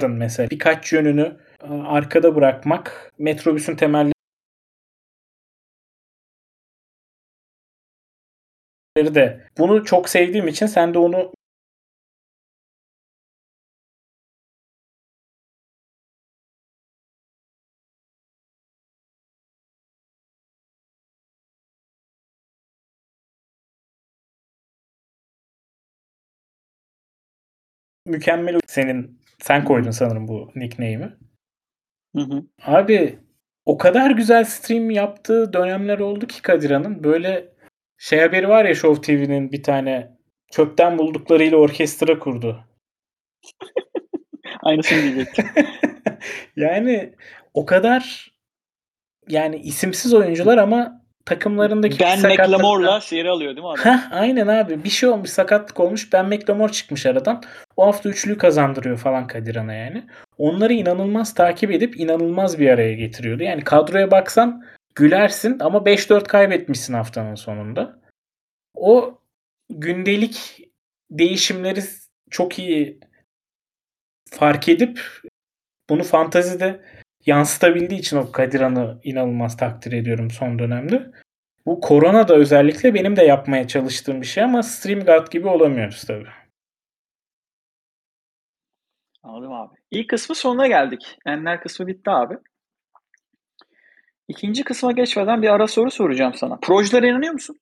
[0.04, 0.50] mesela.
[0.50, 1.38] Birkaç yönünü
[1.70, 4.14] arkada bırakmak metrobüsün temelli
[8.98, 9.48] de.
[9.58, 11.32] Bunu çok sevdiğim için sen de onu
[28.06, 31.12] mükemmel senin sen koydun sanırım bu nickname'i.
[32.16, 32.44] Hı hı.
[32.64, 33.20] Abi
[33.66, 37.54] o kadar güzel stream yaptığı dönemler oldu ki Kadira'nın böyle
[37.98, 40.18] şey haberi var ya Show TV'nin bir tane
[40.52, 42.66] çöpten bulduklarıyla orkestra kurdu.
[44.64, 45.46] Aynısını diyecektim.
[46.56, 47.14] yani
[47.54, 48.32] o kadar
[49.28, 53.86] yani isimsiz oyuncular ama takımlarındaki Ben McLemore'la seyir alıyor değil mi adam?
[53.86, 54.84] Heh, aynen abi.
[54.84, 56.14] Bir şey olmuş, sakatlık olmuş.
[56.14, 57.44] Ben McLemore çıkmış aradan.
[57.78, 60.04] O hafta üçlü kazandırıyor falan Kadirana yani.
[60.38, 63.44] Onları inanılmaz takip edip inanılmaz bir araya getiriyordu.
[63.44, 64.66] Yani kadroya baksan
[64.96, 68.00] gülersin ama 5-4 kaybetmişsin haftanın sonunda.
[68.74, 69.20] O
[69.70, 70.62] gündelik
[71.12, 71.84] değişimleri
[72.30, 73.00] çok iyi
[74.32, 75.02] fark edip
[75.90, 76.82] bunu fantazide
[77.26, 81.12] yansıtabildiği için o Kadiran'ı inanılmaz takdir ediyorum son dönemde.
[81.66, 86.28] Bu korona da özellikle benim de yapmaya çalıştığım bir şey ama StreamGuard gibi olamıyoruz tabii.
[89.24, 89.76] Anladım abi.
[89.92, 91.18] İlk kısmı sonuna geldik.
[91.26, 92.38] Enler kısmı bitti abi.
[94.28, 96.60] İkinci kısma geçmeden bir ara soru soracağım sana.
[96.62, 97.60] Projelere inanıyor musun?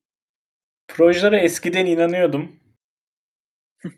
[0.88, 2.60] Projelere eskiden inanıyordum.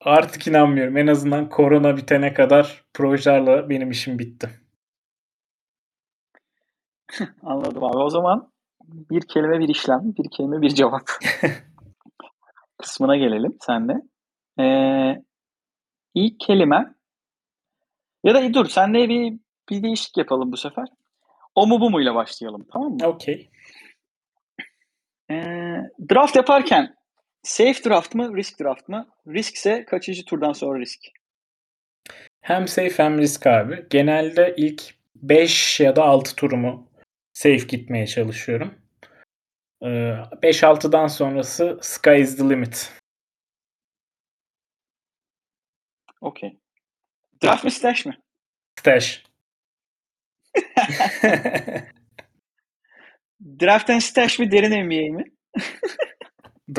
[0.00, 0.96] Artık inanmıyorum.
[0.96, 4.63] En azından korona bitene kadar projelerle benim işim bitti.
[7.42, 7.98] Anladım abi.
[7.98, 8.52] O zaman
[8.88, 11.02] bir kelime bir işlem, bir kelime bir cevap
[12.78, 13.94] kısmına gelelim senle.
[14.60, 15.22] Ee,
[16.14, 16.94] ilk kelime
[18.24, 19.34] ya da dur senle bir,
[19.70, 20.88] bir değişik yapalım bu sefer.
[21.54, 23.06] O mu bu muyla başlayalım tamam mı?
[23.06, 23.50] Okey.
[25.30, 25.34] Ee,
[26.10, 26.94] draft yaparken
[27.42, 29.06] safe draft mı, risk draft mı?
[29.28, 31.00] Risk ise kaçıncı turdan sonra risk?
[32.40, 33.86] Hem safe hem risk abi.
[33.90, 34.82] Genelde ilk
[35.16, 36.88] 5 ya da 6 turumu
[37.34, 38.74] safe gitmeye çalışıyorum.
[39.82, 42.92] 5-6'dan sonrası sky is the limit.
[46.20, 46.58] Okey.
[47.42, 48.18] Draft mı stash mi?
[48.80, 49.24] Stash.
[53.60, 55.24] Draft and stash mi derin NBA mi?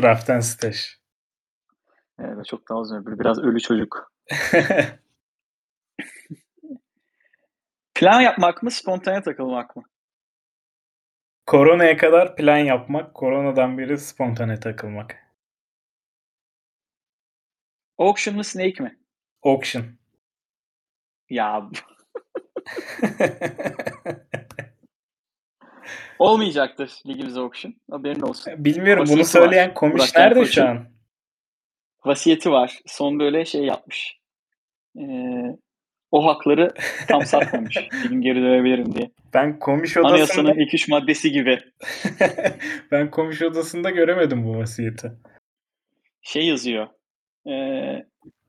[0.01, 0.97] Draft and stash.
[2.19, 3.19] Evet, çok daha uzun.
[3.19, 4.11] Biraz ölü çocuk.
[7.95, 9.83] Plan yapmak mı, spontane takılmak mı?
[11.45, 15.15] Koronaya kadar plan yapmak, koronadan beri spontane takılmak.
[17.97, 18.99] Auction mu, snake mi?
[19.43, 19.85] Auction.
[21.29, 21.69] Ya
[26.19, 27.75] Olmayacaktır ligimizde auction.
[27.91, 28.53] Haberin olsun.
[28.65, 29.75] Bilmiyorum Vasiyeti bunu söyleyen var.
[29.75, 30.87] komiş Burak nerede şu an?
[32.05, 32.79] Vasiyeti var.
[32.85, 34.19] Son böyle şey yapmış.
[34.99, 35.57] Ee,
[36.15, 36.73] o hakları
[37.07, 37.77] tam satmamış.
[38.03, 39.11] Film geri dönebilirim diye.
[39.33, 40.13] Ben komiş odasında...
[40.13, 41.59] Anayasanın ilk üç maddesi gibi.
[42.91, 45.11] ben komiş odasında göremedim bu vasiyeti.
[46.21, 46.87] Şey yazıyor.
[47.47, 47.53] E,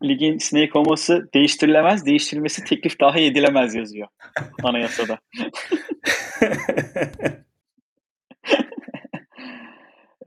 [0.03, 4.09] ligin snake olması değiştirilemez, değiştirilmesi teklif dahi edilemez yazıyor
[4.63, 5.19] anayasada.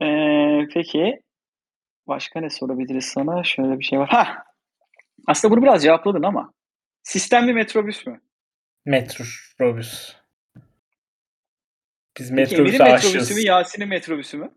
[0.02, 0.06] e,
[0.74, 1.20] peki
[2.08, 3.44] başka ne sorabiliriz sana?
[3.44, 4.08] Şöyle bir şey var.
[4.08, 4.26] Ha.
[5.26, 6.52] Aslında bunu biraz cevapladın ama
[7.02, 8.20] sistemli metrobüs mü?
[8.84, 10.16] Metrobüs.
[12.18, 13.14] Biz metrobüse aşığız.
[13.14, 14.54] metrobüsü mü, Yasin'in metrobüsü mü?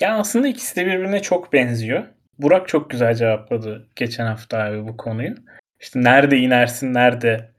[0.00, 2.08] Ya aslında ikisi de birbirine çok benziyor.
[2.38, 5.34] Burak çok güzel cevapladı geçen hafta abi bu konuyu.
[5.80, 7.54] İşte nerede inersin, nerede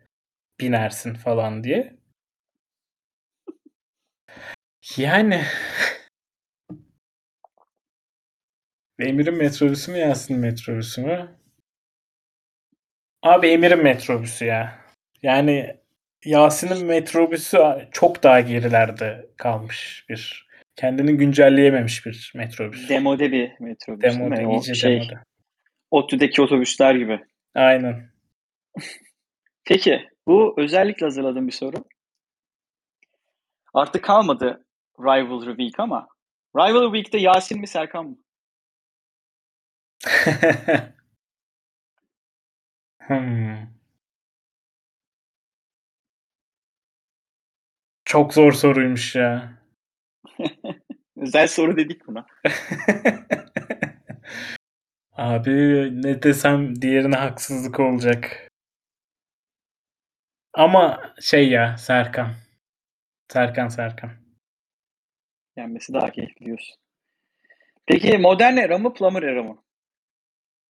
[0.60, 1.96] binersin falan diye.
[4.98, 5.46] Yani
[9.00, 11.43] Emir'in metrobüsü mü Yasin'in metrobüsü mü?
[13.24, 14.80] Abi Emir'in metrobüsü ya.
[15.22, 15.76] Yani
[16.26, 17.58] Yasin'in metrobüsü
[17.92, 22.90] çok daha gerilerde kalmış bir kendini güncelleyememiş bir metrobüs.
[22.90, 24.54] Demode bir metrobüs demode, değil mi?
[24.54, 25.20] O şey, demode.
[25.92, 27.20] ODTÜ'deki otobüsler gibi.
[27.56, 28.10] Aynen.
[29.66, 31.86] Peki bu özellikle hazırladığım bir soru.
[33.74, 34.66] Artık kalmadı
[35.00, 36.08] Rivalry Week ama
[36.56, 38.18] Rivalry Week'te Yasin mi Serkan mı?
[43.08, 43.74] hmm.
[48.06, 49.54] Çok zor soruymuş ya.
[51.18, 52.26] Özel soru dedik buna.
[55.12, 55.52] Abi
[56.04, 58.50] ne desem diğerine haksızlık olacak.
[60.54, 62.36] Ama şey ya Serkan.
[63.28, 64.12] Serkan Serkan.
[65.58, 66.76] Yenmesi daha keyifli diyorsun.
[67.86, 69.64] Peki modern era mı plumber era mı?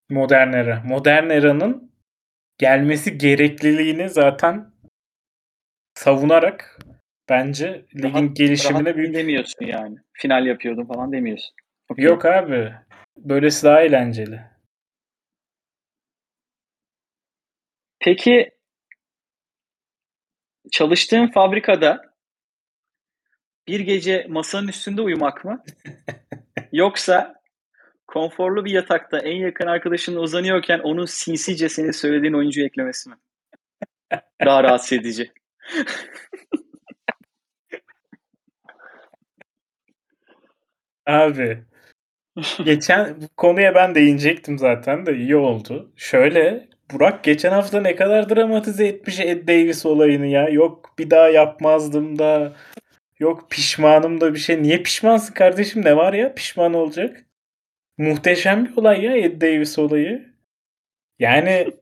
[0.10, 0.82] Modern era.
[0.86, 1.93] Modern eranın
[2.58, 4.74] gelmesi gerekliliğini zaten
[5.94, 6.80] savunarak
[7.30, 9.16] bence ligin rahat, gelişimine rahat büyük...
[9.16, 9.98] demiyorsun yani.
[10.14, 11.56] Final yapıyordum falan demiyorsun.
[11.90, 12.06] Okay.
[12.06, 12.74] Yok abi.
[13.18, 14.42] Böylesi daha eğlenceli.
[18.00, 18.52] Peki
[20.72, 22.14] çalıştığın fabrikada
[23.68, 25.64] bir gece masanın üstünde uyumak mı?
[26.72, 27.43] Yoksa
[28.08, 33.16] konforlu bir yatakta en yakın arkadaşınla uzanıyorken onun sinsice senin söylediğin oyuncu eklemesi mi?
[34.46, 35.32] Daha rahatsız edici.
[41.06, 41.64] Abi
[42.66, 45.92] geçen konuya ben değinecektim zaten de iyi oldu.
[45.96, 50.50] Şöyle Burak geçen hafta ne kadar dramatize etmiş Ed Davis olayını ya.
[50.50, 52.54] Yok bir daha yapmazdım da.
[53.20, 54.64] Yok pişmanım da bir şey.
[54.64, 55.86] Niye pişmansın kardeşim?
[55.86, 57.23] Ne var ya pişman olacak?
[57.98, 60.34] Muhteşem bir olay ya Ed Davis olayı.
[61.20, 61.74] Yani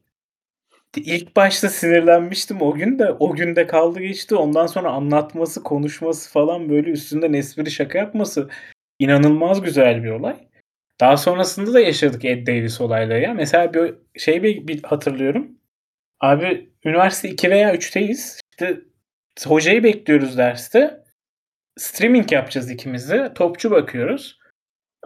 [0.97, 3.11] İlk başta sinirlenmiştim o gün de.
[3.11, 4.35] O gün de kaldı geçti.
[4.35, 8.49] Ondan sonra anlatması, konuşması falan böyle üstünden espri şaka yapması
[8.99, 10.35] inanılmaz güzel bir olay.
[10.99, 13.33] Daha sonrasında da yaşadık Ed Davis olayları ya.
[13.33, 15.51] Mesela bir şey bir, bir hatırlıyorum.
[16.19, 18.39] Abi üniversite 2 veya 3'teyiz.
[18.51, 18.81] İşte
[19.47, 21.03] hocayı bekliyoruz derste.
[21.77, 23.33] Streaming yapacağız ikimiz de.
[23.33, 24.39] Topçu bakıyoruz.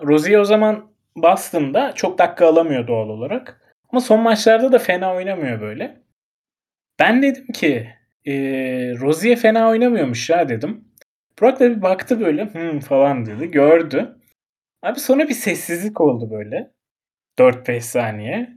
[0.02, 3.62] Rozier o zaman Boston'da çok dakika alamıyor doğal olarak.
[3.90, 6.02] Ama son maçlarda da fena oynamıyor böyle.
[7.00, 7.90] Ben dedim ki
[8.26, 8.34] e,
[9.00, 10.86] Rozier fena oynamıyormuş ya dedim.
[11.40, 13.52] Burak da bir baktı böyle hmm falan dedi.
[13.52, 14.18] Gördü.
[14.84, 16.72] Abi sonra bir sessizlik oldu böyle.
[17.40, 18.50] 4-5 saniye.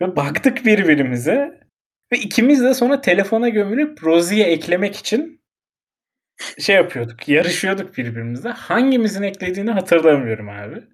[0.00, 1.60] Ve baktık birbirimize.
[2.12, 5.40] Ve ikimiz de sonra telefona gömülüp Rozier'e eklemek için
[6.58, 7.28] şey yapıyorduk.
[7.28, 8.48] Yarışıyorduk birbirimizle.
[8.48, 10.93] Hangimizin eklediğini hatırlamıyorum abi.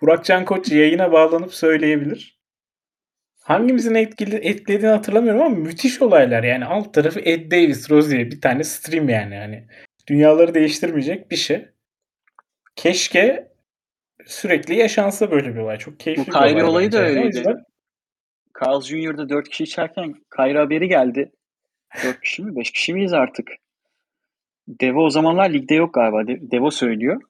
[0.00, 2.40] Burak Can Koç yayına bağlanıp söyleyebilir.
[3.40, 6.42] Hangimizin etkili, etkilediğini hatırlamıyorum ama müthiş olaylar.
[6.44, 9.34] Yani alt tarafı Ed Davis, Rozier bir tane stream yani.
[9.34, 9.66] yani.
[10.06, 11.68] Dünyaları değiştirmeyecek bir şey.
[12.76, 13.52] Keşke
[14.26, 15.78] sürekli yaşansa böyle bir olay.
[15.78, 16.62] Çok keyifli Bu olay.
[16.62, 17.36] olayı da öyleydi.
[17.36, 17.64] Yüzden...
[18.62, 21.32] Carl Junior'da 4 kişi içerken Kayra haberi geldi.
[22.04, 22.56] 4 kişi mi?
[22.56, 23.48] 5 kişi miyiz artık?
[24.68, 26.26] Devo o zamanlar ligde yok galiba.
[26.26, 27.22] Devo söylüyor.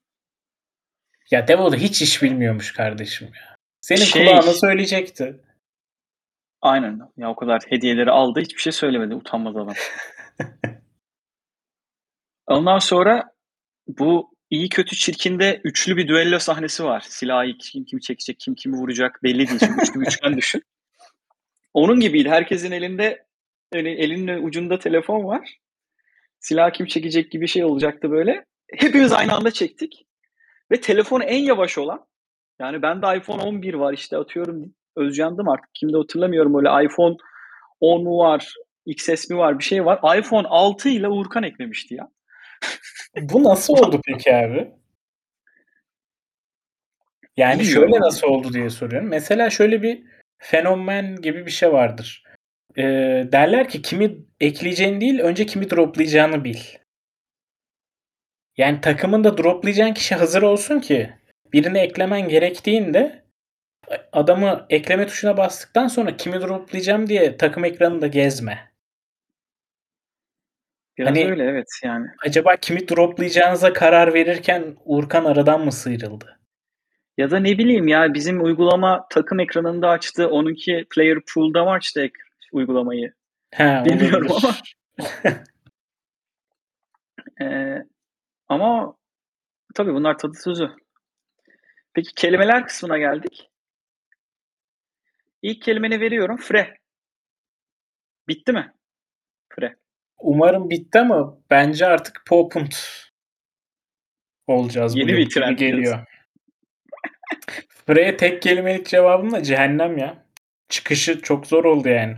[1.30, 3.56] Ya Devo da hiç iş bilmiyormuş kardeşim ya.
[3.80, 5.40] Senin şey, kulağına söyleyecekti.
[6.60, 7.00] Aynen.
[7.16, 8.40] Ya o kadar hediyeleri aldı.
[8.40, 9.14] Hiçbir şey söylemedi.
[9.14, 9.74] Utanmaz adam.
[12.46, 13.32] Ondan sonra
[13.88, 17.04] bu iyi kötü çirkinde üçlü bir düello sahnesi var.
[17.08, 19.58] Silahı kim kim çekecek, kim kimi vuracak belli değil.
[19.60, 20.62] Çünkü üçlü bir üçgen düşün.
[21.74, 22.28] Onun gibiydi.
[22.28, 23.26] Herkesin elinde
[23.72, 25.58] öyle elinin ucunda telefon var.
[26.40, 28.44] Silah kim çekecek gibi şey olacaktı böyle.
[28.76, 30.05] Hepimiz aynı anda çektik.
[30.70, 32.06] Ve telefon en yavaş olan
[32.60, 37.16] yani ben de iPhone 11 var işte atıyorum Özcan'dım artık kimde hatırlamıyorum öyle iPhone
[37.80, 38.54] 10 mu var
[38.86, 40.18] XS mi var bir şey var.
[40.18, 42.08] iPhone 6 ile Uğurkan eklemişti ya.
[43.20, 44.70] Bu nasıl oldu peki abi?
[47.36, 47.88] Yani Bilmiyorum.
[47.88, 49.08] şöyle nasıl oldu diye soruyorum.
[49.08, 50.02] Mesela şöyle bir
[50.38, 52.24] fenomen gibi bir şey vardır.
[52.76, 52.82] Ee,
[53.32, 56.58] derler ki kimi ekleyeceğini değil önce kimi droplayacağını bil.
[58.56, 61.10] Yani takımında droplayacağın kişi hazır olsun ki
[61.52, 63.22] birini eklemen gerektiğinde
[64.12, 68.70] adamı ekleme tuşuna bastıktan sonra kimi droplayacağım diye takım ekranında gezme.
[70.98, 72.06] Biraz hani, öyle evet yani.
[72.26, 76.40] Acaba kimi droplayacağınıza karar verirken Urkan aradan mı sıyrıldı?
[77.18, 80.28] Ya da ne bileyim ya bizim uygulama takım ekranında açtı.
[80.28, 82.10] Onunki player pool'da mı açtı
[82.52, 83.12] uygulamayı?
[83.50, 84.54] He, Bilmiyorum ama.
[87.40, 87.86] ee,
[88.48, 88.96] ama
[89.74, 90.76] tabii bunlar tadı tuzu.
[91.94, 93.50] Peki kelimeler kısmına geldik.
[95.42, 96.36] İlk kelimeni veriyorum.
[96.36, 96.78] Fre.
[98.28, 98.74] Bitti mi?
[99.48, 99.76] Fre.
[100.18, 102.72] Umarım bitti ama bence artık Popund
[104.46, 104.96] olacağız.
[104.96, 106.06] Yeni bir trend geliyor.
[107.86, 110.26] Fre'ye tek kelimelik cevabım da cehennem ya.
[110.68, 112.16] Çıkışı çok zor oldu yani.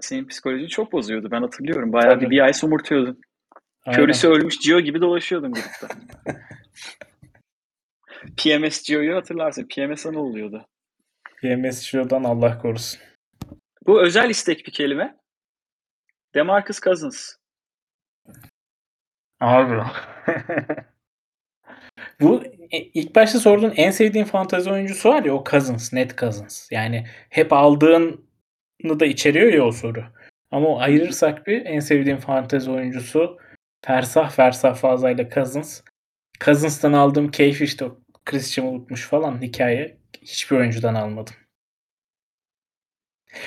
[0.00, 1.30] Senin psikolojin çok bozuyordu.
[1.30, 1.92] Ben hatırlıyorum.
[1.92, 3.20] Bayağı bir, bir ay somurtuyordun.
[3.92, 5.88] Körüsü ölmüş Gio gibi dolaşıyordun grupta.
[8.36, 9.68] PMS Gio'yu hatırlarsın.
[9.68, 10.66] PMS ne oluyordu?
[11.40, 13.00] PMS Gio'dan Allah korusun.
[13.86, 15.16] Bu özel istek bir kelime.
[16.34, 17.36] Demarcus Cousins.
[19.40, 19.82] Abi.
[22.20, 26.72] Bu ilk başta sorduğun en sevdiğin fantezi oyuncusu var ya o Cousins, net Cousins.
[26.72, 28.20] Yani hep aldığını
[29.00, 30.04] da içeriyor ya o soru.
[30.50, 33.38] Ama ayırırsak bir en sevdiğim fantezi oyuncusu
[33.84, 35.82] fersah fersah fazlayla Cousins.
[36.40, 39.96] Cousins'tan aldığım keyif işte o Christian unutmuş falan hikaye.
[40.22, 41.34] Hiçbir oyuncudan almadım.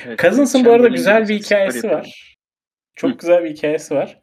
[0.05, 2.35] Evet, Cousins'ın bu arada güzel bir hikayesi var.
[2.95, 3.17] Çok Hı.
[3.17, 4.19] güzel bir hikayesi var.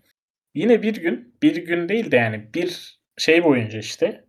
[0.55, 4.25] Yine bir gün, bir gün değil de yani bir şey boyunca işte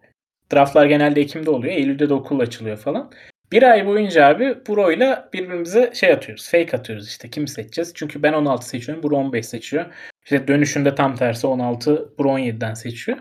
[0.53, 1.73] draftlar genelde Ekim'de oluyor.
[1.73, 3.11] Eylül'de de okul açılıyor falan.
[3.51, 6.49] Bir ay boyunca abi Bro'yla birbirimize şey atıyoruz.
[6.49, 7.29] Fake atıyoruz işte.
[7.29, 7.91] Kimi seçeceğiz?
[7.95, 9.03] Çünkü ben 16 seçiyorum.
[9.03, 9.86] Bro 15 seçiyor.
[10.26, 13.17] İşte dönüşünde tam tersi 16 Bro 17'den seçiyor.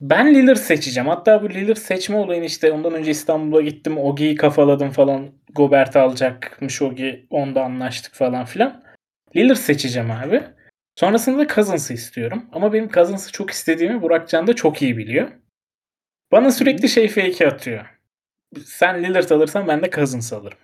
[0.00, 1.08] Ben Lillard seçeceğim.
[1.08, 3.98] Hatta bu Lillard seçme olayını işte ondan önce İstanbul'a gittim.
[3.98, 5.30] Ogi'yi kafaladım falan.
[5.54, 7.26] Gobert alacakmış Ogi.
[7.30, 8.84] Onda anlaştık falan filan.
[9.36, 10.42] Lillard seçeceğim abi.
[10.96, 12.46] Sonrasında da Cousins'ı istiyorum.
[12.52, 15.28] Ama benim Cousins'ı çok istediğimi Burak Can da çok iyi biliyor.
[16.32, 17.86] Bana sürekli şey fake atıyor.
[18.64, 20.58] Sen Lillard alırsan ben de Cousins alırım.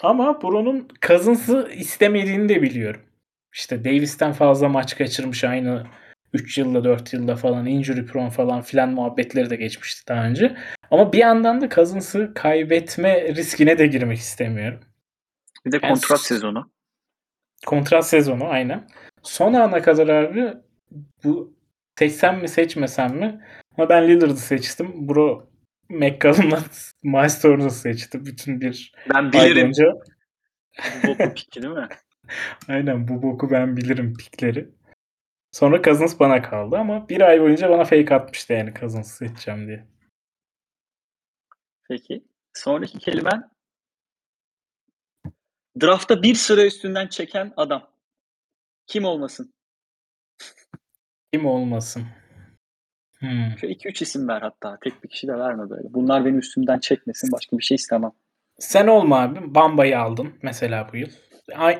[0.00, 3.00] Ama Bro'nun Cousins'ı istemediğini de biliyorum.
[3.52, 5.86] İşte Davis'ten fazla maç kaçırmış aynı
[6.32, 10.56] 3 yılda 4 yılda falan injury prone falan filan muhabbetleri de geçmişti daha önce.
[10.90, 14.80] Ama bir yandan da Cousins'ı kaybetme riskine de girmek istemiyorum.
[15.66, 16.70] Bir de Yani kontrat s- sezonu.
[17.66, 18.86] Kontrat sezonu aynen.
[19.22, 20.54] Son ana kadar abi
[21.24, 21.56] bu
[21.98, 23.44] seçsem mi seçmesem mi?
[23.78, 25.08] Ama ben Lillard'ı seçtim.
[25.08, 25.48] Bro
[25.88, 26.58] McCallum'la
[27.02, 28.26] Miles Turner'ı seçti.
[28.26, 29.62] Bütün bir Ben bilirim.
[29.62, 29.84] boyunca.
[31.06, 31.88] Bu piki değil mi?
[32.68, 34.68] Aynen bu boku ben bilirim pikleri.
[35.52, 39.86] Sonra Cousins bana kaldı ama bir ay boyunca bana fake atmıştı yani Cousins'ı seçeceğim diye.
[41.88, 42.24] Peki.
[42.54, 43.50] Sonraki kelimen
[45.80, 47.90] draftta bir sıra üstünden çeken adam.
[48.86, 49.52] Kim olmasın?
[51.32, 52.06] Kim olmasın?
[53.18, 53.58] Hmm.
[53.60, 54.78] Şöyle 2-3 isim ver hatta.
[54.80, 55.94] Tek bir kişi de verme böyle.
[55.94, 57.32] Bunlar benim üstümden çekmesin.
[57.32, 58.12] Başka bir şey istemem.
[58.58, 59.54] Sen olma abi.
[59.54, 61.08] Bamba'yı aldın mesela bu yıl.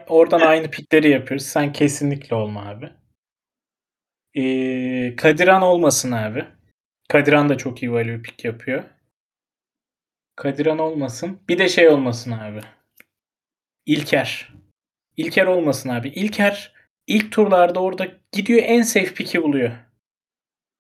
[0.09, 1.47] Oradan aynı pikleri yapıyoruz.
[1.47, 2.91] Sen kesinlikle olma abi.
[4.35, 6.45] Ee, Kadiran olmasın abi.
[7.09, 8.85] Kadiran da çok iyi value pick yapıyor.
[10.37, 11.41] Kadiran olmasın.
[11.49, 12.61] Bir de şey olmasın abi.
[13.87, 14.53] İlker.
[15.17, 16.09] İlker olmasın abi.
[16.09, 16.73] İlker
[17.07, 19.73] ilk turlarda orada gidiyor en safe pick'i buluyor.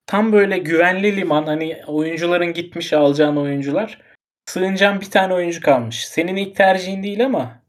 [0.07, 3.99] Tam böyle güvenli liman hani oyuncuların gitmiş alacağın oyuncular.
[4.47, 6.09] Sığınacağın bir tane oyuncu kalmış.
[6.09, 7.62] Senin ilk tercihin değil ama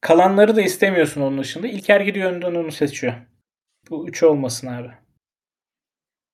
[0.00, 1.68] kalanları da istemiyorsun onun dışında.
[1.68, 3.14] İlker gidiyor önden onu seçiyor.
[3.90, 4.90] Bu 3 olmasın abi.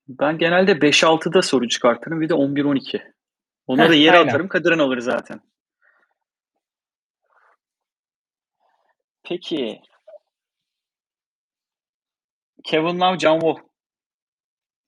[0.09, 2.21] Ben genelde 5-6'da soru çıkartırım.
[2.21, 3.13] Bir de 11-12.
[3.67, 4.29] Onları Heh, yere aynen.
[4.29, 4.49] atarım.
[4.49, 5.41] Kadiran alır zaten.
[9.25, 9.81] Peki.
[12.65, 13.57] Kevin Love, John Wall.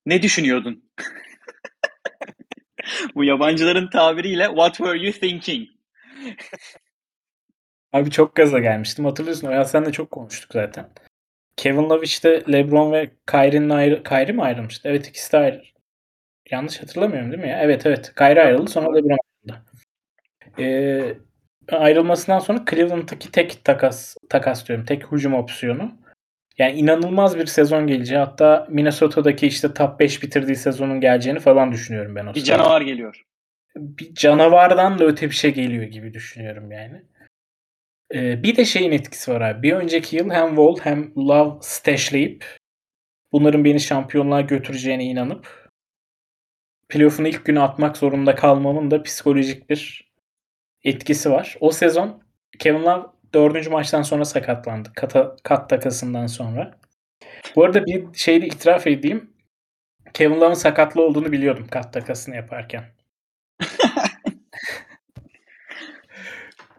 [0.06, 0.90] Ne düşünüyordun?
[3.14, 5.68] Bu yabancıların tabiriyle what were you thinking?
[7.96, 9.04] Abi çok gaza gelmiştim.
[9.04, 9.48] Hatırlıyorsun.
[9.48, 10.86] O ya senle çok konuştuk zaten.
[11.56, 14.88] Kevin Love işte LeBron ve Kyrie'nin ayrı Kyrie mi ayrılmıştı?
[14.88, 15.62] Evet ikisi de ayrı.
[16.50, 17.58] Yanlış hatırlamıyorum değil mi ya?
[17.62, 18.12] Evet evet.
[18.18, 19.16] Kyrie ayrıldı sonra LeBron
[19.48, 19.64] ayrıldı.
[20.58, 21.14] Ee,
[21.76, 24.84] ayrılmasından sonra Cleveland'daki tek takas takas diyorum.
[24.84, 25.92] Tek hücum opsiyonu.
[26.58, 28.18] Yani inanılmaz bir sezon geleceği.
[28.18, 32.44] Hatta Minnesota'daki işte top 5 bitirdiği sezonun geleceğini falan düşünüyorum ben o Bir sırada.
[32.62, 33.22] canavar geliyor.
[33.76, 37.02] bir canavardan da öte bir şey geliyor gibi düşünüyorum yani.
[38.14, 39.62] Ee, bir de şeyin etkisi var abi.
[39.62, 42.44] Bir önceki yıl hem Wall hem Love stashleyip
[43.32, 45.70] bunların beni şampiyonluğa götüreceğine inanıp
[46.88, 50.12] playoff'un ilk günü atmak zorunda kalmamın da psikolojik bir
[50.84, 51.56] etkisi var.
[51.60, 52.22] O sezon
[52.58, 54.92] Kevin Love dördüncü maçtan sonra sakatlandı.
[54.96, 56.78] Kata, kat takasından sonra.
[57.56, 59.30] Bu arada bir şeyde itiraf edeyim.
[60.14, 62.84] Kevin Love'ın sakatlı olduğunu biliyordum kat takasını yaparken.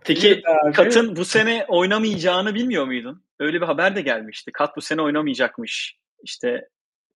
[0.08, 0.42] Peki
[0.74, 3.24] Kat'ın bu sene oynamayacağını bilmiyor muydun?
[3.40, 4.52] Öyle bir haber de gelmişti.
[4.52, 5.98] Kat bu sene oynamayacakmış.
[6.24, 6.70] İşte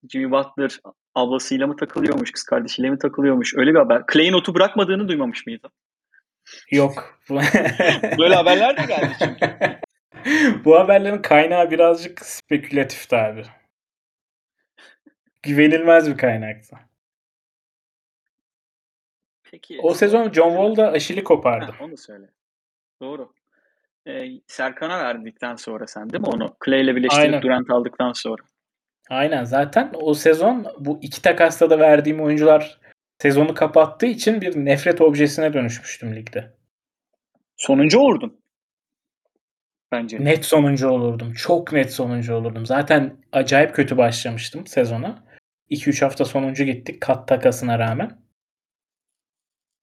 [0.10, 0.80] Jimmy Butler
[1.16, 3.56] ablasıyla mı takılıyormuş, kız kardeşiyle mi takılıyormuş?
[3.56, 4.04] Öyle bir haber.
[4.14, 5.72] Clay'in otu bırakmadığını duymamış mıydın?
[6.72, 7.20] Yok.
[8.20, 9.56] Böyle haberler de geldi çünkü.
[10.66, 13.46] Bu haberlerin kaynağı birazcık spekülatifti abi.
[15.44, 16.76] Güvenilmez bir kaynaktı.
[19.44, 19.80] Peki.
[19.84, 21.72] O sezon John Wall da aşili kopardı.
[21.72, 22.30] Heh, onu söyle.
[23.02, 23.34] Doğru.
[24.08, 26.56] Ee, Serkan'a verdikten sonra sen değil mi onu?
[26.66, 27.42] Clay ile birleştirip Aynen.
[27.42, 28.44] Durant aldıktan sonra.
[29.10, 32.80] Aynen zaten o sezon bu iki takasta da verdiğim oyuncular
[33.22, 36.54] sezonu kapattığı için bir nefret objesine dönüşmüştüm ligde.
[37.58, 38.42] Sonuncu olurdun.
[39.92, 40.26] Bence.
[40.26, 41.34] Net sonuncu olurdum.
[41.34, 42.66] Çok net sonuncu olurdum.
[42.66, 45.24] Zaten acayip kötü başlamıştım sezona.
[45.70, 48.22] 2-3 hafta sonuncu gittik kat takasına rağmen.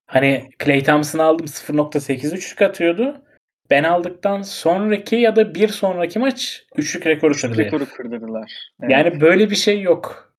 [0.09, 3.23] Hani Clay Thompson'ı aldım 0.8 üçlük atıyordu.
[3.71, 7.63] Ben aldıktan sonraki ya da bir sonraki maç üçlük rekoru Üçlük kırdı.
[7.65, 7.93] rekoru herif.
[7.95, 8.53] kırdırdılar.
[8.83, 8.93] Evet.
[8.93, 10.35] Yani böyle bir şey yok.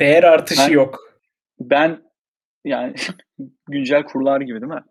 [0.00, 0.98] Değer artışı Ben- yok.
[1.60, 1.98] ben
[2.64, 2.94] yani
[3.68, 4.82] güncel kurlar gibi değil mi?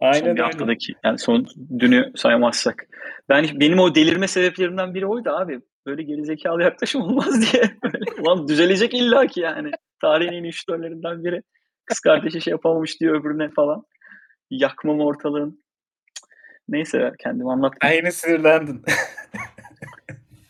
[0.00, 0.42] son Aynen bir öyle.
[0.42, 1.46] haftadaki yani son
[1.78, 2.86] dünü saymazsak.
[3.28, 5.60] Ben benim o delirme sebeplerimden biri oydu abi.
[5.86, 7.62] Böyle gerizekalı yaklaşım olmaz diye.
[7.84, 9.70] Böyle, Ulan düzelecek illa ki yani.
[10.00, 11.42] Tarihin en iyi şutörlerinden biri.
[11.88, 13.84] Kız kardeşi şey yapamamış diyor öbürüne falan.
[14.50, 15.62] Yakmam ortalığın.
[16.68, 17.96] Neyse kendimi anlatmayayım.
[17.96, 18.82] Ay yine sinirlendin.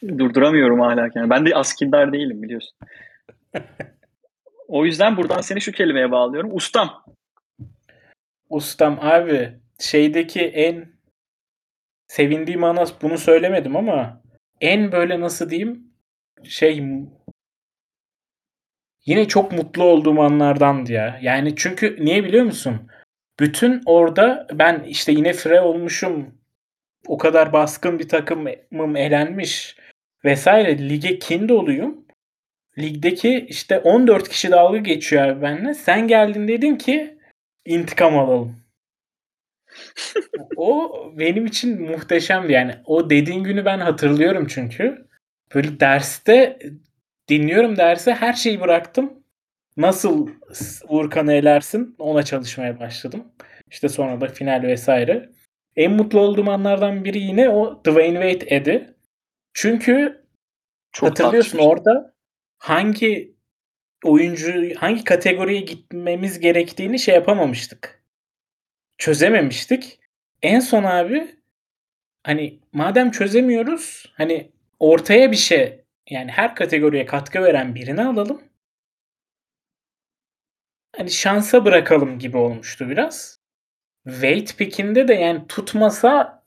[0.19, 1.31] Durduramıyorum hala kendimi.
[1.31, 2.79] Ben de askindar değilim biliyorsun.
[4.69, 6.57] O yüzden buradan seni şu kelimeye bağlıyorum.
[6.57, 7.05] Ustam.
[8.49, 10.93] Ustam abi şeydeki en
[12.09, 14.23] sevindiğim ana bunu söylemedim ama
[14.61, 15.93] en böyle nasıl diyeyim
[16.45, 16.83] şey
[19.07, 21.19] yine çok mutlu olduğum anlardandı ya.
[21.23, 22.91] Yani çünkü niye biliyor musun?
[23.41, 26.35] Bütün orada ben işte yine fre olmuşum.
[27.07, 29.77] O kadar baskın bir takımım elenmiş
[30.25, 30.89] vesaire.
[30.89, 32.05] Lige kin doluyum.
[32.79, 35.75] Ligdeki işte 14 kişi dalga geçiyor abi benimle.
[35.75, 37.19] Sen geldin dedin ki
[37.65, 38.57] intikam alalım.
[40.57, 42.53] O benim için muhteşemdi.
[42.53, 45.07] Yani o dediğin günü ben hatırlıyorum çünkü.
[45.55, 46.59] Böyle derste
[47.29, 49.23] dinliyorum derse her şeyi bıraktım.
[49.77, 50.29] Nasıl
[50.89, 53.25] Uğurkan'ı elersin ona çalışmaya başladım.
[53.71, 55.31] İşte sonra da final vesaire.
[55.77, 58.95] En mutlu olduğum anlardan biri yine o Dwayne Wade edi.
[59.55, 60.25] Çünkü
[60.93, 62.15] Çok hatırlıyorsun orada
[62.59, 63.35] hangi
[64.05, 68.03] oyuncu hangi kategoriye gitmemiz gerektiğini şey yapamamıştık.
[68.99, 70.01] Çözememiştik.
[70.43, 71.37] En son abi
[72.23, 78.43] hani madem çözemiyoruz hani ortaya bir şey yani her kategoriye katkı veren birini alalım.
[80.97, 83.41] Hani şansa bırakalım gibi olmuştu biraz.
[84.05, 86.43] Wade pick'inde de yani tutmasa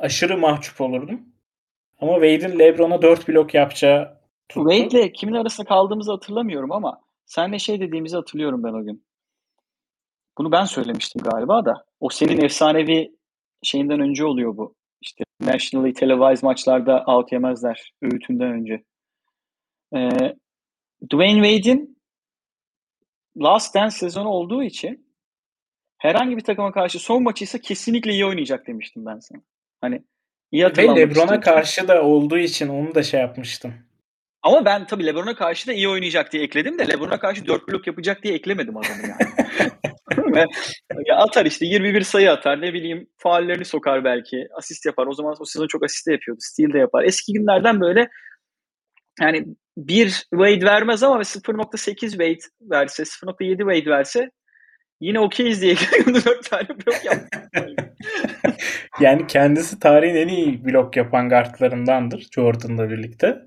[0.00, 1.22] aşırı mahcup olurdum.
[2.00, 4.70] Ama Wade'in LeBron'a 4 blok yapacağı tuttu.
[4.70, 9.04] Wade'le kimin arasında kaldığımızı hatırlamıyorum ama senle şey dediğimizi hatırlıyorum ben o gün.
[10.38, 11.84] Bunu ben söylemiştim galiba da.
[12.00, 13.16] O senin efsanevi
[13.62, 14.74] şeyinden önce oluyor bu.
[15.00, 18.84] İşte nationally televised maçlarda out yemezler öğütünden önce.
[19.96, 20.08] Ee,
[21.10, 21.98] Dwayne Wade'in
[23.38, 25.08] Last Dance sezonu olduğu için
[25.98, 29.42] herhangi bir takıma karşı son maçıysa kesinlikle iyi oynayacak demiştim ben sana.
[29.80, 30.02] Hani
[30.52, 33.74] iyi Ve LeBron'a karşı da olduğu için onu da şey yapmıştım.
[34.42, 37.86] Ama ben tabii LeBron'a karşı da iyi oynayacak diye ekledim de LeBron'a karşı 4 blok
[37.86, 39.48] yapacak diye eklemedim adamı yani.
[41.06, 45.06] Ya atar işte 21 sayı atar ne bileyim faallerini sokar belki asist yapar.
[45.06, 46.40] O zaman o sezon çok asist de yapıyordu.
[46.42, 47.04] Steal de yapar.
[47.04, 48.08] Eski günlerden böyle
[49.20, 49.46] yani
[49.76, 54.30] bir Wade vermez ama 0.8 Wade verse 0.7 Wade verse
[55.00, 55.74] yine okeyiz diye
[56.06, 57.38] 4 tane blok yaptı.
[59.00, 63.42] yani kendisi tarihin en iyi blok yapan guardlarındandır Jordan'la birlikte.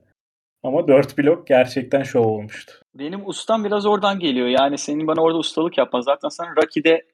[0.63, 2.80] Ama 4 blok gerçekten şov olmuştu.
[2.93, 4.47] Benim ustam biraz oradan geliyor.
[4.47, 6.01] Yani senin bana orada ustalık yapman.
[6.01, 7.05] Zaten sen Rocky'de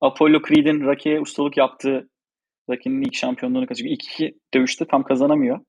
[0.00, 2.08] Apollo Creed'in Rocky'ye ustalık yaptığı
[2.70, 3.92] Rocky'nin ilk şampiyonluğunu kaçırıyor.
[3.92, 5.60] İlk iki dövüşte tam kazanamıyor.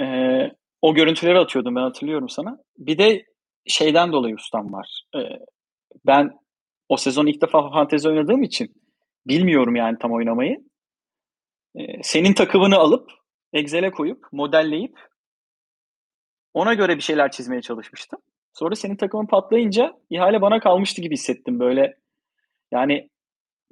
[0.00, 0.50] Ee,
[0.82, 2.58] o görüntüleri atıyordum ben hatırlıyorum sana.
[2.78, 3.24] Bir de
[3.66, 5.04] şeyden dolayı ustam var.
[5.16, 5.18] Ee,
[6.06, 6.30] ben
[6.88, 8.74] o sezon ilk defa fantezi oynadığım için
[9.26, 10.58] bilmiyorum yani tam oynamayı.
[11.76, 13.10] Ee, senin takımını alıp
[13.52, 14.98] Excel'e koyup modelleyip
[16.54, 18.20] ona göre bir şeyler çizmeye çalışmıştım.
[18.52, 21.96] Sonra senin takımın patlayınca ihale bana kalmıştı gibi hissettim böyle.
[22.72, 23.08] Yani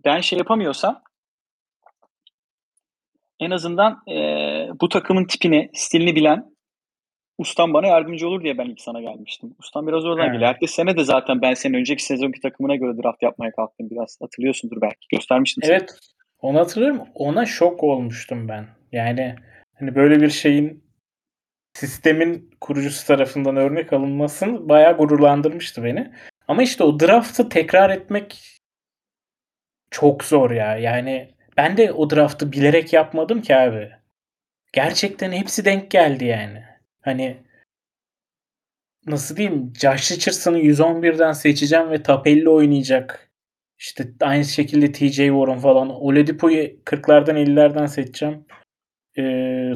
[0.04, 1.02] ben şey yapamıyorsam
[3.40, 4.16] en azından e,
[4.80, 6.50] bu takımın tipini, stilini bilen
[7.38, 9.54] ustam bana yardımcı olur diye ben ilk sana gelmiştim.
[9.58, 10.32] Ustam biraz oradan evet.
[10.32, 10.50] geliyor.
[10.50, 14.18] Ertesi sene de zaten ben senin önceki sezonki takımına göre draft yapmaya kalktım biraz.
[14.20, 15.06] Hatırlıyorsundur belki.
[15.12, 15.90] Göstermiştim Evet.
[15.90, 15.98] Sana.
[16.40, 17.00] Onu hatırlıyorum.
[17.14, 18.66] Ona şok olmuştum ben.
[18.92, 19.34] Yani
[19.78, 20.84] hani böyle bir şeyin
[21.80, 26.12] sistemin kurucusu tarafından örnek alınmasın bayağı gururlandırmıştı beni.
[26.48, 28.58] Ama işte o draft'ı tekrar etmek
[29.90, 30.76] çok zor ya.
[30.76, 33.90] Yani ben de o draft'ı bilerek yapmadım ki abi.
[34.72, 36.64] Gerçekten hepsi denk geldi yani.
[37.00, 37.36] Hani
[39.06, 43.30] nasıl diyeyim Josh Richardson'ı 111'den seçeceğim ve 50 oynayacak.
[43.78, 45.90] İşte aynı şekilde TJ Warren falan.
[45.90, 48.44] Oladipo'yu 40'lardan 50'lerden seçeceğim
[49.18, 49.22] e,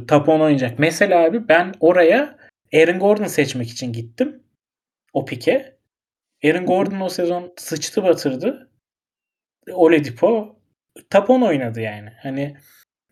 [0.08, 0.78] top 10 oynayacak.
[0.78, 2.36] Mesela abi ben oraya
[2.74, 4.42] Aaron Gordon seçmek için gittim.
[5.12, 5.76] O pike.
[6.44, 8.70] Aaron Gordon o sezon sıçtı batırdı.
[9.72, 10.56] Oladipo
[11.10, 12.10] top 10 oynadı yani.
[12.22, 12.56] Hani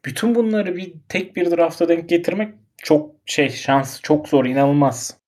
[0.05, 5.23] bütün bunları bir tek bir drafta denk getirmek çok şey şans çok zor inanılmaz.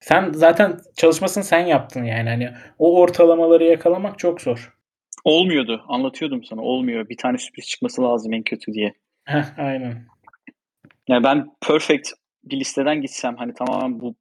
[0.00, 2.28] Sen zaten çalışmasını sen yaptın yani.
[2.28, 4.74] Hani o ortalamaları yakalamak çok zor.
[5.24, 5.84] Olmuyordu.
[5.88, 6.60] Anlatıyordum sana.
[6.60, 7.08] Olmuyor.
[7.08, 8.94] Bir tane sürpriz çıkması lazım en kötü diye.
[9.24, 10.06] Heh, aynen.
[11.08, 12.08] Yani ben perfect
[12.44, 14.14] bir listeden gitsem hani tamamen bu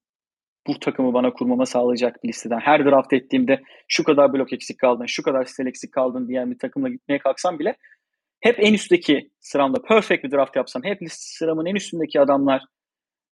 [0.68, 5.06] bu takımı bana kurmama sağlayacak bir listeden her draft ettiğimde şu kadar blok eksik kaldın,
[5.06, 7.78] şu kadar stel eksik kaldın diyen bir takımla gitmeye kalksam bile
[8.42, 12.62] hep en üstteki sıramda perfect bir draft yapsam, hep sıramın en üstündeki adamlar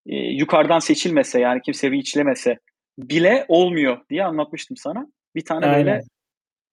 [0.06, 2.60] e, yukarıdan seçilmese yani kimse bir içlemese
[2.98, 5.08] bile olmuyor diye anlatmıştım sana.
[5.36, 5.78] Bir tane Aynen.
[5.78, 6.02] böyle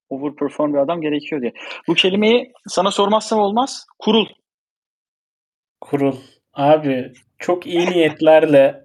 [0.08, 1.52] overperform bir adam gerekiyor diye.
[1.88, 3.86] Bu kelimeyi sana sormazsam olmaz.
[3.98, 4.26] Kurul.
[5.80, 6.16] Kurul.
[6.58, 8.84] Abi çok iyi niyetlerle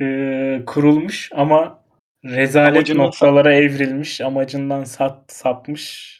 [0.00, 1.84] eee, kurulmuş ama
[2.24, 6.12] rezalet Amacından noktalara evrilmiş, amacından sat sapmış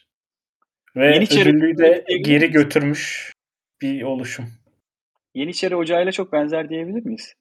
[0.95, 3.33] ve Yeniçeri ödüllüyü de geri götürmüş
[3.81, 4.45] bir oluşum.
[5.35, 7.33] Yeniçeri Ocağı'yla çok benzer diyebilir miyiz?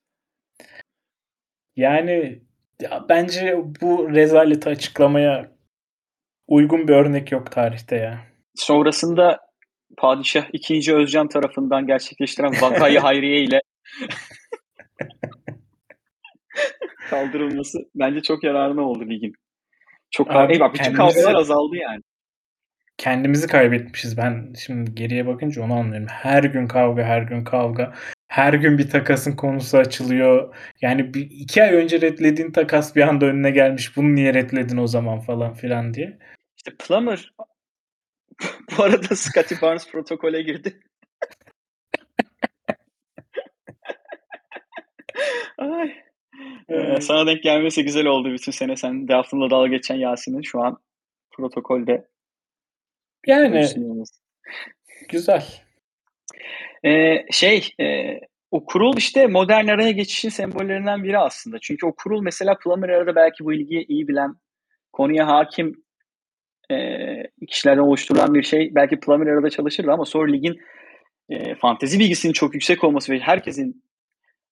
[1.76, 2.42] Yani
[2.82, 5.50] ya bence bu rezaleti açıklamaya
[6.46, 8.20] uygun bir örnek yok tarihte ya.
[8.54, 9.51] Sonrasında
[9.96, 10.94] Padişah 2.
[10.94, 13.62] Özcan tarafından gerçekleştiren vakayı hayriye ile
[17.10, 19.34] kaldırılması bence çok yararına oldu ligin.
[20.10, 22.02] Çok Abi, bak bütün kavgalar azaldı yani.
[22.98, 24.16] Kendimizi kaybetmişiz.
[24.16, 26.08] Ben şimdi geriye bakınca onu anlıyorum.
[26.10, 27.94] Her gün kavga, her gün kavga.
[28.28, 30.54] Her gün bir takasın konusu açılıyor.
[30.80, 33.96] Yani bir, iki ay önce redlediğin takas bir anda önüne gelmiş.
[33.96, 36.18] Bunu niye redledin o zaman falan filan diye.
[36.56, 37.32] İşte Plummer
[38.78, 40.80] bu arada Scotty Barnes protokole girdi.
[45.58, 45.94] Ay.
[46.68, 48.76] Ee, sana denk gelmesi güzel oldu bütün sene.
[48.76, 50.78] Sen Daphne'la dalga geçen Yasin'in şu an
[51.30, 52.08] protokolde.
[53.26, 53.64] Yani
[55.08, 55.44] güzel.
[56.84, 58.18] Ee, şey e,
[58.50, 61.58] o kurul işte modern araya geçişin sembollerinden biri aslında.
[61.58, 64.34] Çünkü o kurul mesela Plummer arada belki bu ilgiyi iyi bilen,
[64.92, 65.81] konuya hakim
[66.70, 66.76] e,
[67.48, 68.74] kişilerden oluşturulan bir şey.
[68.74, 70.60] Belki Plummer arada çalışırdı ama sonra ligin
[71.28, 73.84] e, fantezi bilgisinin çok yüksek olması ve herkesin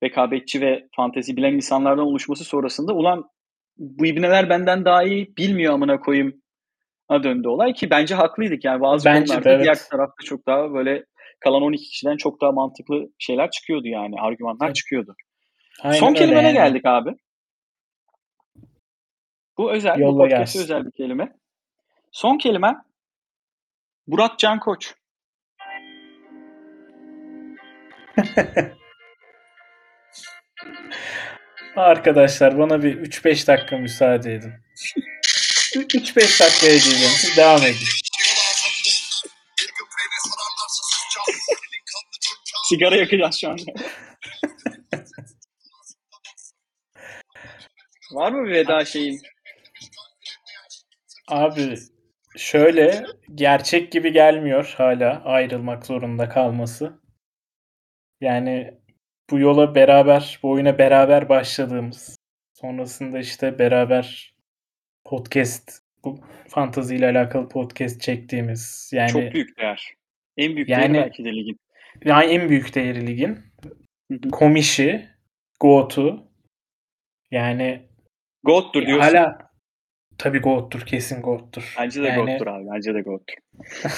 [0.02, 3.30] rekabetçi ve fantezi bilen insanlardan oluşması sonrasında ulan
[3.78, 6.42] bu ibneler benden daha iyi bilmiyor amına koyayım
[7.08, 9.64] a döndü olay ki bence haklıydık yani bazı bence konularda de, evet.
[9.64, 11.04] diğer tarafta çok daha böyle
[11.40, 14.76] kalan 12 kişiden çok daha mantıklı şeyler çıkıyordu yani argümanlar evet.
[14.76, 15.14] çıkıyordu.
[15.82, 16.54] Aynen Son kelimene yani.
[16.54, 17.10] geldik abi.
[19.58, 21.39] Bu özel, Yolla bu özel bir kelime.
[22.12, 22.74] Son kelime
[24.06, 24.94] Burak Can Koç.
[31.76, 34.52] Arkadaşlar bana bir 3-5 dakika müsaade edin.
[35.74, 37.12] 3-5 dakikaya geleceğim.
[37.16, 37.76] Siz devam edin.
[42.68, 43.72] Sigara yakacağız şu anda.
[48.12, 49.20] Var mı bir veda şeyin?
[51.28, 51.78] Abi
[52.36, 53.04] şöyle
[53.34, 57.00] gerçek gibi gelmiyor hala ayrılmak zorunda kalması.
[58.20, 58.74] Yani
[59.30, 62.16] bu yola beraber, bu oyuna beraber başladığımız,
[62.54, 64.34] sonrasında işte beraber
[65.04, 69.94] podcast, bu fantazi ile alakalı podcast çektiğimiz yani çok büyük değer.
[70.36, 71.60] En büyük yani, değeri belki de ligin.
[72.04, 73.38] Yani en büyük değeri ligin.
[74.32, 75.08] Komişi,
[75.60, 76.30] Goat'u
[77.30, 77.88] yani
[78.42, 79.14] Goat'tur diyorsun.
[79.14, 79.49] Hala
[80.20, 80.80] tabii Goat'tur.
[80.80, 81.74] Kesin Goat'tur.
[81.78, 82.66] Bence de yani, Goat'tur abi.
[82.74, 83.34] Bence de Goat'tur.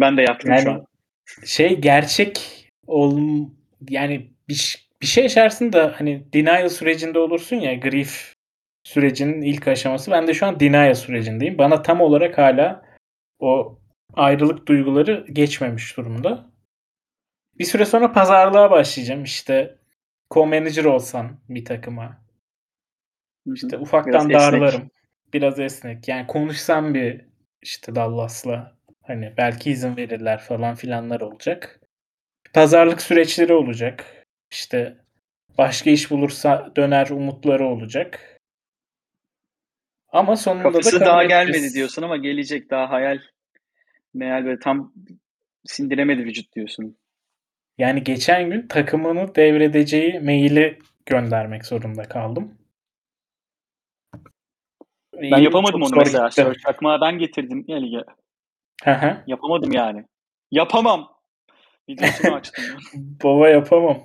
[0.00, 0.86] ben de yaptım yani, şu an.
[1.44, 2.40] Şey gerçek
[2.86, 3.18] ol
[3.88, 8.32] yani bir, bir şey içerisinde hani denial sürecinde olursun ya grief
[8.84, 10.10] sürecinin ilk aşaması.
[10.10, 11.58] Ben de şu an denial sürecindeyim.
[11.58, 12.82] Bana tam olarak hala
[13.38, 13.78] o
[14.14, 16.50] ayrılık duyguları geçmemiş durumda.
[17.58, 19.24] Bir süre sonra pazarlığa başlayacağım.
[19.24, 19.78] İşte
[20.30, 22.26] co-manager olsam bir takıma.
[23.54, 24.80] İşte ufaktan Biraz darlarım.
[24.80, 24.96] Esnek.
[25.36, 26.08] Biraz esnek.
[26.08, 27.20] Yani konuşsam bir
[27.62, 31.80] işte Dallas'la hani belki izin verirler falan filanlar olacak
[32.56, 34.26] pazarlık süreçleri olacak.
[34.50, 34.96] İşte
[35.58, 38.40] başka iş bulursa döner umutları olacak.
[40.08, 43.18] Ama sonunda Kafası da daha gelmedi diyorsun ama gelecek daha hayal
[44.14, 44.92] meğer böyle tam
[45.64, 46.96] sindiremedi vücut diyorsun.
[47.78, 52.55] Yani geçen gün takımını devredeceği maili göndermek zorunda kaldım.
[55.22, 56.28] Ben yapamadım onu mesela.
[56.28, 56.52] Gitti.
[56.62, 58.04] Çakmağı ben getirdim ya lige.
[59.26, 60.04] Yapamadım yani.
[60.50, 61.12] Yapamam.
[61.88, 62.64] Videosunu açtım.
[62.94, 63.98] Baba yapamam.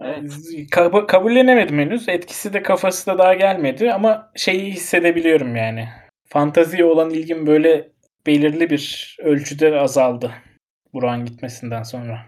[0.00, 0.22] Evet.
[0.70, 2.08] Kab- kabullenemedim henüz.
[2.08, 5.88] Etkisi de kafası da daha gelmedi ama şeyi hissedebiliyorum yani.
[6.24, 7.88] Fantaziye olan ilgim böyle
[8.26, 10.32] belirli bir ölçüde azaldı.
[10.94, 12.18] Burak'ın gitmesinden sonra.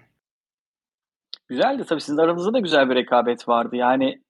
[1.48, 3.76] Güzeldi tabii sizin aranızda da güzel bir rekabet vardı.
[3.76, 4.22] Yani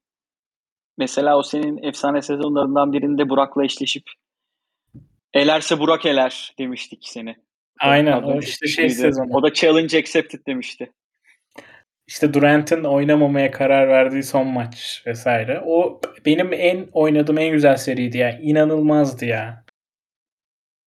[0.99, 4.05] mesela o senin efsane sezonlarından birinde Burak'la eşleşip
[5.35, 7.37] elerse Burak eler demiştik seni.
[7.81, 9.33] Aynen o işte şey sezonu.
[9.33, 10.93] O da challenge accepted demişti.
[12.07, 15.63] İşte Durant'ın oynamamaya karar verdiği son maç vesaire.
[15.67, 18.39] O benim en oynadığım en güzel seriydi ya.
[18.39, 19.65] İnanılmazdı ya.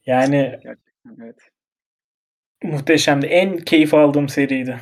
[0.07, 1.37] Yani Gerçekten, evet.
[2.62, 3.27] Muhteşemdi.
[3.27, 4.81] En keyif aldığım seriydi.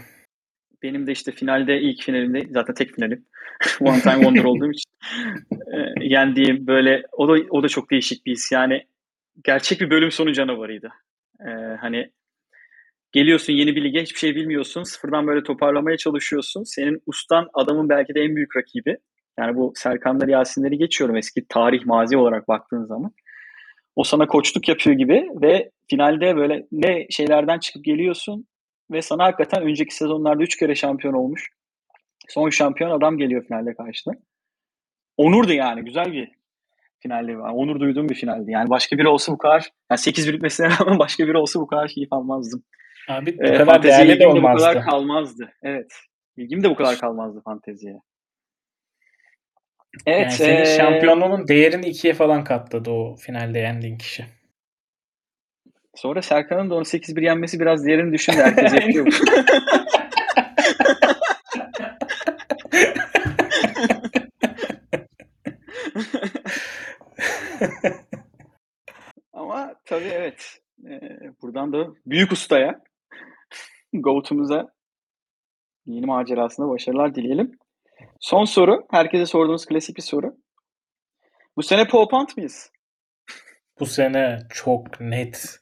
[0.83, 3.27] Benim de işte finalde ilk finalimde zaten tek finalim.
[3.81, 4.84] One time wonder olduğum için
[6.01, 8.53] yendiğim böyle o da o da çok değişik bir his.
[8.53, 8.87] Yani
[9.45, 10.93] gerçek bir bölüm sonu canavarıydı.
[11.41, 12.11] Ee, hani
[13.13, 14.83] geliyorsun yeni bir lige hiçbir şey bilmiyorsun.
[14.83, 16.63] Sıfırdan böyle toparlamaya çalışıyorsun.
[16.63, 18.97] Senin ustan adamın belki de en büyük rakibi.
[19.39, 23.13] Yani bu Serkanları Yasinleri geçiyorum eski tarih mazi olarak baktığın zaman.
[23.97, 28.47] O sana koçluk yapıyor gibi ve finalde böyle ne şeylerden çıkıp geliyorsun
[28.91, 31.51] ve sana hakikaten önceki sezonlarda 3 kere şampiyon olmuş.
[32.29, 34.15] Son şampiyon adam geliyor finalde karşına.
[35.17, 36.31] Onurdu yani güzel bir
[37.01, 37.51] finalde var.
[37.51, 38.51] Onur duyduğum bir finaldi.
[38.51, 41.89] Yani başka biri olsa bu kadar yani 8 bitmesine rağmen başka biri olsa bu kadar
[41.89, 42.65] keyif almazdım.
[43.09, 44.67] Abi bu ee, kadar değerli de olmazdı.
[44.67, 45.53] bu kadar kalmazdı.
[45.63, 45.93] Evet.
[46.37, 48.01] İlgim de bu kadar kalmazdı fanteziye.
[50.07, 50.77] Evet, yani senin ee...
[50.77, 54.25] şampiyonluğunun değerini ikiye falan katladı o finalde yendiğin kişi.
[55.95, 58.37] Sonra Serkan'ın da 18-1 yenmesi biraz değerini düşündü.
[58.37, 59.07] Herkes yapıyor.
[69.33, 70.61] Ama tabii evet.
[70.91, 72.81] Ee, buradan da büyük ustaya,
[73.93, 74.73] GOAT'umuza
[75.87, 77.59] yeni macerasında başarılar dileyelim.
[78.21, 78.87] Son soru.
[78.91, 80.37] Herkese sorduğumuz klasik bir soru.
[81.57, 82.71] Bu sene Popant mıyız?
[83.81, 85.59] Bu sene çok net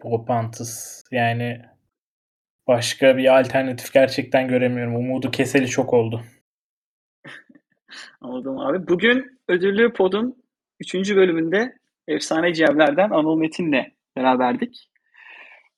[0.00, 1.04] Popant'ız.
[1.10, 1.62] Yani
[2.66, 4.96] başka bir alternatif gerçekten göremiyorum.
[4.96, 6.22] Umudu keseli çok oldu.
[8.20, 8.88] Anladım abi.
[8.88, 10.44] Bugün Ödüllü Pod'un
[10.80, 10.94] 3.
[10.94, 11.78] bölümünde
[12.08, 14.91] Efsane Cevler'den Anıl Metin'le beraberdik.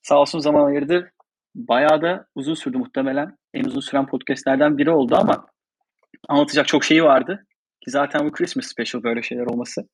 [0.04, 1.12] Sağ olsun zaman ayırdı.
[1.54, 3.36] Bayağı da uzun sürdü muhtemelen.
[3.54, 5.46] En uzun süren podcastlerden biri oldu ama
[6.28, 7.46] anlatacak çok şeyi vardı.
[7.84, 9.88] Ki zaten bu Christmas special böyle şeyler olması.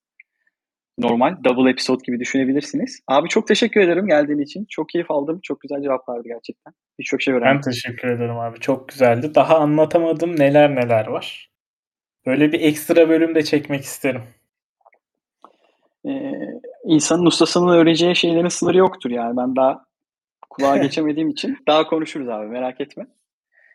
[0.98, 1.36] Normal.
[1.44, 3.00] Double episode gibi düşünebilirsiniz.
[3.08, 4.66] Abi çok teşekkür ederim geldiğin için.
[4.68, 5.40] Çok keyif aldım.
[5.42, 6.72] Çok güzel cevaplardı gerçekten.
[6.98, 7.56] Birçok şey öğrendim.
[7.56, 8.60] Ben teşekkür ederim abi.
[8.60, 9.34] Çok güzeldi.
[9.34, 11.50] Daha anlatamadım neler neler var.
[12.26, 14.22] Böyle bir ekstra bölüm de çekmek isterim.
[16.06, 16.32] Ee,
[16.84, 19.36] insanın ustasının öğreneceği şeylerin sınırı yoktur yani.
[19.36, 19.89] Ben daha
[20.50, 23.06] kulağa geçemediğim için daha konuşuruz abi merak etme.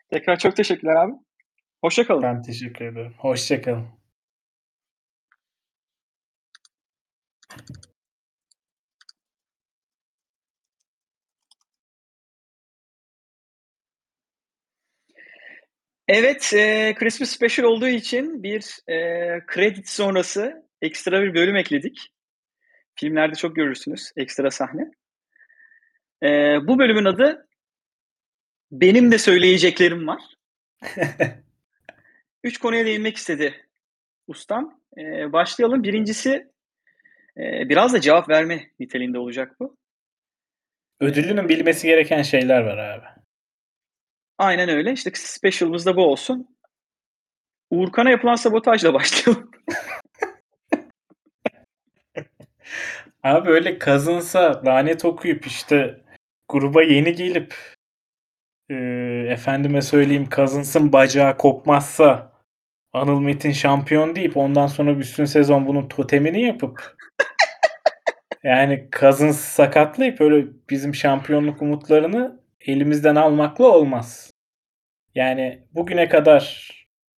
[0.10, 1.14] Tekrar çok teşekkürler abi.
[1.82, 2.24] Hoşçakalın.
[2.24, 3.14] Ben teşekkür ederim.
[3.18, 3.88] Hoşçakalın.
[16.08, 22.10] Evet, e, Christmas Special olduğu için bir e, kredi sonrası ekstra bir bölüm ekledik.
[22.96, 24.92] Filmlerde çok görürsünüz ekstra sahne.
[26.26, 27.46] E, bu bölümün adı
[28.72, 30.22] Benim de söyleyeceklerim var.
[32.44, 33.68] Üç konuya değinmek istedi
[34.28, 34.82] ustam.
[34.98, 35.84] E, başlayalım.
[35.84, 36.52] Birincisi
[37.38, 39.78] e, biraz da cevap verme niteliğinde olacak bu.
[41.00, 43.06] Ödüllünün bilmesi gereken şeyler var abi.
[44.38, 44.94] Aynen öyle.
[44.94, 46.58] İşte special'ımız da bu olsun.
[47.70, 49.52] Uğurkan'a yapılan sabotajla başlayalım.
[53.24, 56.05] Abi öyle kazınsa lanet okuyup işte
[56.56, 57.56] gruba yeni gelip
[58.70, 58.76] e,
[59.30, 62.32] efendime söyleyeyim kazınsın bacağı kopmazsa
[62.94, 66.96] Anıl Metin şampiyon deyip ondan sonra bütün sezon bunun totemini yapıp
[68.44, 74.32] yani kazın sakatlayıp öyle bizim şampiyonluk umutlarını elimizden almakla olmaz.
[75.16, 76.72] Yani bugüne kadar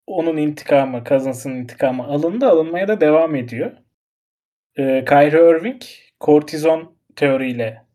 [0.07, 3.71] onun intikamı, Cousins'ın intikamı alındı, alınmaya da devam ediyor.
[4.77, 5.81] Ee, Kyrie Irving
[6.19, 7.86] kortizon teoriyle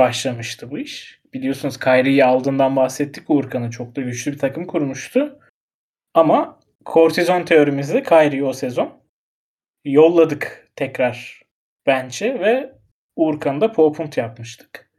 [0.00, 1.20] başlamıştı bu iş.
[1.34, 3.30] Biliyorsunuz Kyrie'yi aldığından bahsettik.
[3.30, 5.38] Uğurkan'ın çok da güçlü bir takım kurmuştu.
[6.14, 9.02] Ama kortizon teorimizde Kyrie'yi o sezon
[9.84, 11.42] yolladık tekrar
[11.86, 12.72] bench'e ve
[13.16, 14.90] Uğurkan'ı da popunt yapmıştık.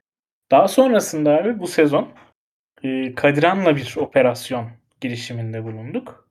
[0.51, 2.11] Daha sonrasında abi bu sezon
[2.83, 4.69] e, Kadiran'la bir operasyon
[5.01, 6.29] girişiminde bulunduk.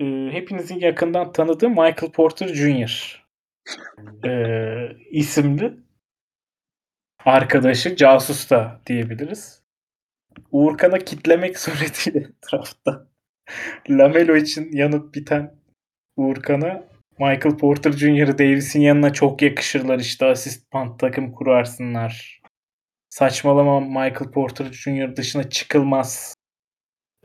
[0.00, 3.24] E, hepinizin yakından tanıdığı Michael Porter Jr.
[4.24, 4.30] e,
[5.10, 5.83] isimli
[7.24, 9.62] arkadaşı casus da diyebiliriz.
[10.50, 13.06] Uğurkan'a kitlemek suretiyle etrafta
[13.90, 15.54] Lamelo için yanıp biten
[16.16, 16.84] Uğurkan'a
[17.18, 18.38] Michael Porter Jr.
[18.38, 22.42] Davis'in yanına çok yakışırlar işte asist pant takım kurarsınlar
[23.10, 25.16] saçmalama Michael Porter Jr.
[25.16, 26.34] dışına çıkılmaz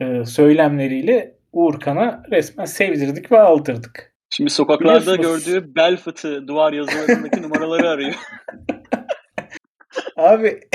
[0.00, 4.14] e, söylemleriyle Uğurkan'a resmen sevdirdik ve aldırdık.
[4.30, 8.14] Şimdi sokaklarda gördüğü bel fıtı duvar yazılarındaki numaraları arıyor.
[10.16, 10.60] Abi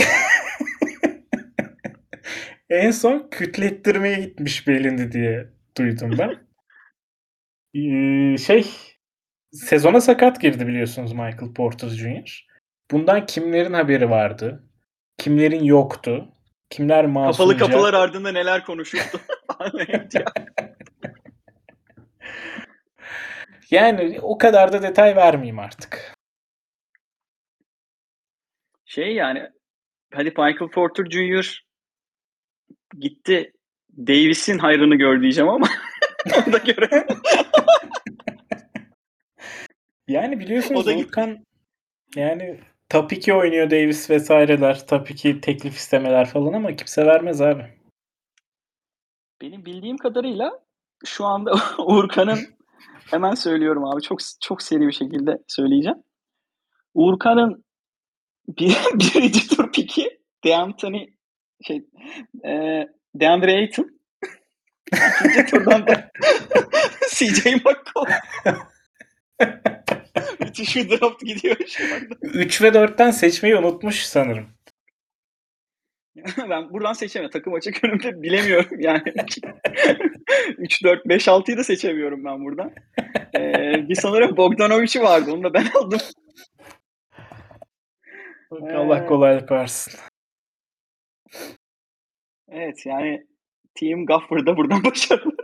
[2.69, 6.45] en son kütlettirmeye gitmiş belindi diye duydum ben.
[7.75, 8.71] Ee, şey
[9.51, 12.45] sezona sakat girdi biliyorsunuz Michael Porter Jr.
[12.91, 14.63] Bundan kimlerin haberi vardı?
[15.17, 16.31] Kimlerin yoktu?
[16.69, 17.57] Kimler masumca?
[17.57, 19.21] Kapalı kapılar ardında neler konuşuldu?
[23.71, 26.14] yani o kadar da detay vermeyeyim artık.
[28.95, 29.49] Şey yani
[30.13, 31.65] hadi Michael Porter Jr.
[32.99, 33.53] gitti
[33.97, 35.67] Davis'in hayrını gör diyeceğim ama
[36.47, 37.07] ona göre.
[40.07, 41.45] yani biliyorsunuz Volkan
[42.15, 42.59] yani
[42.89, 44.87] Top 2 oynuyor Davis vesaireler.
[44.87, 47.63] Top 2 teklif istemeler falan ama kimse vermez abi.
[49.41, 50.59] Benim bildiğim kadarıyla
[51.05, 51.55] şu anda
[51.85, 52.39] Uğurkan'ın
[53.11, 56.03] hemen söylüyorum abi çok çok seri bir şekilde söyleyeceğim.
[56.93, 57.64] Uğurkan'ın
[58.47, 61.05] bir, birinci tur piki DeAnthony
[61.67, 61.85] şey
[62.45, 62.83] e,
[63.15, 63.95] DeAndre Ayton
[64.93, 66.11] İkinci turdan da
[67.09, 68.13] CJ McCollum.
[70.39, 72.15] Müthiş bir draft gidiyor şu anda.
[72.21, 74.47] 3 ve 4'ten seçmeyi unutmuş sanırım.
[76.49, 77.39] ben buradan seçemiyorum.
[77.39, 79.13] Takım açık önümde bilemiyorum yani.
[80.57, 82.71] 3, 4, 5, 6'yı da seçemiyorum ben buradan.
[83.35, 85.31] Ee, bir sanırım Bogdanovic'i vardı.
[85.31, 85.99] Onu da ben aldım.
[88.51, 89.93] Allah kolaylık versin.
[92.47, 93.27] Evet yani
[93.75, 95.35] Team Gaffer'da buradan başarılı.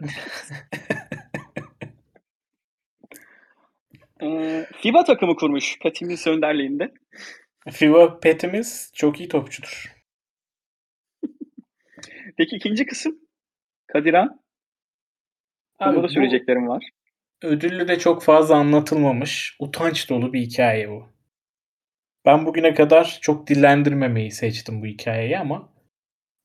[4.21, 6.93] ee, FIBA takımı kurmuş Patimiz önderliğinde.
[7.71, 9.95] FIBA Petimiz çok iyi topçudur.
[12.37, 13.19] Peki ikinci kısım?
[13.87, 14.41] Kadiran.
[15.79, 16.89] Abi, da söyleyeceklerim var.
[17.41, 19.55] Ödüllü de çok fazla anlatılmamış.
[19.59, 21.20] Utanç dolu bir hikaye bu.
[22.26, 25.69] Ben bugüne kadar çok dillendirmemeyi seçtim bu hikayeyi ama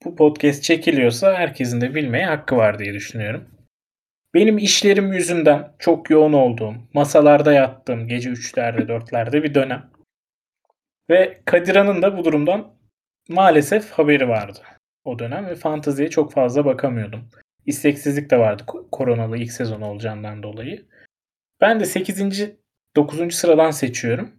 [0.04, 3.48] bu podcast çekiliyorsa herkesin de bilmeye hakkı var diye düşünüyorum.
[4.34, 9.90] Benim işlerim yüzünden çok yoğun olduğum, masalarda yattığım gece 3'lerde 4'lerde bir dönem.
[11.10, 12.74] Ve Kadiran'ın da bu durumdan
[13.28, 14.58] maalesef haberi vardı
[15.04, 17.28] o dönem ve fanteziye çok fazla bakamıyordum.
[17.66, 18.62] İsteksizlik de vardı
[18.92, 20.86] koronalı ilk sezon olacağından dolayı.
[21.60, 22.50] Ben de 8.
[22.96, 23.34] 9.
[23.34, 24.32] sıradan seçiyorum.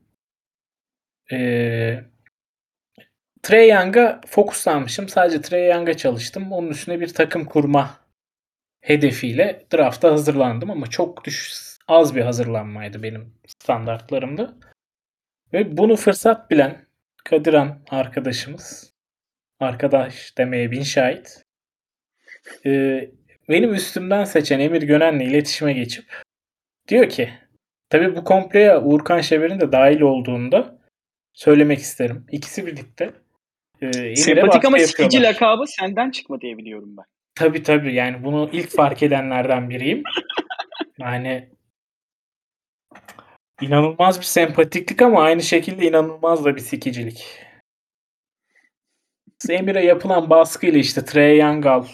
[1.32, 2.04] Ee,
[3.44, 5.10] Trey Young'a fokuslanmışım.
[5.10, 6.52] Sadece Trey Young'a çalıştım.
[6.52, 7.99] Onun üstüne bir takım kurma
[8.82, 11.54] hedefiyle drafta hazırlandım ama çok düş
[11.88, 14.54] az bir hazırlanmaydı benim standartlarımda.
[15.54, 16.88] Ve bunu fırsat bilen
[17.26, 18.94] Kadiran arkadaşımız,
[19.60, 21.44] arkadaş demeye bin şahit,
[22.66, 23.02] e,
[23.49, 26.24] benim üstümden seçen Emir Gönen'le iletişime geçip
[26.88, 27.30] diyor ki,
[27.90, 30.77] tabii bu kompleye Uğurkan Şeber'in de dahil olduğunda
[31.38, 32.26] söylemek isterim.
[32.32, 33.14] İkisi birlikte
[33.82, 37.06] e, Sempatik ama sikici lakabı senden çıkma diye biliyorum ben.
[37.36, 40.04] Tabii tabii yani bunu ilk fark edenlerden biriyim.
[41.00, 41.50] Yani
[43.62, 47.26] inanılmaz bir sempatiklik ama aynı şekilde inanılmaz da bir sikicilik.
[49.50, 51.86] Emir'e yapılan baskıyla işte Trey Young al.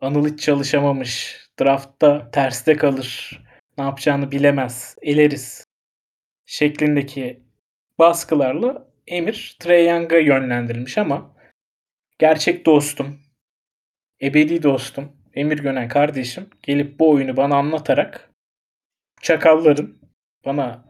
[0.00, 1.40] Anıl hiç çalışamamış.
[1.60, 3.40] Draftta terste kalır.
[3.78, 4.96] Ne yapacağını bilemez.
[5.02, 5.66] Eleriz.
[6.46, 7.47] Şeklindeki
[7.98, 11.34] baskılarla Emir Trey Young'a yönlendirilmiş ama
[12.18, 13.20] gerçek dostum,
[14.22, 18.30] ebedi dostum, Emir Gönen kardeşim gelip bu oyunu bana anlatarak
[19.22, 19.98] çakalların
[20.44, 20.84] bana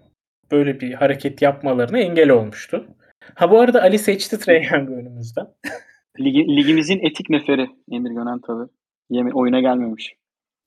[0.51, 2.87] böyle bir hareket yapmalarına engel olmuştu.
[3.35, 5.47] Ha bu arada Ali seçti Trey Young önümüzden.
[6.21, 8.71] Ligi, ligimizin etik neferi Emir Gönen tabi.
[9.11, 10.15] Yemin, oyuna gelmemiş.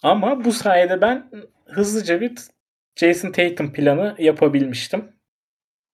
[0.04, 1.32] Ama bu sayede ben
[1.66, 2.32] hızlıca bir
[2.96, 5.12] Jason Tatum planı yapabilmiştim.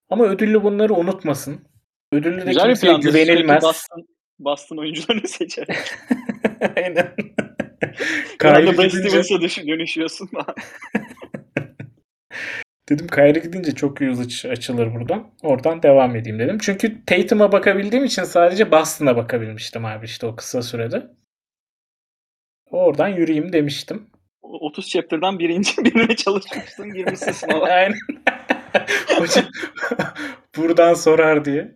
[0.10, 1.68] Ama ödüllü bunları unutmasın.
[2.14, 3.64] Ödüllü de Güzel kimseye güvenilmez.
[3.64, 4.08] Boston,
[4.40, 5.78] Boston oyuncularını seçerek.
[6.76, 7.14] Aynen.
[8.40, 9.42] Kyrie gidince...
[9.42, 10.30] düşün, dönüşüyorsun
[12.90, 15.32] dedim Kyrie gidince çok yüz açılır buradan.
[15.42, 16.58] Oradan devam edeyim dedim.
[16.62, 21.08] Çünkü Tatum'a bakabildiğim için sadece Boston'a bakabilmiştim abi işte o kısa sürede.
[22.72, 24.10] Oradan yürüyeyim demiştim.
[24.42, 27.66] 30 chapter'dan birinci birine çalışmıştın girmişsin sınava.
[27.66, 27.98] Aynen.
[29.18, 29.46] Hocam
[30.58, 31.76] buradan sorar diye.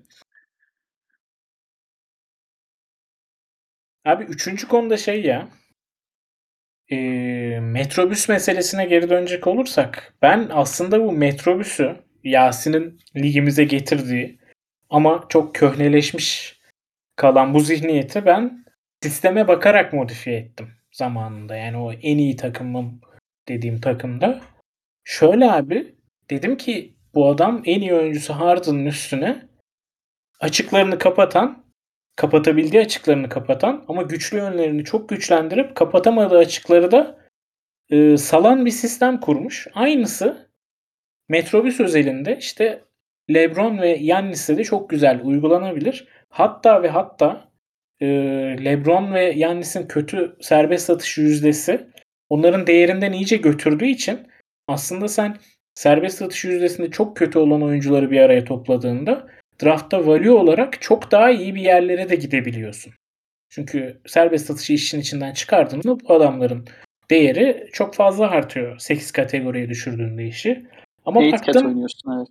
[4.06, 5.48] Abi üçüncü konuda şey ya.
[6.92, 6.98] E,
[7.62, 14.40] metrobüs meselesine geri dönecek olursak ben aslında bu metrobüsü Yasin'in ligimize getirdiği
[14.90, 16.60] ama çok köhneleşmiş
[17.16, 18.66] kalan bu zihniyeti ben
[19.04, 21.56] sisteme bakarak modifiye ettim zamanında.
[21.56, 23.02] Yani o en iyi takımım
[23.48, 24.42] dediğim takımda.
[25.04, 25.96] Şöyle abi
[26.32, 29.50] dedim ki bu adam en iyi oyuncusu Harden'ın üstüne
[30.40, 31.66] açıklarını kapatan,
[32.16, 37.20] kapatabildiği açıklarını kapatan ama güçlü yönlerini çok güçlendirip kapatamadığı açıkları da
[37.90, 39.68] e, salan bir sistem kurmuş.
[39.74, 40.52] Aynısı
[41.30, 42.84] Metrobüs özelinde işte
[43.34, 46.08] LeBron ve Yannis'e de çok güzel uygulanabilir.
[46.30, 47.52] Hatta ve hatta
[48.00, 48.08] e,
[48.66, 51.88] LeBron ve Yannis'in kötü serbest satış yüzdesi
[52.30, 54.28] onların değerinden iyice götürdüğü için
[54.68, 55.38] aslında sen
[55.76, 59.28] serbest satış yüzdesinde çok kötü olan oyuncuları bir araya topladığında
[59.64, 62.94] draftta value olarak çok daha iyi bir yerlere de gidebiliyorsun.
[63.50, 66.68] Çünkü serbest satışı işin içinden çıkardığında bu adamların
[67.10, 68.80] değeri çok fazla artıyor.
[68.80, 70.66] 8 kategoriye düşürdüğünde işi.
[71.06, 72.28] Ama Eight baktım oynuyorsun evet.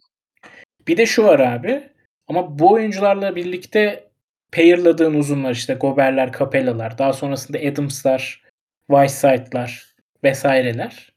[0.89, 1.91] Bir de şu var abi.
[2.29, 4.11] Ama bu oyuncularla birlikte
[4.53, 8.43] pairladığın uzunlar işte Goberler, Capella'lar, daha sonrasında Adams'lar,
[8.91, 9.95] Whiteside'lar
[10.25, 11.10] vesaireler.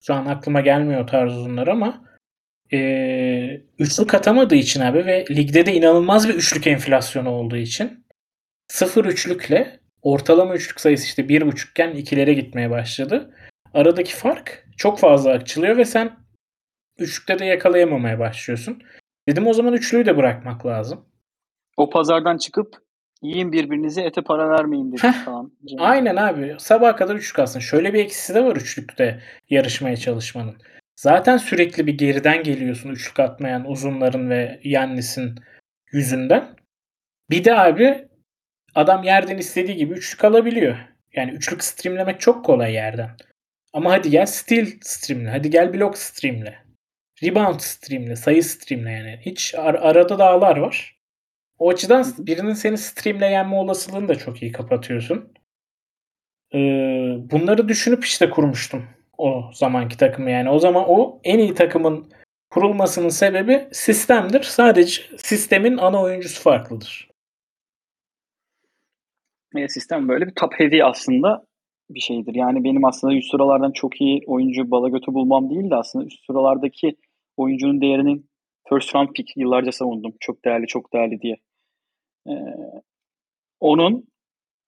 [0.00, 2.04] Şu an aklıma gelmiyor o tarz uzunlar ama
[2.72, 8.06] e, üçlük atamadığı için abi ve ligde de inanılmaz bir üçlük enflasyonu olduğu için
[8.68, 13.34] sıfır üçlükle ortalama üçlük sayısı işte 1.5 iken 2'lere gitmeye başladı.
[13.74, 16.16] Aradaki fark çok fazla açılıyor ve sen
[16.98, 18.82] üçlükte de yakalayamamaya başlıyorsun.
[19.28, 21.04] Dedim o zaman üçlüyü de bırakmak lazım.
[21.76, 22.85] O pazardan çıkıp
[23.22, 25.52] yiyin birbirinize ete para vermeyin dedik Heh, falan.
[25.78, 26.56] Aynen abi.
[26.58, 27.60] Sabaha kadar üçlük alsın.
[27.60, 29.20] Şöyle bir eksisi de var üçlükte
[29.50, 30.56] yarışmaya çalışmanın.
[30.96, 35.34] Zaten sürekli bir geriden geliyorsun üçlük atmayan uzunların ve Yannis'in
[35.92, 36.56] yüzünden.
[37.30, 38.08] Bir de abi
[38.74, 40.76] adam yerden istediği gibi üçlük alabiliyor.
[41.12, 43.10] Yani üçlük streamlemek çok kolay yerden.
[43.72, 45.30] Ama hadi gel steal streamle.
[45.30, 46.58] Hadi gel blok streamle.
[47.22, 48.16] Rebound streamle.
[48.16, 49.20] Sayı streamle yani.
[49.22, 50.95] Hiç ar- arada dağlar var.
[51.58, 55.32] O açıdan birinin seni streamle yenme olasılığını da çok iyi kapatıyorsun.
[56.54, 56.58] Ee,
[57.30, 58.84] bunları düşünüp işte kurmuştum
[59.18, 60.50] o zamanki takımı yani.
[60.50, 62.12] O zaman o en iyi takımın
[62.50, 64.42] kurulmasının sebebi sistemdir.
[64.42, 67.08] Sadece sistemin ana oyuncusu farklıdır.
[69.56, 71.46] E, sistem böyle bir top heavy aslında
[71.90, 72.34] bir şeydir.
[72.34, 76.26] Yani benim aslında üst sıralardan çok iyi oyuncu bala götü bulmam değil de aslında üst
[76.26, 76.96] sıralardaki
[77.36, 78.30] oyuncunun değerinin
[78.68, 80.14] first round pick yıllarca savundum.
[80.20, 81.36] Çok değerli, çok değerli diye.
[82.28, 82.82] Ee,
[83.60, 84.08] onun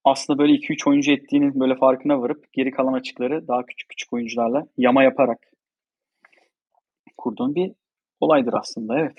[0.05, 4.67] aslında böyle 2-3 oyuncu ettiğinin böyle farkına varıp geri kalan açıkları daha küçük küçük oyuncularla
[4.77, 5.39] yama yaparak
[7.17, 7.73] kurduğun bir
[8.21, 9.19] olaydır aslında evet.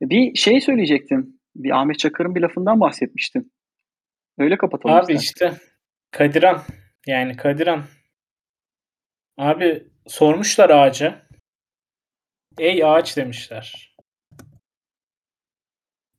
[0.00, 1.40] Bir şey söyleyecektin.
[1.56, 3.52] Bir Ahmet Çakar'ın bir lafından bahsetmiştin.
[4.38, 5.52] Öyle kapatalım Abi işte
[6.10, 6.62] Kadiran
[7.06, 7.84] yani Kadiran
[9.38, 11.22] abi sormuşlar ağaca.
[12.58, 13.91] Ey ağaç demişler.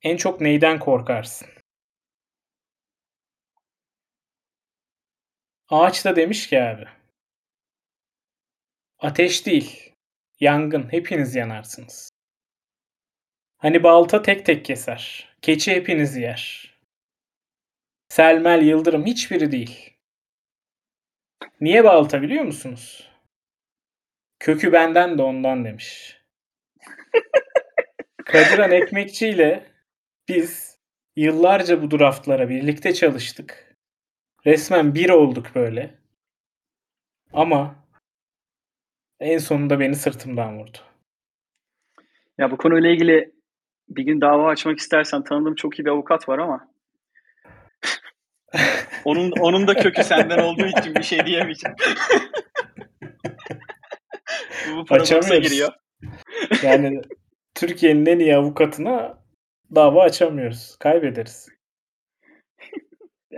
[0.04, 1.48] En çok neyden korkarsın?
[5.70, 6.86] Ağaç da demiş ki abi.
[9.00, 9.94] Ateş değil.
[10.40, 10.92] Yangın.
[10.92, 12.10] Hepiniz yanarsınız.
[13.58, 15.36] Hani balta tek tek keser.
[15.42, 16.74] Keçi hepinizi yer.
[18.10, 19.98] Selmel, Yıldırım hiçbiri değil.
[21.62, 23.10] Niye balta biliyor musunuz?
[24.40, 26.18] Kökü benden de ondan demiş.
[28.26, 29.73] Kadiran Ekmekçi ile
[30.28, 30.78] biz
[31.16, 33.76] yıllarca bu draftlara birlikte çalıştık.
[34.46, 36.00] Resmen bir olduk böyle.
[37.34, 37.76] Ama
[39.20, 40.78] en sonunda beni sırtımdan vurdu.
[42.38, 43.34] Ya bu konuyla ilgili
[43.90, 46.68] bir gün dava açmak istersen tanıdığım çok iyi bir avukat var ama
[49.06, 51.76] onun onun da kökü senden olduğu için bir şey diyemeyeceğim.
[54.76, 55.74] bu paradoksa giriyor.
[56.64, 57.02] Yani
[57.56, 59.23] Türkiye'nin en iyi avukatına
[59.76, 60.76] dava açamıyoruz.
[60.80, 61.50] Kaybederiz.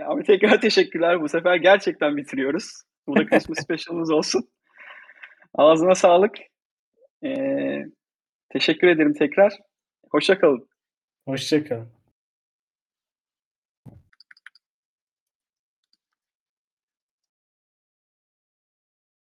[0.04, 1.20] Abi tekrar teşekkürler.
[1.20, 2.82] Bu sefer gerçekten bitiriyoruz.
[3.06, 4.48] Bu da Christmas special'ımız olsun.
[5.54, 6.36] Ağzına sağlık.
[7.24, 7.84] Ee,
[8.48, 9.52] teşekkür ederim tekrar.
[10.10, 10.68] Hoşça kalın.
[11.24, 11.95] Hoşça kalın.